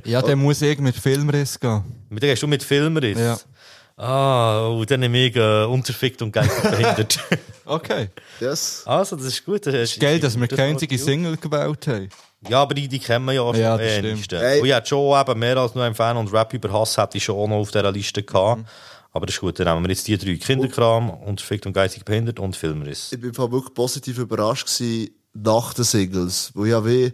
[0.05, 1.83] Ja, dann muss ich mit Filmriss gehen.
[2.09, 3.17] Mit dem gehst du mit Filmriss?
[3.17, 3.37] Ja.
[3.95, 7.19] Ah, und dann nehme ich äh, unterfickt und geistig behindert.
[7.65, 8.09] Okay.
[8.41, 8.83] Yes.
[8.85, 9.65] Also, das ist gut.
[9.65, 10.97] Das ist Geil, dass wir das keine einzige.
[10.97, 12.09] Single gewählt haben.
[12.49, 14.05] Ja, aber die, die kennen wir ja auch schon Ja, das stimmt.
[14.07, 14.39] wenigsten.
[14.39, 14.59] Hey.
[14.59, 17.17] Und ich hätte schon eben mehr als nur ein Fan und Rap über Hass hätte
[17.17, 18.61] ich schon auch noch auf dieser Liste gehabt.
[18.61, 18.65] Mhm.
[19.13, 20.35] Aber das ist gut, dann nehmen wir jetzt die drei.
[20.35, 23.13] Kinderkram, unterfickt und geistig behindert und Filmriss.
[23.13, 26.51] Ich bin Fall wirklich positiv überrascht gewesen nach den Singles.
[26.55, 27.13] Wo ich ja wie, eben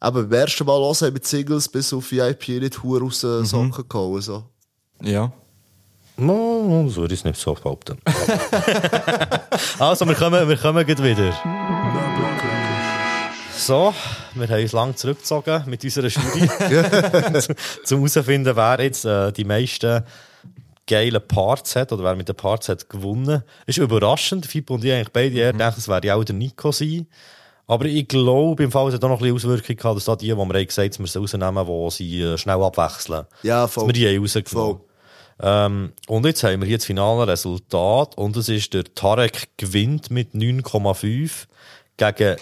[0.00, 3.44] beim ersten Mal hören mit Singles bis auf VIP nicht Hure aus den Mhm.
[3.46, 4.20] Socken gehauen.
[4.22, 4.44] So.
[5.02, 5.32] Ja.
[6.16, 7.98] No, so würde ich es nicht so behaupten.
[9.78, 11.32] also, wir kommen, wir kommen gleich wieder.
[13.56, 13.92] So,
[14.34, 16.48] wir haben uns lang zurückgezogen mit unserer Studie.
[17.84, 20.04] Zum herausfinden, wer jetzt äh, die meisten
[20.86, 23.42] geilen Parts hat oder wer mit den Parts hat gewonnen.
[23.66, 24.46] Ist überraschend.
[24.46, 27.06] Fippo und ich eigentlich beide eher gedacht, es werde ja auch der Nico sein.
[27.66, 30.16] Aber ich glaube, im Fall es hat auch noch ein bisschen Auswirkungen gehabt, dass da
[30.16, 33.24] die, die wir gesagt haben, wir sie rausnehmen, die sie äh, schnell abwechseln.
[33.42, 33.84] Ja, voll.
[33.84, 34.80] Dass wir die haben rausgenommen.
[35.40, 40.10] Ähm, und jetzt haben wir hier das finale Resultat und es ist der Tarek gewinnt
[40.10, 41.46] mit 9,5
[41.96, 42.36] gegen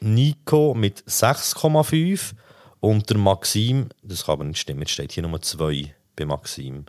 [0.00, 2.32] Nico mit 6,5
[2.80, 6.84] und der Maxim, das kann aber nicht stimmen, jetzt steht hier Nummer 2 bei Maxim.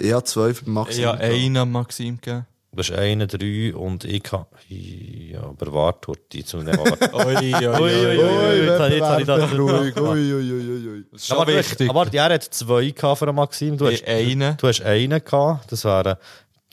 [0.00, 1.02] Habe zwei für Maxim.
[1.02, 2.46] Ja, einen Maxim gegeben.
[2.70, 4.44] Das ist einer, drei und ich kann.
[4.68, 7.10] Ja, aber warte, ich noch warte.
[7.14, 9.96] Ui, ui, ui, Ui, ui, ui, jetzt habe ich- das- ruhig.
[9.96, 11.04] Ui, ui, ui, ui.
[11.10, 11.88] Das ist Aber du wichtig.
[11.90, 13.76] Aber er hat zwei gehabt für Maxim.
[13.78, 14.56] Du hast einen.
[14.58, 15.72] Du hast einen gehabt.
[15.72, 16.16] Das wären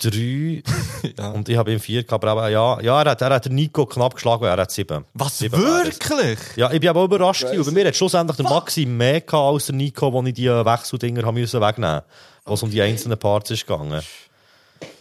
[0.02, 0.64] drei.
[1.18, 1.30] Ja.
[1.30, 2.26] Und ich habe ihm vier gehabt.
[2.26, 5.06] Aber ja, ja er, hat, er hat den Nico knapp geschlagen, er hat sieben.
[5.14, 5.86] Was, Sieben es.
[5.86, 6.40] wirklich?
[6.58, 7.46] Ja, ich bin aber auch überrascht.
[7.46, 11.22] bei mir hat schlussendlich der Maxim mehr gehabt als der Nico, wo ich die Wechseldinger
[11.24, 12.04] wegnehmen musste.
[12.44, 14.02] Was um die einzelnen Parts ist gegangen.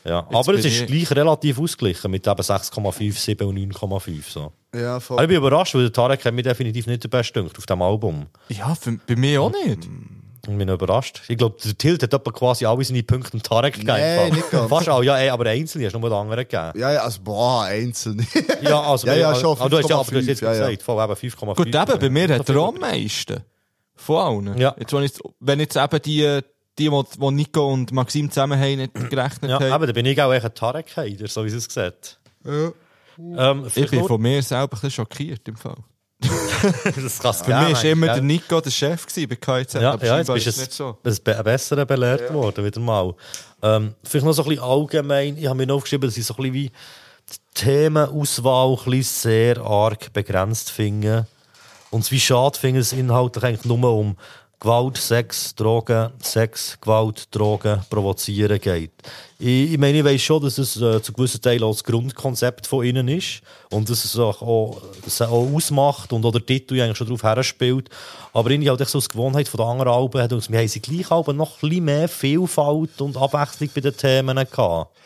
[0.07, 4.29] Ja, aber es ist ich- gleich relativ ausgeglichen mit eben 6,5, 7 und 9,5.
[4.31, 4.53] So.
[4.75, 5.17] Ja, voll.
[5.17, 7.65] Aber ich bin überrascht, weil der Tarek hat mir definitiv nicht den besten Dünkt auf
[7.65, 8.27] diesem Album.
[8.49, 9.89] Ja, für, bei mir auch nicht.
[10.47, 11.23] Ich bin überrascht.
[11.29, 13.97] Ich glaube, der Tilt hat etwa quasi alle seine Punkte dem Tarek gegeben.
[13.97, 14.69] Nee, nicht ganz.
[14.69, 16.79] Fast alle, ja, ey, aber einzelne hast du nur den anderen gegeben.
[16.79, 18.27] Ja, ja, also, boah, einzeln.
[18.61, 20.53] Ja, also, Ja, ja, schon, Aber du hast ja, aber du hast 5,5, jetzt ja,
[20.53, 20.69] ja.
[20.69, 21.55] gesagt, voll eben 5,5.
[21.57, 23.41] Gut, eben, bei mir hat er auch am meisten.
[23.97, 24.17] Von
[24.49, 24.59] allen.
[24.59, 24.75] Ja.
[24.79, 26.41] Jetzt, wenn, ich, wenn jetzt eben die,
[26.79, 29.73] die, die, Nico und Maxim zusammen haben, nicht gerechnet Ja, haben.
[29.73, 32.19] aber da bin ich auch echt ein Tarek-Heider, so wie es sieht.
[32.45, 32.73] Ja.
[33.19, 35.77] Ähm, Ich bin nur- von mir selber ein bisschen schockiert im Fall.
[36.23, 39.75] das kann es Für mich war immer der Nico der Chef bei KZ.
[39.83, 40.99] Ja, aber ja jetzt bist ist du es nicht so.
[41.05, 43.15] ein, be- ein besserer belehrt worden, wieder mal.
[43.63, 45.37] Ähm, vielleicht noch so ein bisschen allgemein.
[45.37, 49.03] Ich habe mir noch aufgeschrieben, dass ich so ein bisschen wie die Themenauswahl ein bisschen
[49.03, 51.27] sehr arg begrenzt finde.
[51.91, 54.17] Und es wie schade finde, dass es inhaltlich eigentlich nur um
[54.65, 58.93] Gewalt, Sex, Drogen, Sex, Gewalt, Drogen, Provozieren geht.
[59.39, 62.67] Ich, ich meine, ich weiss schon, dass es äh, zu gewissen Teilen auch das Grundkonzept
[62.67, 66.47] von ihnen ist und dass es auch, auch, dass es auch ausmacht und auch der
[66.47, 67.91] Titel eigentlich schon darauf herspielt.
[68.33, 70.69] Aber irgendwie halt echt so als Gewohnheit von den anderen Alben hat uns, wir haben
[70.69, 74.97] sie gleich Alben noch ein bisschen mehr Vielfalt und Abwechslung bei den Themen gehabt.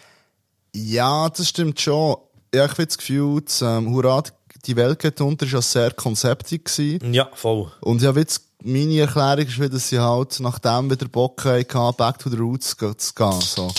[0.72, 2.14] Ja, das stimmt schon.
[2.54, 4.22] Ja, ich habe das Gefühl, das, ähm, Hurra,
[4.66, 7.12] die Welt geht unter, ist ja sehr konzeptig gewesen.
[7.12, 7.72] Ja, voll.
[7.80, 12.30] Und ja, jetzt, meine Erklärung ist dass sie halt nachdem wieder Bock hatten, back to
[12.30, 13.70] the roots zu gehen, so.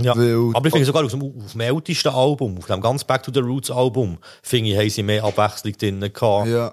[0.00, 0.16] Ja.
[0.16, 3.22] Weil- Aber ich finde sogar auf dem, auf dem ältesten Album, auf dem ganz Back
[3.22, 6.48] to the Roots Album, finde ich, haben sie mehr Abwechslung drin gehabt.
[6.48, 6.72] Ja.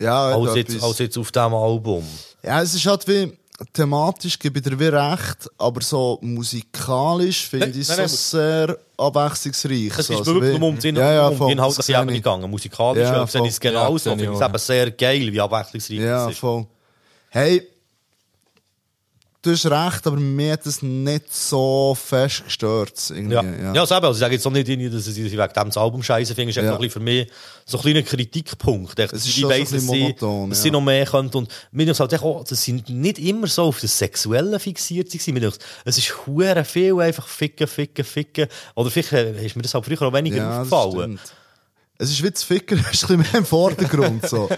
[0.00, 2.04] Ja, als, jetzt, als jetzt auf diesem Album.
[2.42, 3.36] Ja, es ist halt wie,
[3.72, 9.90] thematisch gebe ich dir wie recht, aber so musikalisch finde ich es so sehr abwechslungsreich.
[9.98, 11.86] Es ist also wirklich wie- nur um die, ja, ja, um voll, die inhaltliche das
[11.86, 12.18] sehe Ebene ich.
[12.18, 12.50] gegangen.
[12.50, 14.10] Musikalisch Ja, sehe ich es genauso.
[14.10, 16.38] Ja, ich finde es eben sehr geil, wie abwechslungsreich Ja, es ist.
[16.38, 16.66] voll.
[17.30, 17.66] Hey,
[19.42, 22.92] du hast recht, aber mir hat es nicht so fest gestört.
[23.10, 23.74] Irgendwie, Ja, ja.
[23.74, 23.80] ja.
[23.80, 26.34] also eben, also ich sage jetzt auch nicht, dass ich wegen dem das Album scheiße
[26.34, 26.62] finde, ist Ja.
[26.62, 27.30] einfach noch ein bisschen für mich
[27.64, 28.98] so ein kleiner Kritikpunkt.
[28.98, 30.62] Echt, Es ist ich so weiss, ein dass sie, monoton, dass ja.
[30.64, 31.28] sie noch mehr können.
[31.30, 35.34] Und mir denkt halt auch, dass sie nicht immer so auf das Sexuelle fixiert waren.
[35.34, 38.48] Mir denkt, es ist hure viel einfach ficken, ficken, ficken.
[38.74, 41.18] Oder vielleicht äh, ist mir das halt früher auch weniger Ja, das aufgefallen.
[41.18, 41.34] stimmt.
[42.00, 44.48] Es ist wie das Ficker, es ist ein bisschen mehr im Vordergrund, so.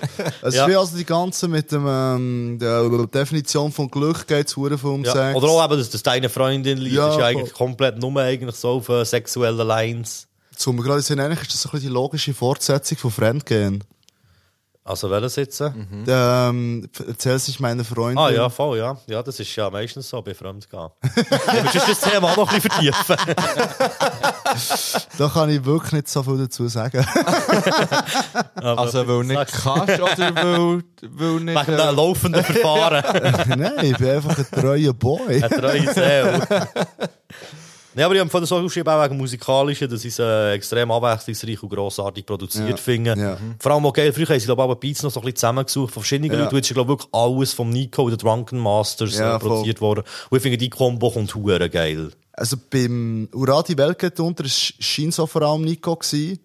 [0.42, 0.64] Es Ja.
[0.64, 4.90] ist wie also die ganze mit dem, ähm, der Definition von Glück geht's hure viel
[4.90, 5.12] um Ja.
[5.12, 5.36] Sex.
[5.36, 8.54] Oder auch eben, dass das deine Freundin liebt, Ja, ist ja eigentlich komplett nur eigentlich
[8.56, 10.26] so auf äh, sexuelle Lines.
[10.54, 13.82] Zum gerade sehen, eigentlich ist das so ein bisschen die logische Fortsetzung von Fremdgehen.
[14.82, 15.60] Also welches jetzt?
[15.60, 15.70] äh?
[15.70, 16.04] Mhm.
[16.08, 18.18] Ähm, erzähl sich meine Freundin.
[18.18, 18.96] Ah ja, voll, ja.
[19.06, 20.88] Ja, das ist ja meistens so bei Fremdgehen.
[21.04, 21.12] ja,
[21.62, 23.16] willst du das Thema auch noch ein bisschen vertiefen?
[25.16, 27.06] Da kann ich wirklich nicht so viel dazu sagen.
[28.56, 31.68] Also, weil du nicht kannst oder weil, weil nicht...
[31.68, 33.02] Wegen dem laufenden Verfahren.
[33.58, 35.42] Nein, ich bin einfach ein treuer Boy.
[35.42, 36.68] Eine treue Seele.
[38.00, 40.54] Ja, aber ich habe von der Song geschrieben, auch wegen musikalischen, dass ich es äh,
[40.54, 42.76] extrem abwechslungsreich und grossartig produziert Ja.
[42.78, 43.14] finde.
[43.14, 43.36] Ja.
[43.58, 45.36] Vor allem auch geil, früher haben sie, glaube ich, auch Beats noch so ein bisschen
[45.36, 46.38] zusammengesucht von verschiedenen Ja.
[46.38, 46.50] Leuten.
[46.50, 49.82] Du hast, glaube ich, wirklich alles vom Nico und den Drunken Masters Ja, äh, produziert
[49.82, 50.04] worden.
[50.30, 52.10] Und ich finde, die Kombo kommt hure geil.
[52.32, 56.38] Also beim Uradi Welt geht unter, es schien so vor allem Nico gewesen.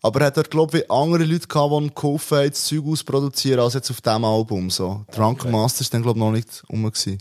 [0.00, 2.86] Aber er hat dort, glaube ich, andere Leute gehabt, die ihm geholfen haben, das Zeug
[2.86, 5.04] auszuproduzieren, als jetzt auf diesem Album, so.
[5.14, 7.18] Drunken Master ist dann, glaube ich, noch nicht rum gewesen.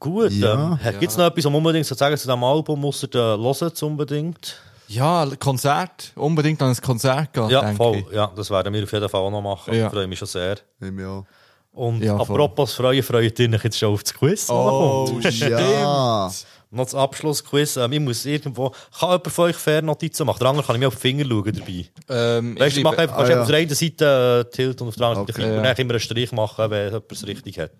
[0.00, 0.78] Gut, Ja.
[0.84, 3.36] ähm, gibt es noch etwas, was unbedingt so sagen zu diesem Album, muss ihr äh,
[3.36, 4.56] hören unbedingt?
[4.86, 6.12] Ja, Konzert.
[6.14, 7.96] Unbedingt an ein Konzert gehen, Ja, denke voll.
[8.08, 8.14] ich.
[8.14, 9.74] Ja, das werden wir auf jeden Fall auch noch machen.
[9.74, 9.86] Ja.
[9.86, 10.56] Ich freue mich schon sehr.
[10.80, 11.24] Auch.
[11.72, 14.48] Und Ja, apropos Freuen, freut ihr euch jetzt schon auf das Quiz?
[14.48, 15.38] Oh, noch kommt?
[15.40, 16.30] Ja.
[16.70, 17.76] Noch das Abschlussquiz.
[17.76, 18.70] Ähm, ich muss irgendwo...
[18.98, 20.38] Kann jemand von euch Fernnotizen machen?
[20.40, 21.86] Der andere kann ich mir auf die Finger schauen dabei.
[22.08, 23.40] Ähm, Weißt du, ich mache einfach Ah, ja.
[23.42, 25.50] auf der einen Seite äh, Tilt und auf der anderen Seite Okay.
[25.50, 25.62] Und Ja.
[25.62, 27.70] dann immer einen Strich machen, wenn jemand es richtig hat.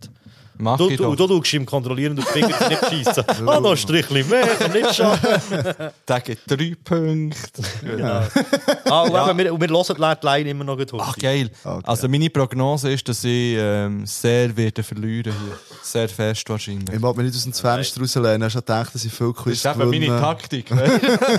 [0.59, 1.27] Mach Du, ich du, doch.
[1.27, 3.25] du schaust ihm kontrollieren und die Finger nicht schiessen.
[3.49, 5.29] Ah, noch ein Strichchen mehr, kann nicht schaffen.
[6.09, 7.63] Der gibt drei Punkte.
[7.83, 8.23] Genau.
[8.85, 10.93] Ah, und eben, wir, und wir hören die Line immer noch gut.
[10.99, 11.51] Ach, geil.
[11.85, 15.59] Also, meine Prognose ist, dass ich ähm, sehr werde verlieren hier.
[15.83, 16.95] Sehr fest wahrscheinlich.
[16.95, 18.37] Ich wollte mich nicht aus dem Fenster rauslehnen.
[18.37, 20.21] Ich habe schon gedacht, dass ich viel Das Quiz ist eben meine.
[20.21, 20.67] Taktik.
[20.69, 20.77] du?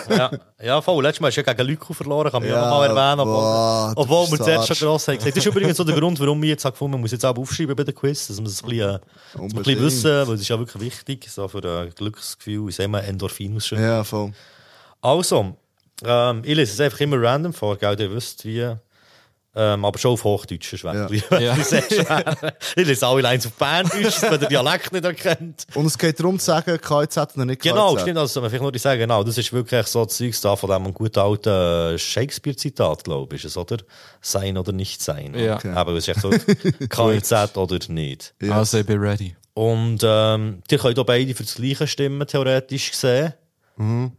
[0.15, 0.31] Ja,
[0.61, 1.03] ja voll.
[1.03, 3.19] Letztes Mal hast du ja gegen Lyko verloren, kann man ja, Ja, noch mal erwähnen.
[3.21, 5.37] Obwohl, boah, du obwohl wir zuerst schon gross haben gesagt.
[5.37, 7.35] Das ist übrigens so der Grund, warum ich jetzt habe gefunden, man muss jetzt auch
[7.37, 8.99] aufschreiben bei den Quiz, dass man es ein bisschen,
[9.37, 12.91] ein bisschen wissen, weil das ist ja wirklich wichtig, so für ein Glücksgefühl, wie sagen
[12.91, 13.83] wir, Endorphin ausschütten.
[13.83, 14.31] Ja, voll.
[15.01, 15.55] Also,
[16.03, 18.75] ähm, ich lese es einfach immer random vor, gell, ihr wisst wie.
[19.55, 21.07] Ähm, aber schon auf Hochdeutsch ist Ja.
[22.75, 25.65] Ich lese alle Lines auf Berndeutsch, dass man den Dialekt nicht erkennt.
[25.73, 27.71] Und es geht darum zu sagen, KZ oder nicht KZ.
[27.71, 28.17] Genau, stimmt.
[28.19, 30.93] Also, soll man vielleicht nur sagen, genau, das ist wirklich so Zeugs da von dem
[30.93, 33.77] guten alten Shakespeare-Zitat, glaube ich, ist es, oder?
[34.21, 35.33] Sein oder nicht sein.
[35.33, 35.55] Ja.
[35.55, 35.71] Okay.
[35.73, 36.29] Aber es ist echt so,
[36.89, 38.35] KZ oder nicht.
[38.41, 38.57] Ja.
[38.59, 39.35] Also, ich bin ready.
[39.55, 43.33] Und, ähm, die können auch beide für das Gleiche stimmen, theoretisch gesehen.
[43.77, 44.11] Mhm.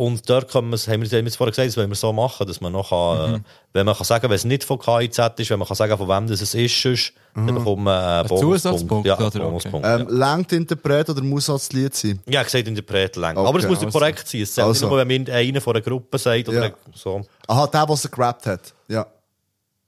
[0.00, 2.46] Und dort kann haben wir haben wir jetzt vorher gesagt, das wollen wir so machen,
[2.46, 3.34] dass man noch, kann, Mhm.
[3.36, 3.40] äh,
[3.74, 6.08] wenn man kann sagen, wenn es nicht von KIZ ist, wenn man kann sagen, von
[6.08, 8.62] wem das es ist, sonst, dann bekommt man einen Bonuspunkt.
[8.62, 9.40] Zusatzpunkt, Ja, oder?
[9.40, 9.86] Bonuspunkt.
[9.86, 10.00] Mhm.
[10.00, 12.18] Ähm, Längt Interpret oder muss das Lied sein?
[12.26, 13.36] Ja, gesagt Interpret lang.
[13.36, 13.90] Okay, Aber es muss also.
[13.98, 14.40] korrekt sein.
[14.40, 14.88] Es Also.
[14.88, 16.72] nur, wenn einer von einer Gruppe sagt oder Ja.
[16.94, 17.20] so.
[17.46, 18.72] Aha, der, der es gerappt hat.
[18.88, 19.06] Ja.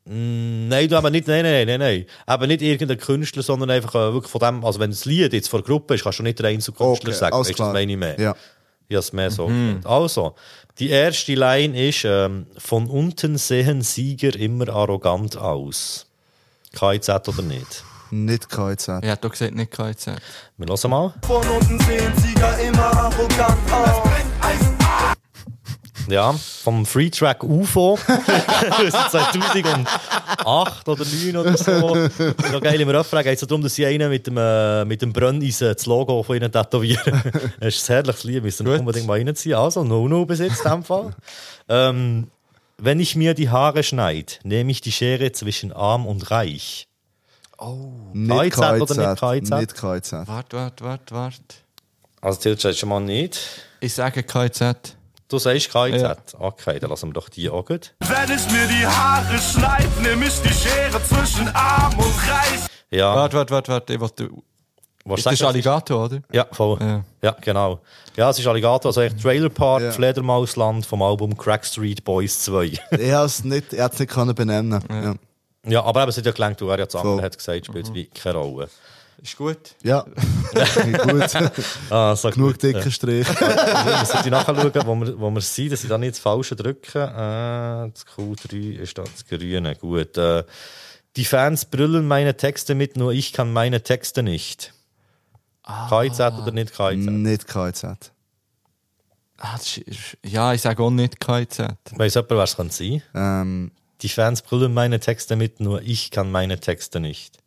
[0.05, 2.07] Nein, du aber nicht, nein, nein, nein, nein.
[2.27, 5.49] Aber nicht irgendein Künstler, sondern einfach äh, wirklich von dem, also wenn das Lied jetzt
[5.49, 7.35] von der Gruppe ist, kannst du nicht der Einzelkünstler Okay, sagen.
[7.35, 7.73] alles Weißt du, das klar.
[7.73, 8.21] meine ich mehr.
[8.21, 8.35] Ja.
[8.93, 9.87] Ich habe es mehr so gemeint.
[9.87, 10.35] Also,
[10.79, 16.05] die erste Line ist, ähm, von unten sehen Sieger immer arrogant aus.
[16.75, 17.85] KIZ oder nicht?
[18.11, 19.03] Nicht KZ.
[19.03, 20.19] Ich hätte doch gesagt, nicht KZ.
[20.59, 21.15] Wir hören mal.
[21.27, 24.13] Von unten sehen Sieger immer arrogant aus.
[26.09, 27.99] Ja, vom Free Track UFO.
[28.07, 32.09] das ist 2008 oder 2009 oder so.
[32.51, 35.13] So geil im Refrain geht es darum, dass sie einen mit dem, äh, mit dem
[35.13, 37.23] Brenneisen das Logo von ihnen tätowieren.
[37.61, 39.57] das ist ein herrliches Lied, müssen wir unbedingt mal reinziehen.
[39.57, 41.15] Also, no, no bis jetzt in dem Fall.
[41.69, 42.29] ähm,
[42.79, 46.89] wenn ich mir die Haare schneide, nehme ich die Schere zwischen arm und reich.
[48.13, 49.51] Nicht KZ oder nicht KZ?
[49.51, 50.13] Nicht KZ.
[50.27, 51.43] Warte, warte, warte, warte.
[52.21, 53.39] Also, Tilch schon mal nicht.
[53.81, 54.97] Ich sage KZ.
[55.33, 56.03] Du sagst KIZ.
[56.03, 56.17] Ja.
[56.39, 57.95] Okay, dann lassen wir doch die auch gut.
[58.01, 62.61] Wenn ich mir die Haare schneid, nehm ich die Schere zwischen arm und reich.
[62.91, 63.95] Ja, Warte, warte, warte, warte.
[63.95, 64.29] Ich wollte...
[65.07, 65.43] was Das ist?
[65.43, 66.21] Alligator, oder?
[66.33, 66.77] Ja, voll.
[66.83, 67.03] Ja.
[67.23, 67.37] Ja.
[67.41, 67.81] genau.
[68.15, 69.91] Ja, es ist Alligator, also echt Trailer Park, Ja.
[69.93, 72.65] Fledermausland vom Album Crack Street Boys 2.
[72.99, 74.85] Ich habe es nicht, ich hätte es nicht können benennen.
[74.91, 75.15] Ja.
[75.67, 77.23] ja, aber eben, es hat ja gelangt, du er andere Voll.
[77.23, 78.69] hat gesagt, spielt wie keine Rolle.
[79.23, 79.77] Ist gut.
[79.85, 80.01] Ja.
[81.05, 81.53] Gut.
[81.91, 82.63] Ah, so Genug gut.
[82.65, 83.29] dicker Strich.
[83.41, 86.99] Wir sollten nachschauen, wo wir, wo wir sind, dass ich da nicht das Falsche drücke.
[86.99, 89.77] Äh, das Q3 ist da das Grüne.
[89.77, 90.17] Gut.
[90.19, 90.43] Äh,
[91.17, 94.75] die Fans brüllen meine Texte mit, nur ich kann meine Texte nicht.
[95.89, 96.97] KIZ oder nicht KIZ?
[97.07, 98.13] nicht KZ.
[99.39, 101.77] Ah, das ist, ja, ich sage auch nicht KZ.
[101.97, 103.03] Weiss jemand, wer es kann sein?
[103.15, 103.71] Ähm,
[104.01, 107.39] Die Fans brüllen meine Texte mit, nur ich kann meine Texte nicht.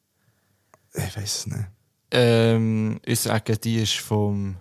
[0.97, 1.65] Ich weiß es nicht.
[2.11, 4.57] Ähm, ich sage, die ist vom...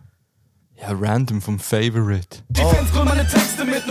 [0.77, 2.43] Ja, random, vom Favorite.
[2.49, 3.87] Die Fans brüllen meine Texte mit,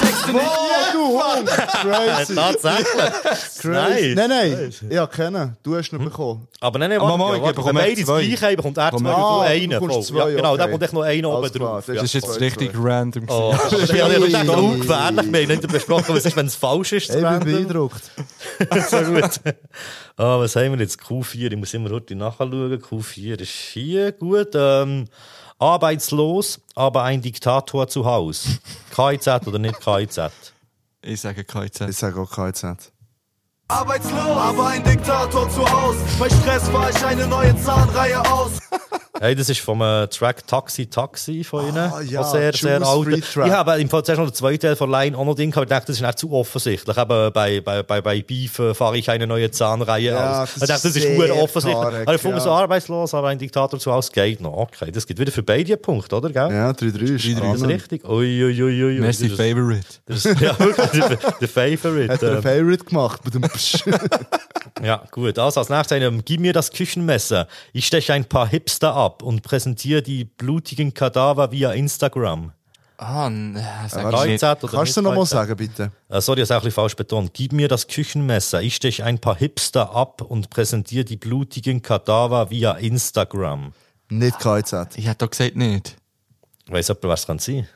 [0.00, 0.44] Texte nicht.
[0.46, 1.48] Oh, du Hund!
[1.48, 2.34] Crazy.
[2.34, 3.12] Tatsächlich.
[3.60, 4.14] Crazy.
[4.14, 4.14] Nice.
[4.14, 4.74] Nein, nein.
[4.90, 5.56] Ja, kennen.
[5.62, 6.46] Du hast ihn bekommen.
[6.60, 8.24] Aber nein, nein, warte, Mama, ja, ich bekomme wenn beide das zwei.
[8.24, 9.80] gleiche haben, bekommt er zwei, du Ah, einen voll.
[9.88, 10.70] bekommst Ja, zwei, genau, da okay.
[10.72, 11.86] kommt echt noch einer oben drauf.
[11.86, 11.94] das Ja.
[11.94, 12.88] Das ist jetzt Zwei, richtig zwei.
[12.90, 13.24] random.
[13.28, 15.32] Oh, ich habe ja gedacht, oh, gefährlich.
[15.32, 17.10] Wir haben nicht besprochen, was ist, wenn es falsch ist.
[17.14, 18.02] Ich bin beeindruckt.
[18.90, 19.30] so gut.
[20.16, 21.00] Ah, was haben wir jetzt?
[21.00, 21.50] Q4.
[21.52, 22.80] Ich muss immer heute nachschauen.
[22.80, 24.12] Q4 ist hier.
[24.12, 24.50] Gut.
[24.54, 25.06] Ähm,
[25.62, 28.58] arbeitslos, aber ein Diktator zu Hause.
[28.94, 30.18] KIZ oder nicht KIZ?
[31.02, 31.88] Ich sage KZ.
[31.88, 32.92] Ich sage auch KZ.
[33.68, 35.96] Arbeitslos, aber ein Diktator zu Haus.
[36.18, 38.58] Bei Stress war ich eine neue Zahnreihe aus.
[39.24, 41.76] Hey, das ist vom äh, Track Taxi Taxi von Ihnen.
[41.78, 43.02] Ah, ja, sehr, sehr Juice alt.
[43.06, 43.46] Street Track.
[43.46, 45.66] Ich habe im Fall zuerst noch den zweiten Teil von Line auch noch drin gehabt.
[45.66, 46.96] Ich dachte, das ist nicht zu offensichtlich.
[46.98, 50.54] Eben bei, bei, bei, bei Beef äh, fahre ich eine neue Zahnreihe Ja, aus.
[50.54, 51.82] das Ich dachte, das ist ist sehr nur offensichtlich.
[51.84, 52.40] Tarek, Aber ich ja.
[52.40, 54.56] so arbeitslos, aber ein Diktator zu Hause geht noch.
[54.56, 56.28] Okay, das gibt wieder für beide einen Punkt, oder?
[56.28, 56.50] Gell?
[56.50, 57.66] Ja, 3-3 ist Das ist spannend.
[57.68, 58.04] richtig.
[58.08, 58.98] Ui, ui, ui, ui.
[58.98, 59.86] Messi Das ist- Favorite.
[60.06, 62.12] Das ist, ja, wirklich, der, Favorite.
[62.12, 62.42] Hat er ähm.
[62.42, 63.84] Favorite gemacht mit dem Psch.
[64.82, 65.38] Ja, gut.
[65.38, 67.46] Also als nächstes einem, gib mir das Küchenmesser.
[67.72, 72.52] Ich steche ein paar Hipster ab und präsentiere die blutigen Kadaver via Instagram.
[72.96, 75.28] Ah, ne, Kannst du nicht noch mal KZ?
[75.28, 75.90] sagen, bitte?
[76.08, 77.34] Äh, sorry, das ist auch ein bisschen falsch betont.
[77.34, 78.62] Gib mir das Küchenmesser.
[78.62, 83.72] Ich steche ein paar Hipster ab und präsentiere die blutigen Kadaver via Instagram.
[84.08, 84.96] Nicht KZ.
[84.96, 85.96] Ich hätte doch gesagt nicht.
[86.68, 87.66] Weiss jemand, was es kann sein?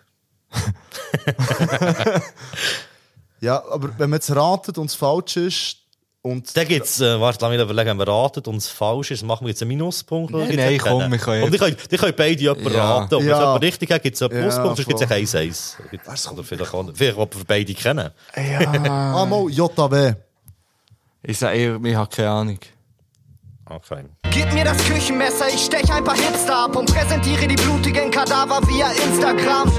[3.41, 5.77] Ja, aber wenn man jetzt ratet und es falsch ist
[6.27, 6.57] und...
[6.57, 9.63] Da gibt's, äh, warte, lass mich überlegen, raten und es falsch ist, machen wir jetzt
[9.63, 10.35] einen Minuspunkt?
[10.35, 12.99] oder Nein, komm, wir können Und die können, die können beide jemanden Ja.
[12.99, 13.15] raten.
[13.15, 13.35] Und wenn Ja.
[13.37, 15.17] es jemand richtig hat, gibt es einen Ja, Pluspunkt, sonst gibt es voll.
[15.17, 16.33] ein 1-1.
[16.33, 18.11] Oder vielleicht, auch- vielleicht, ob wir beide kennen.
[18.89, 20.15] Ah, mal, JW.
[21.23, 22.59] Ich sage, ich, ich habe keine Ahnung.
[23.69, 24.05] Okay.
[24.31, 28.61] Gib mir das Küchenmesser, ich stech ein paar Hipster ab und präsentiere die blutigen Kadaver
[28.69, 29.73] via Instagram.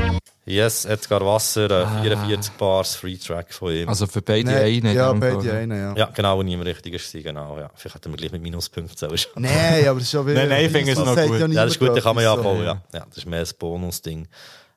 [0.50, 3.90] Yes, Edgar Wasser, äh, 44 Bars, Free Track von ihm.
[3.90, 4.96] Also für beide Nein, einen.
[4.96, 5.94] ja, beide einen, ja.
[5.94, 7.70] ja, genau, wo nie im richtig ist, genau, ja.
[7.76, 9.20] Vielleicht hätten wir gleich mit Minuspunkten zählen.
[9.36, 10.40] Nein, aber das ist ja wieder...
[10.40, 11.40] Nein, nein, ich finde es noch gut.
[11.40, 12.82] Ja, Ja, das ist gut, den kann man ja abbauen, ja.
[12.94, 14.30] Ja, das ist mehr ein Bonusding.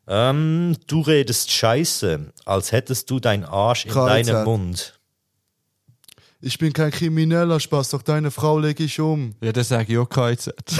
[0.08, 4.26] Ähm, du redest scheiße, als hättest du dein Arsch in KZ.
[4.26, 4.99] deinem Mund.
[6.42, 9.34] Ich bin kein Krimineller, Spaß, doch deine Frau lege ich um.
[9.42, 10.54] Ja, das sage ich auch KZ.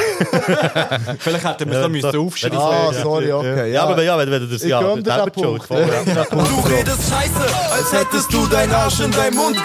[1.18, 3.70] Vielleicht hätten wir es noch müssen aufschreiben Ah, sorry, okay.
[3.70, 6.24] Ja, aber ja, wenn, wenn du das Ich ja, selber den Joke ja.
[6.24, 9.56] Du redest scheiße, als hättest du deinen Arsch in deinem Mund.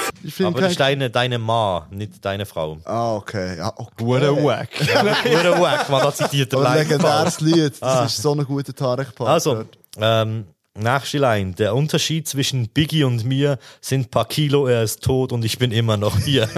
[0.43, 2.77] Aber das ist deine, deine Mann, nicht deine Frau.
[2.84, 3.57] Ah, okay.
[3.57, 4.03] Ja, okay.
[4.03, 4.67] Hure wack.
[5.45, 7.81] Nur wack, man, da zitiert der legendäres Lied.
[7.81, 9.30] Das ist so ein guter Tarek-Part.
[9.30, 9.63] Also,
[9.97, 10.43] ähm,
[10.76, 11.53] nächste Line.
[11.53, 15.72] Der Unterschied zwischen Biggie und mir sind paar Kilo, er ist tot und ich bin
[15.72, 16.47] immer noch hier.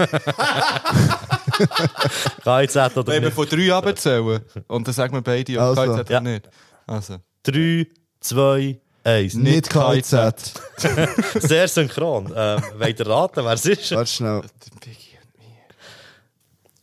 [2.44, 3.34] KZ oder Wenn wir nicht?
[3.34, 5.96] von drei abzählen und dann sagen wir beide, ja, Also.
[5.96, 6.20] KZ Ja.
[6.20, 6.48] oder nicht.
[6.86, 7.16] Also.
[7.42, 7.86] Drei,
[8.20, 9.34] zwei, eins.
[9.34, 10.52] Nicht KZ.
[11.40, 12.32] Sehr synchron.
[12.34, 13.90] Ähm, wollt ihr raten, wer es ist?
[13.92, 14.42] Warte schnell.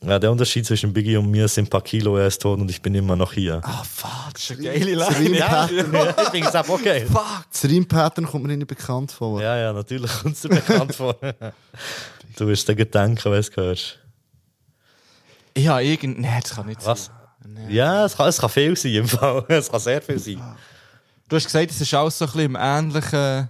[0.05, 2.79] Ja, der Unterschied zwischen Biggie und mir sind paar Kilo, er ist tot und ich
[2.79, 3.59] bin immer noch hier.
[3.63, 4.33] Ah, fuck.
[4.33, 5.41] Das ist eine geile Line.
[5.41, 7.07] Reim-Pattern ich finde es auch okay.
[7.51, 9.41] das Reim-Pattern kommt mir nicht bekannt vor.
[9.41, 11.15] Ja, ja, natürlich kommt es dir bekannt vor.
[12.35, 13.99] Du wirst dir denken, wenn du es hörst.
[15.55, 16.19] Ich habe irgend...
[16.19, 16.91] Nee, das kann nicht sein.
[16.91, 17.09] Was?
[17.69, 19.43] Ja, es kann, es kann viel sein im Fall.
[19.49, 20.41] Es kann sehr viel sein.
[21.27, 23.49] Du hast gesagt, es ist alles so ein bisschen im ähnlichen...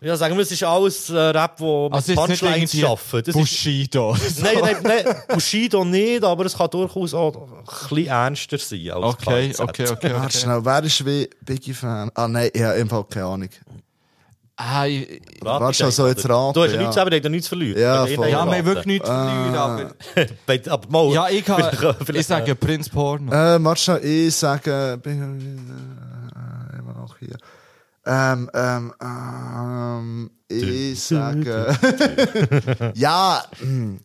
[0.00, 3.00] Ja, sagen wir, es ist alles äh, Rap, wo mit Also nicht Punchlines arbeiten.
[3.12, 4.16] Das ist, Bushido.
[4.42, 9.04] nein, nein, nein, Bushido nicht, aber es kann durchaus auch ein bisschen ernster sein als
[9.04, 9.60] Okay, KZ.
[9.60, 10.10] okay, okay.
[10.12, 10.38] Warte okay.
[10.38, 12.10] schnell, wer ist wie Biggie-Fan?
[12.14, 13.48] Ah, nein, ich habe im Fall keine Ahnung.
[14.58, 16.54] Ah, ich, Rate Warte ich so jetzt raten.
[16.54, 17.80] Du hast ja nichts selber, du nichts zu verlieren.
[17.80, 18.28] Ja, ich voll.
[18.28, 19.90] ja, wir haben wirklich nichts zu verlieren, aber...
[20.46, 21.62] Bei- aber mal, Ja, ich, kann,
[22.04, 23.30] vielleicht- ich sage Prinz Porno.
[23.32, 24.98] Äh, warte schnell, ich sage...
[25.02, 25.20] Bin,
[26.74, 27.36] äh, immer noch hier.
[28.06, 31.76] Ähm, ähm, ähm, ich sage...
[32.94, 34.00] ja, hm,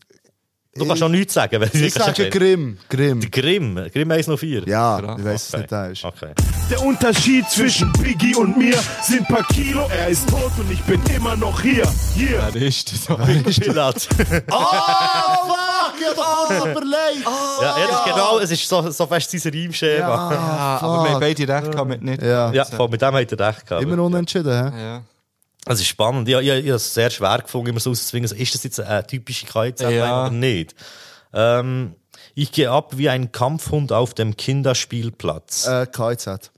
[0.74, 1.60] Du kannst auch nichts sagen.
[1.60, 2.78] Wenn ich sage Grimm.
[2.88, 3.20] Grimm.
[3.30, 3.76] Grimm.
[3.92, 4.64] Grimm 104.
[4.70, 5.20] Ja, Krass.
[5.20, 5.58] ich weiß es Okay.
[5.60, 6.06] nicht, der ist.
[6.06, 6.34] Okay.
[6.70, 9.86] Der Unterschied zwischen Biggie und mir sind paar Kilo.
[9.94, 11.86] Er ist tot und ich bin immer noch hier.
[12.16, 12.48] Hier.
[12.54, 13.06] Wer ist das?
[13.60, 14.08] Pilat.
[14.50, 15.58] Oh, fuck!
[16.02, 17.26] Ich hab doch kurz überlegt.
[17.62, 20.08] ja, ja, das ist genau, es ist so, so fest sein Reimschema.
[20.08, 22.22] Ah, aber wir haben beide recht gehabt mit nicht.
[22.22, 22.52] Ja.
[22.52, 23.84] Ja, voll, mit dem hat er recht gehabt.
[23.84, 24.84] Immer unentschieden, hä?
[24.84, 25.02] Ja.
[25.66, 26.28] Es ist spannend.
[26.28, 28.30] Ich, ich, ich habe es sehr schwer gefunden, immer so auszuzwingen.
[28.30, 30.26] Also, Ist das jetzt eine typische KZ Ja.
[30.26, 30.76] oder nicht?
[31.34, 31.96] Ähm,
[32.34, 35.68] ich gehe ab wie ein Kampfhund auf dem Kinderspielplatz.
[35.68, 36.51] Äh, KZ.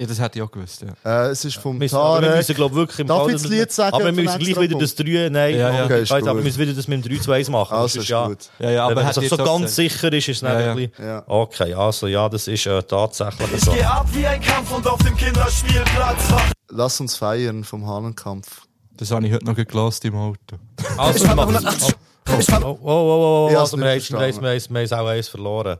[0.00, 1.26] Ja, das hätte ich auch gewusst, ja.
[1.26, 2.36] Äh, es ist vom Wir, aber wir Tarek.
[2.38, 4.78] müssen, glaube wirklich im Darf Fall- ich das Lied sagen Aber wir müssen gleich wieder
[4.78, 5.84] das 3, nein, Ja, ja.
[5.86, 6.44] Okay, aber wir gut.
[6.44, 7.74] müssen wieder das mit dem 3 zu 1 machen.
[7.74, 8.38] Also Das ist ja, gut.
[8.60, 10.66] Ja, ja, aber wenn es ich so ganz sicher ist, ist es nicht Ja, ja.
[10.76, 10.90] wirklich.
[10.98, 11.22] Ja.
[11.26, 13.72] Okay, also ja, das ist äh, tatsächlich so.
[13.72, 16.28] Geh ab wie ein Kampf und auf dem Kinderspielplatz.
[16.70, 18.62] Lass uns feiern vom Hahnenkampf.
[18.96, 20.56] Das habe ich heute noch gelost im Auto.
[20.96, 21.94] Also, wir machen es.
[22.30, 24.74] Oh, oh, oh, oh, oh, Ich also, hab's wir haben nicht wir haben- wir haben-
[24.74, 25.78] wir haben auch eins verloren.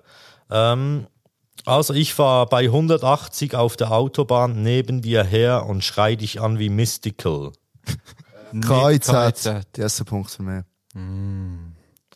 [0.51, 1.07] Ähm,
[1.69, 6.59] also, ich fahre bei 180 auf der Autobahn neben dir her und schrei dich an
[6.59, 7.53] wie Mystical.
[8.53, 9.07] KIZ.
[9.07, 9.51] KIZ.
[9.77, 10.65] Die erste Punkt für mich.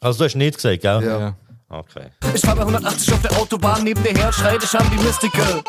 [0.01, 1.03] Also, du hast nicht gesagt, gell?
[1.05, 1.20] Ja.
[1.20, 1.37] Ja.
[1.69, 2.11] Okay.
[2.35, 5.62] Ich fahr bei 180 auf der Autobahn neben dir her, schrei dich an wie Mystical.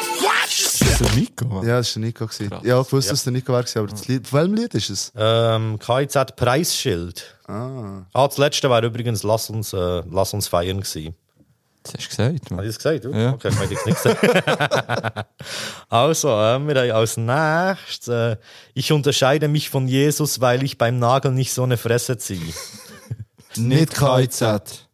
[0.44, 1.64] Das ist der Nico.
[1.64, 2.28] Ja, das war der Nico.
[2.28, 2.52] Gewesen.
[2.64, 4.90] Ja, ich wusste, dass es der Nico war, aber das Lied, von welchem Lied ist
[4.90, 5.14] es?
[5.16, 7.38] Ähm, KIZ Preisschild.
[7.48, 8.02] Ah.
[8.14, 11.16] Ah, das letzte war übrigens Lass uns, äh, Lass uns feiern gewesen.
[11.84, 12.46] Das hast du gesagt.
[12.46, 12.66] Habe Mann.
[12.66, 13.06] ich das gesagt?
[13.06, 13.34] Ja.
[13.34, 15.28] Okay, ich meine jetzt nicht gesagt.
[15.90, 18.38] also, äh, wir haben als nächstes, äh,
[18.74, 22.54] ich unterscheide mich von Jesus, weil ich beim Nagel nicht so eine Fresse ziehe.
[23.56, 24.88] Nicht KIZ.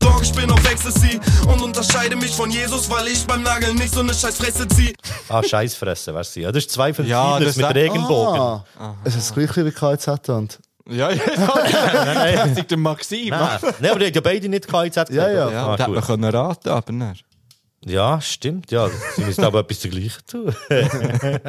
[0.00, 3.92] Dog, ich bin auf Ecstasy und unterscheide mich von Jesus, weil ich beim Nageln nicht
[3.92, 4.94] so eine scheiß Fresse zieh.
[5.28, 6.40] Ah, Scheißfresse, weißt du.
[6.40, 8.40] Ja, das ist zwei von Ja, mit Regenbogen.
[8.40, 8.64] Ah,
[9.04, 10.58] es ist das gleiche wie KIZ und.
[10.90, 11.22] Ja, ja,
[12.30, 12.46] ja.
[12.46, 13.28] Das ist der Maxim.
[13.30, 13.40] Nein,
[13.90, 15.10] aber die haben ja beide nicht KIZ gesagt.
[15.10, 15.50] Ja, ja.
[15.50, 17.24] Ja, Ah, da hätte man können raten, aber nicht.
[17.84, 18.88] ja, stimmt, ja.
[19.16, 20.54] Sie müssen aber etwas dergleichen tun.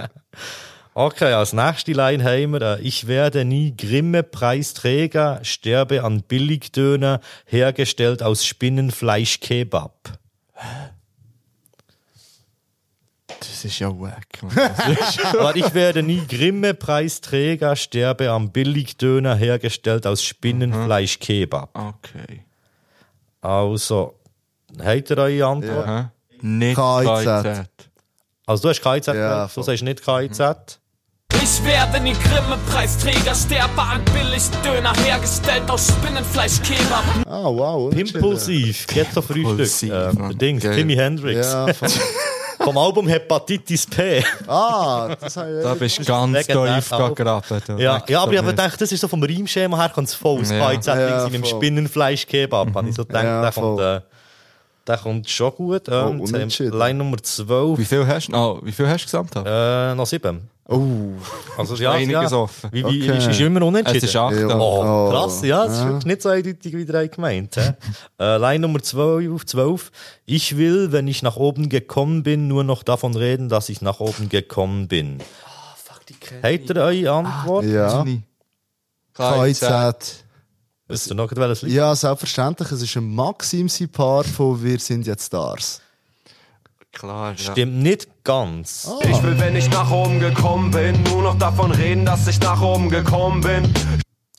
[0.93, 8.21] Okay, als nächste Line haben wir, äh, ich werde nie Grimme-Preisträger, sterbe an Billigdöner, hergestellt
[8.21, 9.93] aus Spinnenfleisch-Kebab.
[13.41, 14.27] Das ist ja wack.
[15.33, 21.69] Aber ich werde nie Grimme-Preisträger, sterbe am Billigdöner, hergestellt aus Spinnenfleisch-Kebab.
[21.73, 22.45] Okay.
[23.41, 24.13] Also,
[24.79, 25.87] habt ihr eure Antwort?
[25.87, 26.11] Aha.
[26.41, 27.67] Nicht KIZ.
[28.45, 30.79] Also, du hast KIZ, Ja, ja, du sagst nicht KIZ.
[31.43, 37.03] Ich werde nie Grimme-Preisträger, sterbe an Billigdöner, hergestellt aus Spinnenfleisch-Kebab.
[37.27, 37.85] Ah, wow.
[37.91, 38.15] unentschieden.
[38.17, 39.37] Impulsiv, Ghetto-Frühstück.
[39.49, 40.37] Impulsiv, Ähm, der Mann.
[40.37, 40.63] Dings.
[40.63, 41.47] Jimi Hendrix.
[41.51, 41.65] Ja.
[42.63, 44.23] Vom Album Hepatitis P.
[44.47, 47.43] Ah, das habe ich Da bist du ganz tief gegraben.
[47.77, 50.39] Ja, ja, aber ich habe gedacht, das ist so vom Reimschema her, es voll.
[50.39, 50.71] Das Ja.
[50.71, 51.45] KIZ Ja, mit dem.
[51.45, 52.73] Spinnenfleisch-Kebab.
[52.73, 54.01] Habe ich so gedacht, Ja, der, kommt, äh,
[54.87, 55.89] der kommt schon gut.
[55.89, 56.77] Oh, Ähm, jetzt unentschieden.
[56.79, 57.79] Line Nummer 12.
[57.79, 58.35] Wie viel hast du?
[58.35, 59.35] Ah, wie viel hast du gesamt?
[59.35, 60.49] Äh, noch sieben.
[60.71, 60.79] Oh,
[61.57, 62.37] Also, ja, einiges ja.
[62.37, 62.69] offen.
[62.71, 63.17] Wie, wie, Okay.
[63.17, 63.97] ist, ist immer unentschieden?
[63.97, 64.33] Es ist acht.
[64.35, 64.57] Ja.
[64.57, 65.11] Oh, Oh.
[65.11, 65.85] krass, ja, das ist Ja.
[65.87, 67.57] wirklich nicht so eindeutig, wie drei gemeint.
[67.57, 67.73] äh,
[68.37, 69.91] Line Nummer 12, 12.
[70.25, 73.99] Ich will, wenn ich nach oben gekommen bin, nur noch davon reden, dass ich nach
[73.99, 75.19] oben gekommen bin.
[76.43, 77.65] Habt ihr eure Antwort?
[77.65, 78.05] ja.
[79.13, 80.23] KIZ.
[80.87, 81.73] Wisst ihr noch, welches Lied?
[81.73, 82.71] Ja, selbstverständlich.
[82.71, 85.81] Es ist ein Maxim sein Part von Wir sind jetzt Stars.
[86.91, 87.51] Klar, ja.
[87.51, 88.89] Stimmt nicht ganz.
[89.03, 92.61] Ich will, wenn ich nach oben gekommen bin, nur noch davon reden, dass ich nach
[92.61, 93.73] oben gekommen bin.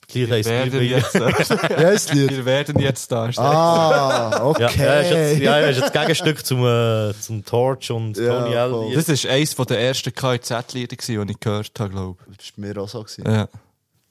[0.08, 1.14] Gleich heisst Wir werden jetzt,
[2.04, 2.30] ist Lied.
[2.30, 3.30] wir werden jetzt da.
[3.36, 4.68] Ah, okay.
[4.76, 8.42] Ja, ja, ist jetzt, ja, ja, ist jetzt Gegenstück zum, äh, zum Torch und Ja,
[8.42, 8.70] Tony L.
[8.70, 8.94] voll.
[8.94, 12.88] Das war eines der ersten KIZ-Lieder, die ich gehört habe, glaube Das war mir auch
[12.88, 13.02] so.
[13.02, 13.22] Gewesen.
[13.26, 13.32] ich.
[13.32, 13.48] Ja.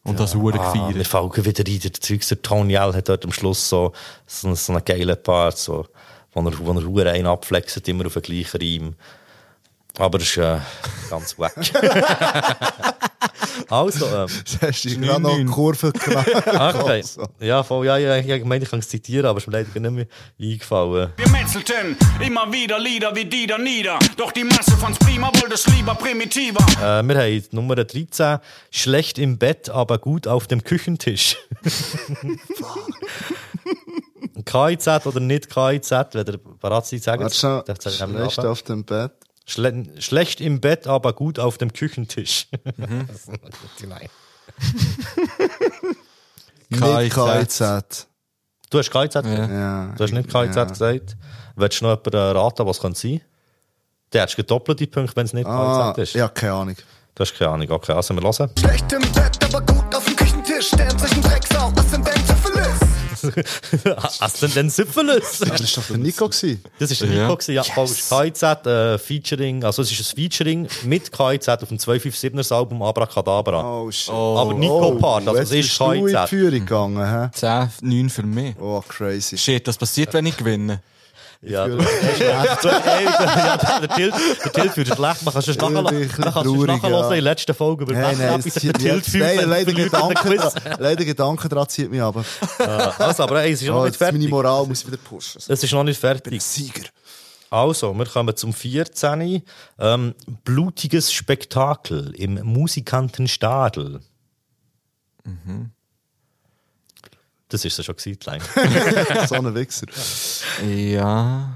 [0.04, 1.06] Und das Hure Ah, wir gefeiert.
[1.08, 1.80] folgen wieder rein.
[1.84, 2.94] Der Zeugs, der Tony L.
[2.96, 3.92] hat dort am Schluss so,
[4.26, 5.86] so, so einen geilen Part, so,
[6.34, 8.96] wo er, wo er Hure einen abflext, immer auf den gleichen Reim.
[9.98, 10.58] Aber das ist äh,
[11.10, 11.54] ganz wack.
[13.70, 16.28] also, ähm, Du hast dich gerade noch eine Kurve gemacht.
[16.48, 17.04] okay.
[17.42, 19.80] Ja, voll, ja, ja, ich meine, ich kann es zitieren, aber es ist mir leider
[19.80, 20.06] nicht mehr
[20.40, 21.12] eingefallen.
[21.18, 24.00] Wir metzelten immer wieder Lieder wie die da nieder.
[24.16, 26.66] Doch die Masse fand's prima, wollte es lieber primitiver.
[26.82, 28.40] Äh, wir haben Nummer 13.
[28.72, 31.36] Schlecht im Bett, aber gut auf dem Küchentisch.
[34.46, 37.64] KIZ oder nicht KIZ, wenn ihr parat seid, sagen Warte.
[37.74, 39.12] Das nämlich Schlecht auf dem Bett.
[39.46, 42.48] Schle schlecht im Bett, aber gut auf dem Küchentisch.
[42.78, 43.08] Mhm.
[43.08, 43.28] Das.
[46.70, 48.08] Nicht KIZ.
[48.70, 49.28] Du hast KIZ gesagt?
[49.52, 49.88] Ja.
[49.98, 50.64] Du hast nicht KIZ Ja.
[50.66, 51.18] gesagt.
[51.56, 53.22] Willst du noch jemanden raten, was kann sein?
[54.14, 56.14] Der hättest doppelte Punkte, wenn es nicht Ah, KIZ ist.
[56.16, 56.76] ja, keine Ahnung.
[57.16, 57.70] Du hast keine Ahnung.
[57.72, 58.52] Okay, also wir hören.
[58.58, 60.68] Schlecht im Bett, aber gut auf dem Küchentisch.
[60.68, 61.72] Sternzeichen Drecksau,
[63.24, 63.98] Aszendent Syphilis.
[63.98, 65.40] Aszendent Syphilis.
[65.40, 66.26] Das war doch der Nico.
[66.30, 66.64] Gewesen.
[66.80, 67.24] Das ist der Ja.
[67.24, 67.64] Nico, gewesen, ja.
[67.64, 68.10] Yes.
[68.10, 73.64] KIZ, äh, Featuring, also es ist ein Featuring mit KIZ auf dem 257er Album Abracadabra.
[73.82, 74.10] Oh, shit.
[74.14, 76.28] Aber Nico Part, also es ist bist du in die.
[76.28, 77.30] Führung gegangen, hä?
[77.34, 78.56] 10, 9 für mich.
[78.60, 79.38] Oh, crazy.
[79.38, 80.82] Shit, was passiert, wenn ich gewinne?
[81.44, 81.76] Ja, ja,
[83.80, 84.14] der Tilt,
[84.46, 88.16] der Tilt sich schlecht, man kann es nachher, nachher in der letzten Folge über Hey,
[88.16, 90.40] nein, das der zieht Tilt fühlt, Nein, leider Gedanken,
[90.78, 92.24] leider Gedanken dran zieht mich aber.
[93.00, 94.30] Also, aber ey, es ist noch Oh, nicht jetzt meine fertig.
[94.30, 95.42] Moral muss ich wieder pushen.
[95.48, 96.40] Es ist noch nicht fertig.
[96.44, 96.84] Sieger.
[97.50, 99.42] Also, wir kommen zum 14.
[99.80, 100.14] Ähm,
[100.44, 104.00] blutiges Spektakel im Musikantenstadel.
[107.52, 108.18] Das ist ja schon gewesen,
[109.28, 109.86] so ein Wichser.
[110.66, 111.50] Ja.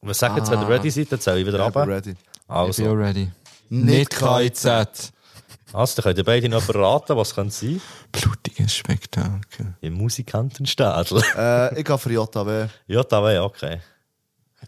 [0.00, 2.10] Was sagt jetzt, wenn ihr ready seid, dann zähle ich wieder ready.
[2.10, 2.16] Ich bin
[2.46, 3.28] Also, auch ready.
[3.70, 4.66] Nicht KIZ.
[4.66, 7.80] Also, dann könnt ihr beide noch verraten, was könnte sein?
[8.12, 9.74] Blutiges Spektakel.
[9.80, 11.22] Im Musikantenstadel.
[11.36, 12.68] Äh, ich gehe für JW.
[12.86, 13.80] JW, okay.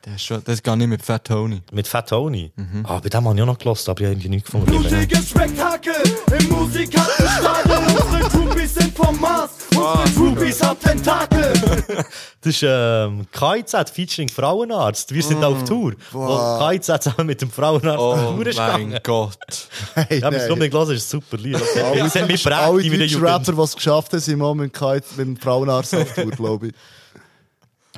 [0.02, 1.62] Das, ist schon, das geht nicht mit Fat Tony.
[1.70, 2.52] Mit Fat Tony?
[2.82, 4.66] Ah, bei dem habe ich auch noch gelost, aber ich habe irgendwie nichts gefunden.
[4.66, 5.94] Blutiges Spektakel
[6.38, 7.78] im Musikantenstadel.
[8.12, 9.50] Unsere Groupies sind vom Mars.
[9.74, 11.52] Unsere Groupies haben Tentakel.
[12.40, 15.14] Das ist ähm, KIZ featuring Frauenarzt.
[15.14, 15.94] Wir sind Mm, auf Tour.
[16.12, 19.00] Und KIZ zusammen mit dem Frauenarzt Oh auf Tour ist mein gegangen.
[19.02, 19.68] Gott.
[19.94, 20.58] Hey, Ja, nein.
[20.58, 21.58] nicht gelesen, ist super lieb.
[21.58, 23.24] Das hat mich prägt alle deutschen.
[23.24, 26.74] Rapper, die es geschafft haben, sind mal mit, mit dem Frauenarzt auf Tour, glaube ich.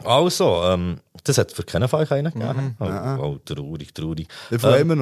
[0.05, 2.77] Also, ähm, das hat für keinen Fall keinen gegeben.
[2.79, 3.19] Mhm.
[3.19, 4.29] Oh, oh, traurig, traurig.
[4.51, 4.95] Wie viel haben wir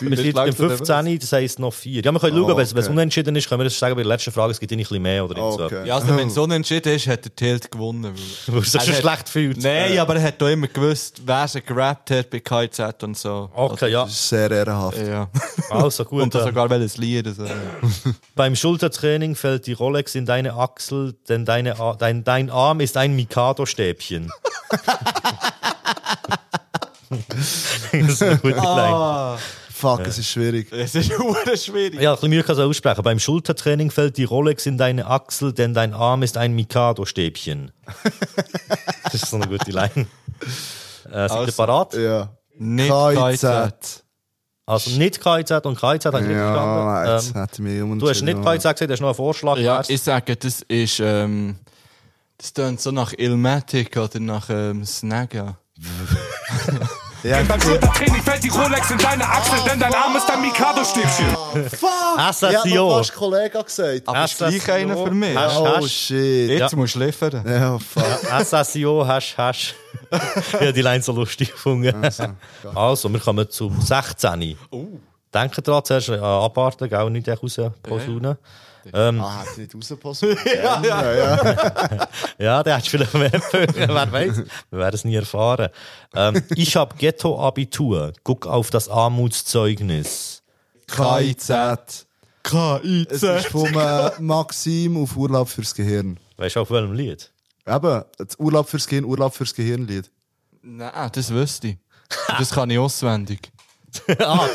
[0.00, 2.02] Wir sind im 15, das heisst noch 4.
[2.02, 2.92] Ja, wir können schauen, Oh, wenn es wenn es okay.
[2.92, 5.02] unentschieden ist, können wir das sagen bei der letzten Frage, es gibt nicht ein bisschen
[5.02, 5.64] mehr oder so.
[5.64, 5.86] Okay.
[5.86, 8.04] Ja, also wenn es unentschieden ist, hat der Tilt gewonnen.
[8.04, 8.14] Weil,
[8.54, 9.62] Weil er sich schon hat- schlecht fühlt.
[9.62, 13.50] Nein, aber er hat doch immer gewusst, wer sie gerappt hat bei KZ und so.
[13.54, 14.04] Okay, ja.
[14.04, 14.98] Das ist sehr ehrenhaft.
[14.98, 15.28] Ja.
[15.70, 16.22] Also gut.
[16.24, 17.26] Und äh, sogar welches Lied.
[17.28, 17.44] Also.
[18.34, 22.96] Beim Schultertraining fällt die Rolex in deine Achsel, denn deine, A- dein, dein Arm ist
[22.96, 24.30] ein Mikado-Stäbchen.
[27.10, 29.38] das ist eine gute Line.
[29.80, 30.68] Fuck, es ist schwierig.
[30.72, 32.00] Es ist hure schwierig.
[32.00, 33.02] Ja, ein bisschen Mühe kann ich aussprechen.
[33.02, 37.72] Beim Schultertraining fällt die Rolex in deine Achsel, denn dein Arm ist ein Mikado-Stäbchen.
[39.04, 40.06] das ist so eine gute Line.
[41.10, 41.94] Äh, ihr Also, parat?
[41.94, 42.30] Ja.
[42.58, 44.04] Nicht KIZ.
[44.66, 47.66] Also nicht KIZ und KIZ habe ich nicht Ja, verstanden.
[47.66, 49.56] Ähm, du hast nicht KIZ gesagt, hast noch einen Vorschlag.
[49.56, 49.88] Ja, Wär's?
[49.88, 51.56] ich sage, das ist, ähm,
[52.38, 55.56] das tönt so nach Ilmatic oder nach ähm, Snagga.
[57.22, 61.26] Ja, Beim Schultertraining fällt die Rolex in deine Achsel, denn dein Arm ist ein Mikado-Stäbchen.
[61.68, 61.90] Fuck!
[62.16, 64.02] Ich hab fast Kollege gesagt.
[64.08, 65.36] Aber ist gleich einer für mich.
[65.36, 65.92] Hasch, Oh hasch.
[65.92, 66.50] shit.
[66.50, 67.44] Jetzt musst du liefern.
[67.46, 68.64] Ja, fuck.
[68.64, 69.74] SSIO, hasch, hasch.
[70.10, 72.10] ich habe die Line so lustig gefunden.
[72.74, 74.56] Also, wir kommen zum 16.
[74.70, 74.86] Oh.
[75.32, 78.36] Denkt dran, zuerst äh, abwarten, gell, nicht raus posaunen.
[78.92, 80.22] Ähm, Ah, hat nicht rausgepasst.
[80.44, 82.08] ja, ja, ja.
[82.38, 84.42] ja, der hat vielleicht mehr wer weiß.
[84.70, 85.68] Wir werden es nie erfahren.
[86.14, 88.12] Ähm, ich habe Ghetto-Abitur.
[88.24, 90.42] Guck auf das Armutszeugnis.
[90.86, 92.06] KIZ.
[92.42, 93.12] KIZ.
[93.12, 96.18] Es ist vom äh, Maxim auf Urlaub fürs Gehirn.
[96.36, 97.30] Weißt du auf welchem Lied?
[97.66, 100.10] Eben, das Urlaub fürs Gehirn, Urlaub fürs Gehirn-Lied.
[100.62, 101.76] Nein, das wüsste ich.
[102.38, 103.52] Das kann ich auswendig.
[104.20, 104.46] ah,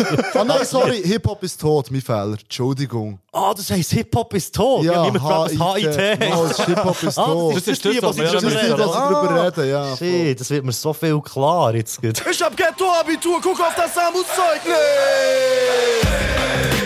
[0.46, 2.38] nein, sorry, Hip-Hop ist tot, mein Fehler.
[2.42, 3.20] Entschuldigung.
[3.32, 4.84] Ah, das heisst Hip-Hop ist tot.
[4.86, 6.34] Ja, niemand gefragt, was HIT.
[6.34, 7.56] Oh, das Hip-Hop ist Ah, tot.
[7.56, 9.70] das ist das Das was das, ich wir Ich reden.
[9.70, 9.98] ja.
[9.98, 12.00] Shit, das wird mir so viel klar jetzt.
[12.04, 14.78] Ich hab Ghetto-Abitur, guck auf das Armutszeugnis.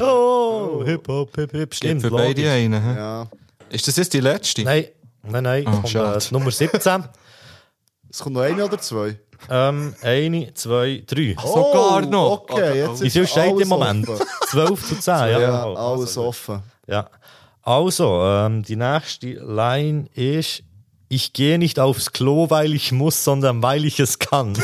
[0.02, 2.02] Oh, Hip-Hop, Hip-Hip, stimmt.
[2.02, 2.82] für beide einen.
[2.84, 2.96] hä?
[2.98, 3.28] Ja.
[3.70, 4.64] Ist das jetzt die letzte?
[4.64, 4.86] Nein,
[5.24, 5.68] nein, nein.
[5.68, 6.20] Ah, kommt, äh.
[6.32, 7.04] Nummer 17.
[8.10, 9.20] Es kommt noch eine oder zwei?
[9.50, 11.36] ähm, eine, zwei, drei.
[11.42, 12.46] Sogar noch.
[12.50, 14.10] Okay, jetzt Wie ist viel steht alles im Moment?
[14.10, 14.26] offen.
[14.50, 15.28] 12 zu 10, ja.
[15.30, 15.76] Ja, genau.
[15.76, 16.62] alles Also, offen.
[16.88, 17.10] ja.
[17.62, 20.64] Also, ähm, die nächste Line ist,
[21.08, 24.58] ich gehe nicht aufs Klo, weil ich muss, sondern weil ich es kann.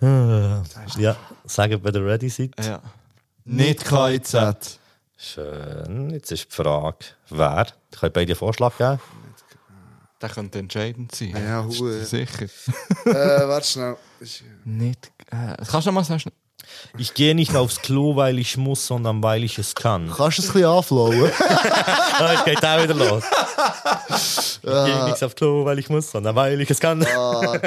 [0.98, 2.50] ja, sagen, wenn ihr ready seid.
[2.64, 2.80] Ja.
[3.44, 4.78] Nicht KIZ.
[5.34, 6.98] Schön, jetzt ist die Frage,
[7.30, 7.66] wer?
[7.90, 9.00] Ich kann beide einen Vorschlag geben.
[10.20, 11.34] Der könnte entscheidend sein.
[11.34, 12.44] Ja, Bist hu- du Sicher.
[13.06, 13.96] äh, warte schnell.
[14.64, 15.10] Nicht.
[15.30, 16.30] Äh, kannst du noch mal sagen?
[16.98, 20.10] Ich gehe nicht aufs Klo, weil ich muss, sondern weil ich es kann.
[20.14, 21.30] Kannst du es ein bisschen anflauen?
[22.18, 23.24] Ah, es geht auch wieder los.
[24.62, 27.04] Ich gehe nicht aufs Klo, weil ich muss, sondern weil ich es kann.
[27.06, 27.58] Ah,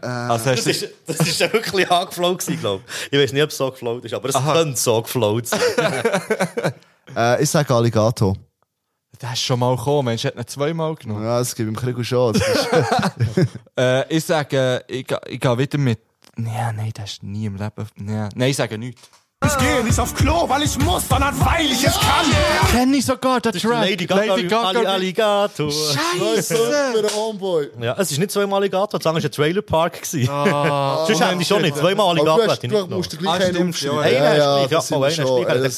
[0.30, 3.12] Also Das ist, das ist ja wirklich angeflogen, glaube ich.
[3.12, 5.60] Ich weiß nicht, ob es so geflogen ist, aber es könnte so geflogen sein.
[7.16, 8.36] Äh, ich sage Alligator.
[9.20, 11.24] Der ist schon mal gekommen, Mensch, hat ihn zweimal genommen.
[11.24, 12.32] Ja, das ich ihm ein bisschen schon.
[12.34, 12.68] Das
[13.78, 16.00] Äh, ich sage, ich, ich gehe wieder mit.
[16.38, 17.86] Ja, nein, das ist nie im Leben.
[18.06, 18.28] Ja.
[18.34, 19.02] Nein, ich sage nichts.
[19.44, 22.70] Ich gehe nicht auf Klo, weil ich muss, sondern weil ich es kann.
[22.70, 23.86] Kenne ich sogar den Track.
[23.86, 25.70] Lady Gaga, Ali Alligator.
[25.70, 27.68] Super, Homeboy.
[27.78, 30.00] Ja, es ist nicht zweimal Alligator, das war ein Trailer Park.
[30.02, 30.30] gewesen.
[30.30, 31.04] Ah.
[31.06, 31.76] Sonst hätte ich schon nicht.
[31.76, 33.72] Zweimal Aber Alligator du, hätte hast, ich du nicht musst dir genommen.
[33.72, 34.54] gleich Ah, einen ja.
[34.56, 35.44] Einer hast du gleich, ja, voll, wir einer schon.
[35.44, 35.70] gleich, äh,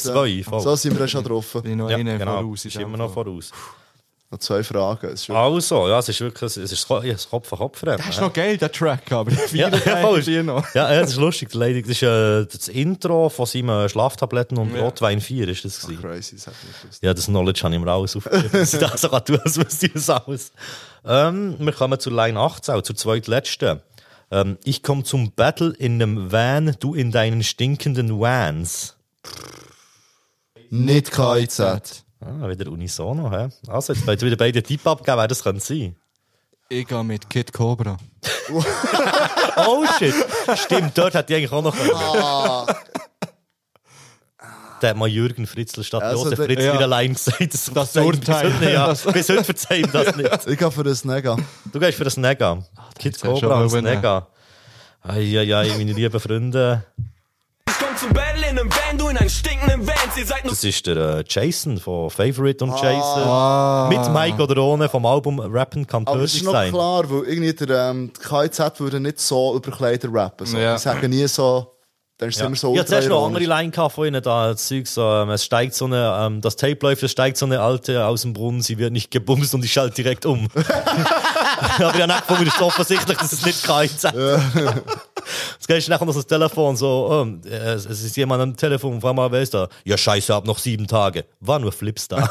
[0.45, 0.61] zwei.
[0.61, 1.63] So sind wir ja schon getroffen.
[1.63, 2.41] Bin noch Ja, einen genau.
[2.43, 2.65] voraus.
[2.65, 3.51] ist immer noch voraus.
[4.31, 5.07] Noch zwei Fragen.
[5.07, 7.81] Es Also, ja, es ist wirklich, es ist ja, das Kopf an Kopf.
[7.83, 10.75] Das ist noch geil, der Track, aber ich Ja, ja, noch.
[10.75, 11.49] Ja, ja, das ist lustig.
[11.51, 16.03] Das ist äh, das Intro von seinen äh, Schlaftabletten und Rotwein 4 ist das gewesen.
[16.03, 17.01] Crazy, das hat mich.
[17.01, 18.51] Ja, das Knowledge habe ich mir alles aufgeschrieben.
[18.53, 20.53] Dass ich das sogar tun, als wüsste ich das alles.
[21.07, 23.81] Ähm, wir kommen zur Line 18, zur zweitletzten.
[24.31, 28.95] Ähm, ich komme zum Battle in einem Van, du in deinen stinkenden Vans.
[30.69, 32.05] Nicht KIZ.
[32.21, 33.49] Ah, wieder unisono, hä?
[33.69, 35.95] Also, jetzt wollt ihr wieder beide Tipp abgeben, wer das könnte sein.
[36.69, 37.97] Ich gehe mit Kid Cobra.
[39.61, 40.15] Oh shit.
[40.57, 41.77] Stimmt, dort hätte ich eigentlich auch noch.
[41.77, 42.65] Ah.
[44.81, 46.73] Da hat mal Jürgen Fritzl statt Also Josef Fritzl ja.
[46.75, 47.53] wieder allein gesagt.
[47.53, 48.51] Das, Das Urteil.
[48.51, 48.87] Bis heute, ja.
[48.87, 50.47] Das- bis heute verzeiht ihm das nicht.
[50.47, 51.37] Ich gehe für das Nega.
[51.73, 52.59] Du gehst für das Nega.
[53.03, 53.83] Ich schon Cobra und.
[53.83, 54.29] Nega.
[55.03, 56.85] Eieiei, meine lieben Freunde.
[57.69, 59.95] Ich komm zum Battle in nem Van, du in einem stinkenden Van.
[60.17, 63.23] Ihr seid nur Das ist der äh, Jason von Favorite und Jason.
[63.23, 63.89] Ah.
[63.91, 66.71] Mit Mike oder ohne vom Album Rappen kann Aber es tödlich ist noch sein.
[66.73, 70.47] klar, weil irgendwie der ähm, KIZ würde nicht so über Kleider rappen.
[70.47, 70.57] So.
[70.59, 70.75] Ja.
[70.77, 71.75] Die sagen nie so,
[72.17, 72.47] dann ist es Ja.
[72.47, 75.03] immer so Ich hatte zuerst noch andere Line gehabt von ihnen, da das Zeug so,
[75.03, 78.23] ähm, es steigt so eine, ähm, das Tape läuft, es steigt so eine alte aus
[78.23, 80.49] dem Brunnen, sie wird nicht gebumst und ich schalte direkt um.
[81.79, 84.03] Aber ich habe auch gefunden, es ist offensichtlich, dass es nicht KIZ
[85.59, 89.31] Das gehst nachher noch das Telefon so, oh, es ist jemand am Telefon, frag mal,
[89.31, 89.69] wer ist da?
[89.85, 91.25] Ja, scheiße, hab noch sieben Tage.
[91.41, 92.17] War nur Flips da.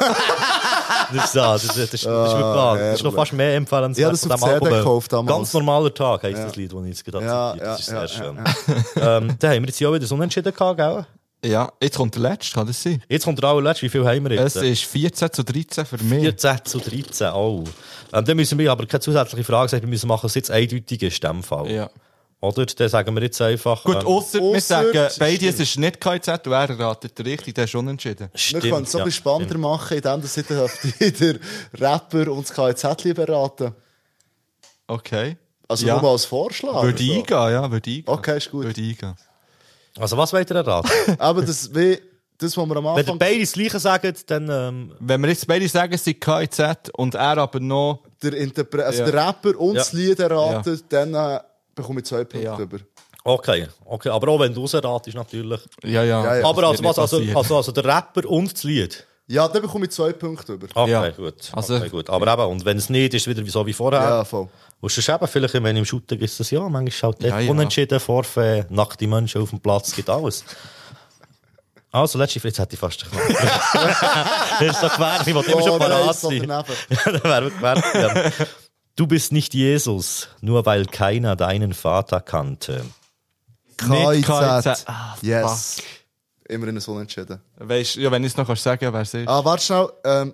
[1.13, 2.77] das ist da, das ist, das ist, das ist wirklich wahr.
[2.77, 4.05] Das ist noch fast mehr empfehlenswert.
[4.05, 5.37] Ja, das auf dem gekauft damals.
[5.37, 6.45] Ganz normaler Tag heisst Ja.
[6.45, 7.67] das Lied, das ich jetzt gerade Ja, zitiert.
[7.67, 8.37] Das ist ja, sehr ja, schön.
[8.95, 11.05] ähm, da haben wir jetzt ja auch wieder so unentschieden gehabt, gell?
[11.45, 13.01] Ja, jetzt kommt der letzte, kann das sein?
[13.07, 13.85] Jetzt kommt der allerletzte.
[13.85, 14.55] Wie viel haben wir jetzt?
[14.55, 16.21] Es ist 14 zu 13 für mich.
[16.23, 17.63] 14 zu 13, oh.
[18.11, 21.03] Ähm, dann müssen wir aber keine zusätzliche Frage sagen, wir müssen machen, es jetzt eindeutig
[21.03, 21.69] ist, in dem Fall.
[21.71, 21.89] Ja.
[22.39, 22.65] Oder?
[22.65, 23.83] Dann sagen wir jetzt einfach...
[23.83, 27.63] Gut, ähm, ausser wir sagen, beide, es ist nicht KZ, und er ratet richtig, der
[27.65, 28.29] ist unentschieden.
[28.33, 31.39] Wir können es so ein bisschen spannender machen, indem dass ich den der
[31.79, 33.73] Rapper und das KIZ beraten.
[34.87, 35.37] Okay.
[35.67, 35.93] Also Ja.
[35.93, 36.81] nur mal als Vorschlag.
[36.81, 37.11] Würde so.
[37.13, 38.03] eingehen, ja, würde eingehen.
[38.05, 38.65] Okay, ist gut.
[38.65, 39.15] Würde eingehen.
[39.99, 40.91] Also was wollt ihr erraten?
[41.19, 41.97] Aber das, wie,
[42.37, 43.17] das, was wir am Wenn ihr Anfang...
[43.19, 44.49] beide das Gleiche sagt, dann...
[44.49, 48.03] Ähm, Wenn wir jetzt beide sagen, es sind KZ und er aber noch...
[48.21, 49.11] Der, Interpre also Ja.
[49.11, 49.79] der Rapper und Ja.
[49.81, 51.39] das Lied erraten, dann äh,
[51.75, 52.59] bekomme ich zwei Punkte Ja.
[52.59, 52.77] über.
[53.23, 54.09] okay, okay.
[54.09, 55.61] Aber auch wenn du rausratest, natürlich.
[55.83, 56.23] Ja, ja.
[56.23, 56.47] Ja, ja.
[56.47, 59.05] aber also, was, also, also, also der Rapper und das Lied?
[59.29, 60.67] Ja, dann bekomme ich zwei Punkte über.
[60.73, 61.09] Okay, Ja.
[61.09, 61.35] gut.
[61.51, 62.09] Also- okay, gut.
[62.09, 63.99] Aber eben, und wenn es nicht ist, wieder so wie vorher.
[64.01, 64.47] Ja, voll.
[64.79, 67.51] Und sonst eben, vielleicht, wenn im Shooter ist das ja, manchmal schaut Ja, der ja.
[67.51, 70.43] unentschieden, Vorfä, nackte Menschen auf dem Platz, gibt alles.
[71.91, 73.27] Also, letzte Frage, jetzt hätte ich fast gemacht.
[74.59, 76.43] das ist doch gefährlich, ich wollte immer schon Oh, parat sein.
[76.49, 76.63] Ja,
[77.11, 77.85] das wäre gefährlich.
[78.39, 78.45] Ja.
[78.95, 82.83] Du bist nicht Jesus, nur weil keiner deinen Vater kannte.
[83.87, 84.63] Nicht KIZ.
[84.63, 84.83] KIZ.
[84.87, 85.81] Ah, yes.
[86.47, 87.41] Immerhin ein Unentschieden.
[87.57, 89.27] Weißt ja, wenn ich es noch kannst sagen wer es ist.
[89.27, 89.89] Ah, warte schnell.
[90.03, 90.33] Ähm,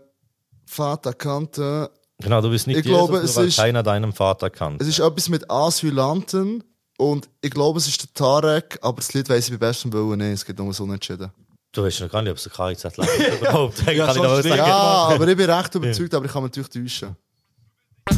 [0.66, 1.90] Vater kannte...
[2.24, 4.84] Genau, du bist nicht Ich Jesus, glaube, nur es weil ist- keiner deinen Vater kannte.
[4.84, 6.64] Es ist etwas mit Asylanten
[6.98, 10.18] und ich glaube, es ist der Tarek, aber das Lied weiss ich bei bestem Willen
[10.20, 10.30] nicht.
[10.34, 11.32] Es geht um ein Unentschieden.
[11.72, 13.80] Du weißt noch gar nicht, ob es ein KIZ lebt überhaupt.
[13.92, 14.48] Ja, kann ich noch sagen.
[14.58, 17.16] Ja, aber ich bin recht überzeugt, aber ich kann mich natürlich täuschen.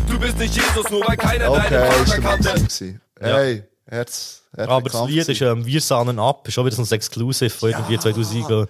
[0.09, 2.99] Du bist nicht Jesus, nur weil keiner Okay, deinen ist Vater der kannte.
[3.19, 6.81] Hey, Herz, Herz Aber das Lied ist ähm, Wir sahnen ab, ist schon wieder so
[6.81, 8.35] ein Exclusive von irgendwie 2000.
[8.49, 8.67] Äh, haben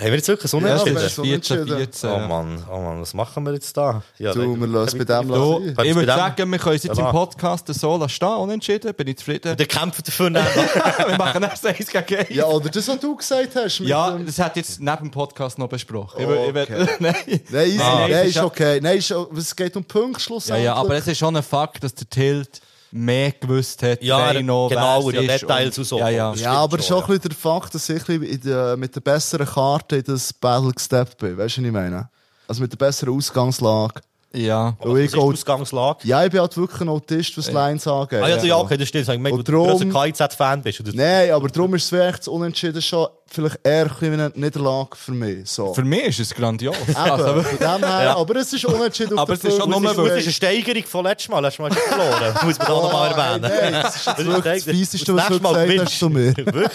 [0.00, 0.96] wir jetzt wirklich so Ja, unentschieden?
[0.96, 1.76] aber es ist 14, unentschieden.
[1.76, 2.10] 14.
[2.10, 2.26] Oh ja.
[2.28, 4.02] Mann, oh Mann, was machen wir jetzt da?
[4.18, 5.76] Ja, Du, wir lassen bei dem lassen.
[5.84, 7.10] Ich würde sagen, wir können jetzt Ja, im?
[7.12, 9.54] Podcast so lassen stehen, unentschieden, bin ich zufrieden.
[9.54, 10.46] Der kämpft dafür nicht.
[11.08, 12.30] wir machen erst eins gegen eins.
[12.30, 13.80] Ja, oder das, was du gesagt hast.
[13.80, 16.24] mit Ja, dem- das hat jetzt neben dem Podcast noch besprochen.
[16.24, 16.86] Oh, okay.
[17.00, 17.14] nein.
[17.50, 17.80] Nein, easy.
[17.82, 18.80] Ah, nein, ist ja- okay.
[18.80, 20.64] Nein, ist, es geht um Punkte Ja, schlussendlich.
[20.64, 22.62] ja, aber es ist schon ein Fakt, dass der Tilt
[22.94, 24.02] mehr gewusst hat.
[24.02, 25.98] Ja, wer noch, genau, ja, ist Details und so.
[25.98, 26.34] Ja, ja.
[26.34, 30.04] Ja, aber schon, ein bisschen der Fakt, dass ich der, mit der besseren Karte in
[30.04, 31.36] das Battle gesteppt bin.
[31.36, 32.08] Weißt du, was ich meine?
[32.46, 34.00] Also mit der besseren Ausgangslage.
[34.32, 34.76] Ja.
[34.80, 35.98] Weil Was ich ist die Ausgangslage?
[36.04, 38.20] ja, ich bin halt wirklich ein Autist, was Lines angeht.
[38.20, 39.08] Ah, also, ja, okay, das stimmt.
[39.08, 40.82] Ich meine, Und du ein KIZ-Fan bist.
[40.92, 44.32] Nein, aber darum ist es wirklich das Unentschieden schon vielleicht eher ein bisschen wie eine
[44.34, 45.50] Niederlage für mich.
[45.50, 45.74] So.
[45.74, 46.76] Für mich ist es grandios.
[46.88, 48.16] Eben, Also, von dem her, Ja.
[48.16, 50.84] aber es ist unentschieden Aber es ist schon nur Das ist, das ist eine Steigerung
[50.84, 51.40] von letztes Mal.
[51.40, 52.34] Letztes Mal hast du verloren.
[52.44, 53.52] Muss man da noch mal erwähnen.
[53.72, 56.36] Nein, das ist Das wirklich das das was du nächste Mal gesagt hast zu mir.
[56.36, 56.70] Wirklich?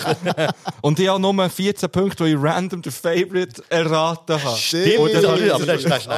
[0.81, 4.57] und ich habe nur 14 Punkte, weil ich random den Favorite erraten habe.
[4.57, 5.89] Stimmt, das habe ich- aber das das.
[5.89, 6.17] Das war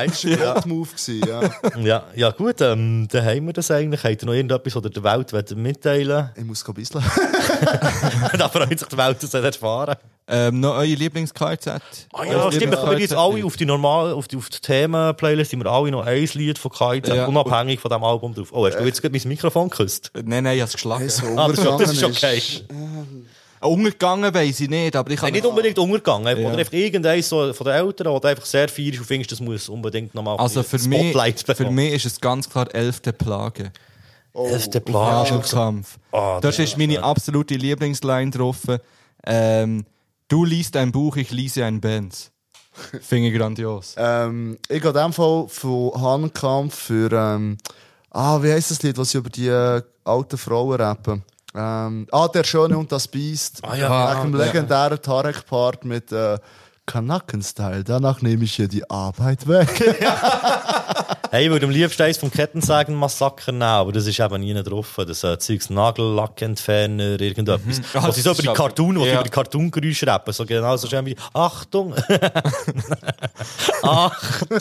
[0.64, 0.88] ein Move.
[0.90, 1.42] gewesen, Ja.
[1.82, 4.04] Ja, ja gut, ähm, dann haben wir das eigentlich.
[4.04, 7.02] Habt ihr noch irgendetwas, was ihr der Welt mitteilen Ich muss ein bisschen.
[8.38, 9.96] Da freut sich die Welt, dass er erfahren
[10.34, 11.68] Ähm, noch eure Lieblings-KZ?
[12.14, 12.72] Ah ja, stimmt.
[12.72, 15.92] Wir können jetzt alle auf die normale, auf die, auf die Themen-Playlist, sind wir alle
[15.92, 17.26] noch ein Lied von KIZ, Ja.
[17.26, 18.48] unabhängig von diesem Album drauf.
[18.54, 20.10] Oh, hast du jetzt gerade mein Mikrofon geküsst?
[20.16, 21.02] Nein, nein, ich habe es geschlagen.
[21.02, 22.38] Hey, so Ah, das, ist- das ist untergegangen okay.
[22.38, 22.64] ist.
[23.64, 25.34] Untergegangen weiss ich nicht, aber ich Nein, kann...
[25.34, 26.38] nicht unbedingt untergegangen.
[26.40, 26.48] Ja.
[26.50, 29.40] Oder einfach irgendeins so von den Eltern, der einfach sehr viel ist und findest, das
[29.40, 31.76] muss unbedingt nochmal Also für mich, Spotlight für bekommen.
[31.76, 33.72] mich ist es ganz klar elfte Plage.
[34.34, 35.40] Elfte Plage.
[35.52, 35.98] Kampf.
[36.12, 38.58] Ah, das das ist meine absolute Lieblingsline drauf.
[39.28, 39.86] Ähm,
[40.32, 42.32] du liest ein Buch, ich lese ein Benz.
[43.02, 43.96] Finde ich grandios.
[43.98, 47.58] Ähm, ich gehe in dem Fall von Hahnkampf für, ähm,
[48.12, 51.24] ah, wie heisst das Lied, was sie über die äh, alten Frauen rappen?
[51.54, 53.60] Ähm, ah, Der Schöne und das Biest.
[53.64, 54.22] Ah, ja.
[54.22, 54.46] Wegen dem ja.
[54.46, 56.38] legendären Tarek-Part mit, äh,
[56.86, 57.84] Kanaken-Style.
[57.84, 59.70] Danach nehme ich hier die Arbeit weg.
[61.34, 64.98] Hey, ich würde am liebsten eins vom Kettensägen-Massaker nehmen, aber das ist eben nie drauf.
[64.98, 67.78] Das äh, Zeugs Nagellackentferner, irgendetwas.
[67.78, 67.84] Mhm.
[67.94, 69.14] Was Ah, sie so das über die ist Cartoon, was ja.
[69.14, 70.34] über die Cartoon-Geräusche rappen.
[70.34, 71.96] So genau so schön wie, Achtung!
[73.82, 74.60] Achtung!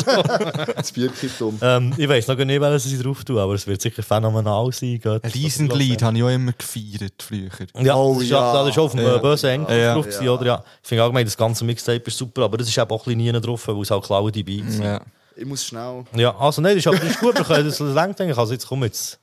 [0.76, 1.58] das Bier kippt um.
[1.60, 4.70] Ähm, ich weiss noch gar nicht, welches sie drauf tun, aber es wird sicher phänomenal
[4.72, 5.00] sein.
[5.00, 5.24] Geht.
[5.24, 7.48] Ein Riesenglied habe ich auch immer gefeiert früher.
[7.80, 8.52] Ja, das, ist ja.
[8.52, 9.18] das ist auf dem Ja.
[9.18, 9.94] bösen Englisch Ja.
[9.94, 10.46] drauf gewesen, oder?
[10.46, 10.64] Ja.
[10.84, 13.34] Ich finde allgemein, das ganze Mixtape ist super, aber das ist eben auch ein bisschen
[13.34, 14.84] nie drauf, weil es halt klauen die Beats sind.
[14.84, 15.00] Ja.
[15.36, 16.04] Ich muss schnell.
[16.14, 18.38] Ja, also nein, das ist, aber das ist gut, wir können das lang denken.
[18.38, 19.18] Also jetzt komm jetzt.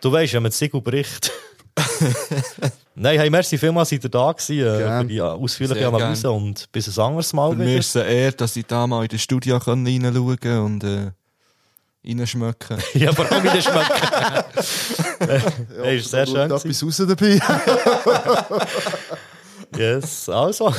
[0.00, 1.30] Du weißt, wenn man Siegel bricht.
[2.94, 6.22] nein, hey, merci vielmals, seid ihr da gewesen, äh, für die äh, ausführliche Sehr Analyse
[6.22, 6.34] gern.
[6.34, 7.78] und bis ein anderes Mal Für wieder.
[7.78, 11.12] ist es Ehre, dass ich da mal in das Studio reinschauen kann und äh,
[12.04, 14.44] reinschmecken Ja, vor allem in den Schmecken.
[15.82, 16.48] hey, ist sehr schön.
[16.48, 17.40] Da etwas raus dabei.
[19.76, 20.74] yes, also,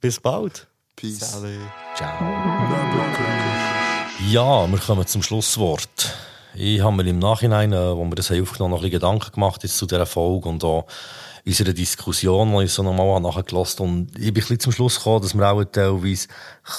[0.00, 0.66] bis bald.
[0.96, 1.36] Peace.
[4.30, 6.14] Ja, wir kommen zum Schlusswort.
[6.54, 9.32] Ich habe mir im Nachhinein, äh, wo wir das haben aufgenommen noch ein bisschen Gedanken
[9.32, 10.86] gemacht jetzt zu dieser Folge und auch
[11.44, 13.90] unserer Diskussion, die ich so nochmal nachgelassen habe.
[13.90, 16.28] Und ich bin ein bisschen zum Schluss gekommen, dass wir auch teilweise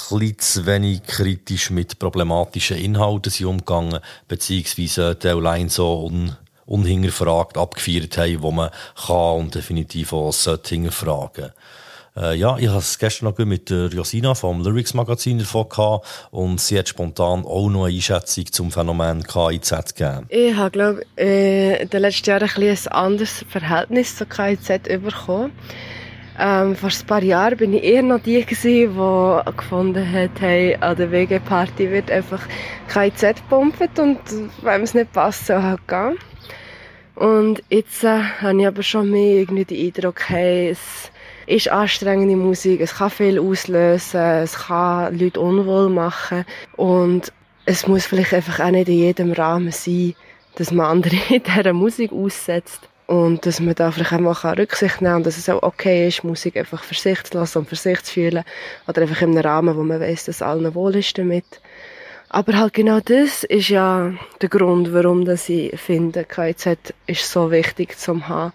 [0.09, 6.35] ein bisschen zu wenig kritisch mit problematischen Inhalten sind umgegangen, beziehungsweise teilweise so un
[6.65, 8.71] unhinterfragt abgefeiert haben, wo man
[9.05, 11.51] kann und definitiv auch sollte hinterfragen.
[12.17, 16.07] Äh, ja, ich habe es gestern noch mit der Josina vom Lyrics Magazin davon gehabt
[16.31, 20.25] und sie hat spontan auch noch eine Einschätzung zum Phänomen KIZ gegeben.
[20.29, 25.51] Ich habe, glaube äh, in den letzten Jahren ein, ein anderes Verhältnis zur KIZ bekommen.
[26.39, 30.77] Ähm, vor ein paar Jahren bin ich eher noch die gewesen, die gefunden hat, hey,
[30.79, 32.41] an der WG-Party wird einfach
[32.87, 34.19] KIZ gepumpt und
[34.61, 36.17] wenn es nicht passt, soll halt gehen.
[37.15, 41.11] Und jetzt äh, habe ich aber schon mehr irgendwie den Eindruck, hey, es
[41.47, 46.45] ist anstrengende Musik, es kann viel auslösen, es kann Leute unwohl machen.
[46.75, 47.31] Und
[47.65, 50.15] es muss vielleicht einfach auch nicht in jedem Rahmen sein,
[50.55, 52.81] dass man andere dieser Musik aussetzt.
[53.07, 56.07] Und dass man da vielleicht auch mal Rücksicht nehmen kann und dass es auch okay
[56.07, 58.43] ist, Musik einfach für sich zu lassen und für sich zu fühlen.
[58.87, 61.45] Oder einfach in einem Rahmen, wo man weiß, dass allen wohl ist damit.
[62.29, 64.11] Aber halt genau das ist ja
[64.41, 68.53] der Grund, warum ich finde, KIZ ist so wichtig zum haben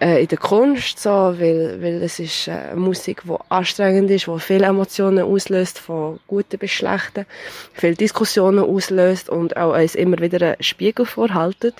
[0.00, 4.40] äh, in der Kunst so, weil, weil es ist äh, Musik, die anstrengend ist, die
[4.40, 7.26] viele Emotionen auslöst, von guten bis schlechten,
[7.74, 11.74] viele Diskussionen auslöst und auch uns immer wieder einen Spiegel vorhaltet.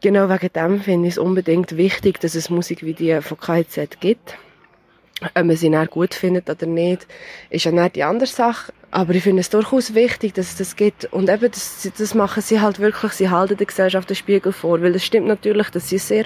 [0.00, 4.00] Genau wegen dem finde ich es unbedingt wichtig, dass es Musik wie die von KIZ
[4.00, 4.36] gibt.
[5.34, 7.06] Ob man sie dann gut findet oder nicht,
[7.50, 8.72] ist ja nicht die andere Sache.
[8.90, 11.04] Aber ich finde es durchaus wichtig, dass es das gibt.
[11.12, 14.80] Und eben, das, das machen sie halt wirklich, sie halten der Gesellschaft den Spiegel vor.
[14.80, 16.24] Weil es stimmt natürlich, dass sie sehr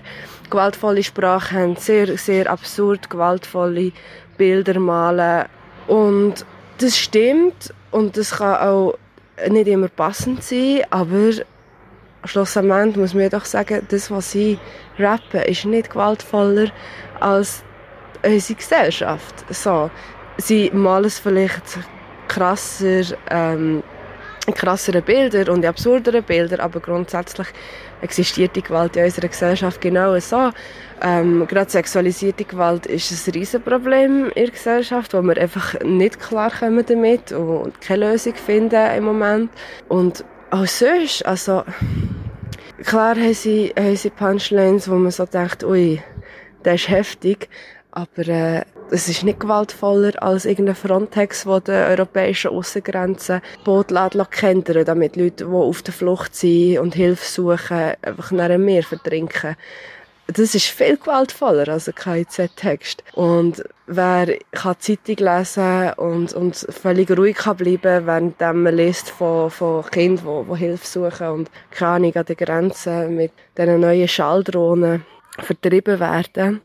[0.49, 3.91] gewaltvolle Sprache haben, sehr, sehr absurd gewaltvolle
[4.39, 5.47] Bilder malen.
[5.89, 6.47] Und
[6.79, 7.75] das stimmt.
[7.91, 8.95] Und das kann auch
[9.49, 11.31] nicht immer passend sein, aber
[12.25, 14.59] schlussendlich muss man doch sagen, das, was sie
[14.99, 16.71] rappen, ist nicht gewaltvoller
[17.21, 17.63] als
[18.25, 19.35] unsere Gesellschaft.
[19.51, 19.91] So.
[20.39, 21.79] Sie malen es vielleicht
[22.33, 23.83] krasser, ähm,
[24.55, 27.47] krassere Bilder und absurdere Bilder, aber grundsätzlich
[28.01, 30.51] existiert die Gewalt in unserer Gesellschaft genau so.
[31.03, 36.85] Ähm, gerade sexualisierte Gewalt ist ein Riesenproblem in der Gesellschaft, wo wir einfach nicht klarkommen
[36.87, 39.51] damit und keine Lösung finden im Moment.
[39.89, 41.65] Und auch sonst, also
[42.85, 46.01] klar haben sie, haben sie Punchlines, wo man so denkt, ui,
[46.65, 47.49] der ist heftig,
[47.91, 48.63] aber äh,
[48.93, 53.89] es ist nicht gewaltvoller als irgendein Frontex, der den europäischen Aussengrenzen Boot
[54.31, 58.83] kentern damit Leute, die auf der Flucht sind und Hilfe suchen, einfach nach einem Meer
[58.83, 59.57] verdrinken.
[60.27, 63.03] Das ist viel gewaltvoller als ein KIZ-Text.
[63.15, 69.51] Und wer kann Zeitung lesen und, und völlig ruhig kann bleiben, während man liest von,
[69.51, 74.07] von Kindern, die, die Hilfe suchen und keine Ahnung an den Grenzen mit diesen neuen
[74.07, 75.05] Schalldrohnen
[75.39, 76.61] vertrieben werden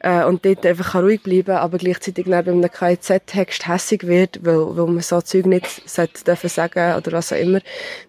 [0.00, 4.76] äh, und dort einfach ruhig bleiben, aber gleichzeitig dann bei einem KIZ-Text hässig wird, weil,
[4.76, 7.60] weil man so Zeug nicht sollte dürfen sagen oder was auch immer,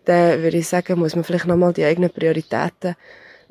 [0.06, 2.96] dann würde ich sagen, muss man vielleicht nochmal die eigenen Prioritäten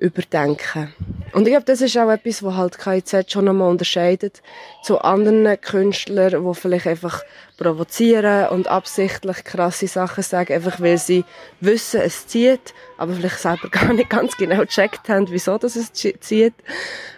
[0.00, 0.94] überdenken.
[1.32, 4.42] Und ich glaube, das ist auch etwas, was halt KIZ schon nochmal unterscheidet
[4.82, 7.22] zu anderen Künstlern, die vielleicht einfach
[7.58, 11.24] provozieren und absichtlich krasse Sachen sagen, einfach weil sie
[11.60, 15.92] wissen, es zieht, aber vielleicht selber gar nicht ganz genau gecheckt haben, wieso das es
[15.92, 16.54] zieht.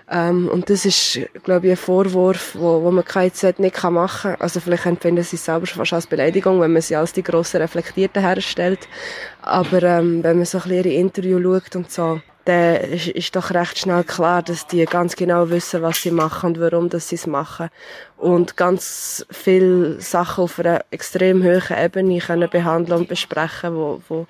[0.08, 4.40] Ähm, und das ist, glaube ich, ein Vorwurf, wo, wo man KIZ nicht machen kann.
[4.40, 7.22] Also vielleicht empfinden sie es selber schon fast als Beleidigung, wenn man sie als die
[7.22, 8.88] grossen Reflektierten herstellt.
[9.40, 13.34] Aber ähm, wenn man so ein bisschen ihre Interview schaut und so, dann ist, ist
[13.36, 17.08] doch recht schnell klar, dass die ganz genau wissen, was sie machen und warum dass
[17.08, 17.70] sie es machen.
[18.16, 24.26] Und ganz viele Sachen auf einer extrem hohen Ebene können behandeln und besprechen, wo, wo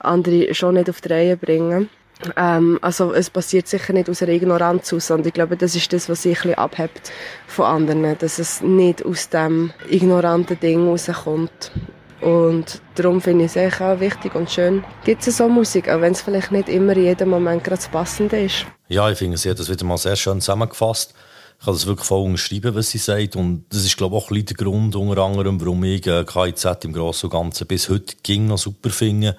[0.00, 1.88] andere schon nicht auf die Reihe bringen.
[2.36, 5.92] Ähm, also es passiert sicher nicht aus einer Ignoranz aus, und ich glaube, das ist
[5.92, 7.12] das, was sich ein bisschen abhebt
[7.46, 11.72] von anderen, dass es nicht aus dem ignoranten Ding rauskommt.
[12.20, 16.12] Und darum finde ich es auch wichtig und schön, gibt es so Musik, auch wenn
[16.12, 18.66] es vielleicht nicht immer in jedem Moment gerade das Passende ist.
[18.88, 21.14] Ja, ich finde, sie hat das wieder mal sehr schön zusammengefasst.
[21.58, 23.36] Ich kann das wirklich voll unterschreiben, was sie sagt.
[23.36, 26.24] Und das ist, glaube ich, auch ein bisschen der Grund, unter anderem, warum ich äh,
[26.24, 29.36] KIZ im Großen und Ganzen bis heute ging noch super finde.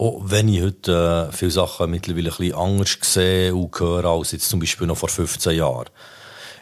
[0.00, 4.32] Auch wenn ich heute äh, viele Sachen mittlerweile ein bisschen anders sehe und höre, als
[4.32, 5.90] jetzt zum Beispiel noch vor 15 Jahren.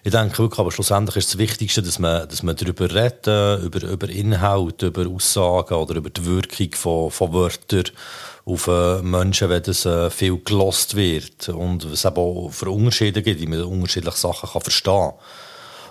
[0.02, 3.28] Ich denke wirklich, aber schlussendlich ist das Wichtigste, dass man, dass man darüber redet,
[3.62, 7.84] über, über Inhalt, über Aussagen oder über die Wirkung von, von Wörtern
[8.44, 13.22] auf äh, Menschen, wenn das äh, viel gelost wird und es eben auch für Unterschiede
[13.22, 15.12] gibt, wie man unterschiedliche Sachen kann verstehen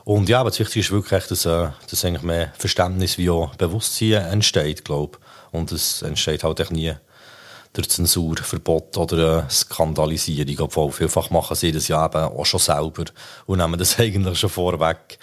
[0.04, 3.56] Und ja, aber das Wichtigste ist wirklich, dass, äh, dass eigentlich mehr Verständnis wie auch
[3.56, 5.54] Bewusstsein entsteht, glaube ich.
[5.54, 6.94] Und es entsteht halt echt nie
[7.78, 10.60] durch Zensur, Verbot oder äh, Skandalisierung.
[10.60, 13.06] Obwohl vielfach machen sie das ja eben auch schon selber
[13.46, 15.20] und nehmen das eigentlich schon vorweg.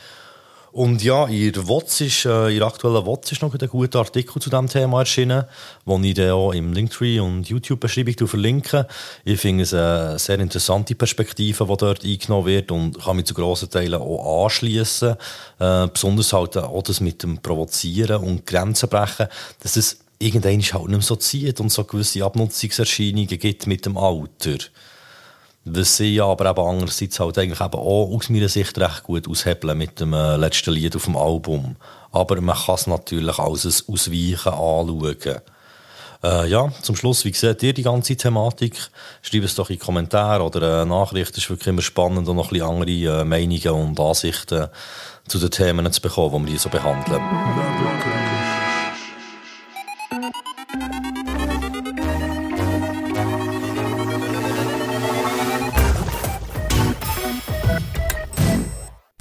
[0.74, 4.42] Und ja, der WOTS ist, äh, in der aktuellen WOTS ist noch ein guter Artikel
[4.42, 5.44] zu diesem Thema erschienen,
[5.86, 8.88] den ich dann auch im Linktree und YouTube-Beschreibung verlinke.
[9.24, 13.34] Ich finde es eine sehr interessante Perspektive, die dort eingenommen wird und kann mich zu
[13.34, 15.14] grossen Teilen auch anschließen.
[15.60, 19.28] Äh, besonders halt auch das mit dem Provozieren und Grenzen brechen,
[19.60, 23.96] dass es irgendwann halt nicht mehr so zieht und so gewisse Abnutzungserscheinungen gibt mit dem
[23.96, 24.58] Alter.
[25.66, 29.28] Was sie ja aber eben andererseits halt eigentlich eben auch aus meiner Sicht recht gut
[29.28, 31.76] aushebeln mit dem äh, letzten Lied auf dem Album.
[32.12, 35.40] Aber man kann es natürlich als ein Ausweichen anschauen.
[36.22, 38.76] Äh, ja, zum Schluss, wie seht ihr die ganze Thematik?
[39.20, 41.36] Schreibt es doch in Kommentare oder äh, Nachrichten.
[41.36, 44.68] Es ist wirklich immer spannend, und noch ein bisschen andere äh, Meinungen und Ansichten
[45.28, 48.23] zu den Themen zu bekommen, die wir hier so behandeln.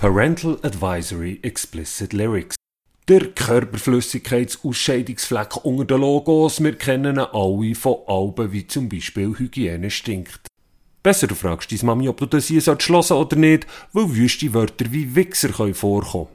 [0.03, 2.57] Parental Advisory Explicit Lyrics.
[3.07, 9.89] Der Körperflüssigkeitsausscheidungsfleck unter den Logos, wir kennen ihn alle von Alben wie zum Beispiel Hygiene
[9.89, 10.41] stinkt.
[11.03, 14.91] Besser du fragst deine Mami, ob du das hier schlossen oder nicht, weil wüste Wörter
[14.91, 16.27] wie Wichser können vorkommen.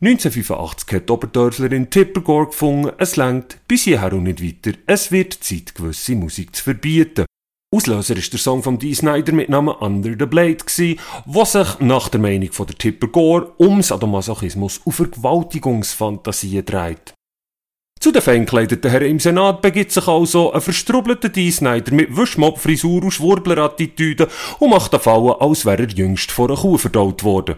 [0.00, 5.34] 1985 hat die Oberdörflerin Tippergore gefunden, es längt bis hierher und nicht weiter, es wird
[5.34, 7.26] Zeit, gewisse Musik zu verbieten.
[7.72, 11.78] Auslöser ist der Song von Dee Snyder mit Namen Under the Blade gsi, wo sich
[11.78, 17.14] nach der Meinung von der Tipper Gore um Sadomasochismus und Vergewaltigungsfantasien dreht.
[18.00, 23.04] Zu den feinkleideten Herren im Senat begibt sich also ein verstrubbelter Dee Snyder mit Wischmopp-Frisur
[23.04, 24.26] und Schwurbler-Attitüde
[24.58, 27.54] und macht den Fallen, als wäre er jüngst vor einer Kuh verdaut worden.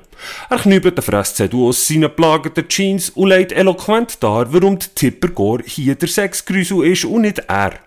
[0.50, 5.28] Er knübelt den Fresszettel aus seinen plagenden Jeans und legt eloquent dar, warum die Tipper
[5.28, 7.78] Gore hier der Sexgrüsel ist und nicht er.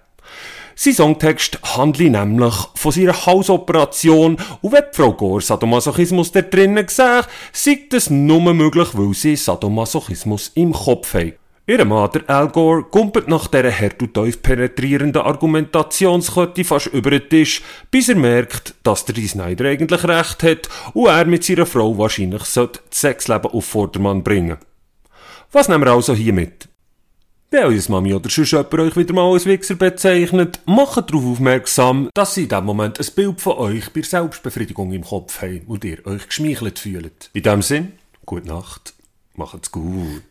[0.77, 7.27] Sein Songtext handelt nämlich von seiner Hausoperation und wenn Frau Gore Sadomasochismus da drinnen sieht,
[7.53, 11.33] sei das nur möglich, weil sie Sadomasochismus im Kopf hat.
[11.67, 17.27] Ihr Mann, Al Gore, kumpelt nach dieser hart und tief penetrierenden Argumentationskette fast über den
[17.27, 21.97] Tisch, bis er merkt, dass der Snyder eigentlich recht hat und er mit seiner Frau
[21.97, 24.57] wahrscheinlich das Sexleben auf Vordermann bringen
[25.53, 26.67] Was nehmen wir also hier mit?
[27.51, 32.09] Wenn eure Mami oder sonst jemand euch wieder mal als Wichser bezeichnet, macht darauf aufmerksam,
[32.13, 35.85] dass sie in diesem Moment ein Bild von euch bei Selbstbefriedigung im Kopf haben und
[35.85, 37.29] ihr euch geschmeichelt fühlt.
[37.33, 37.91] In diesem Sinn,
[38.25, 38.93] gute Nacht,
[39.35, 40.23] macht's gut.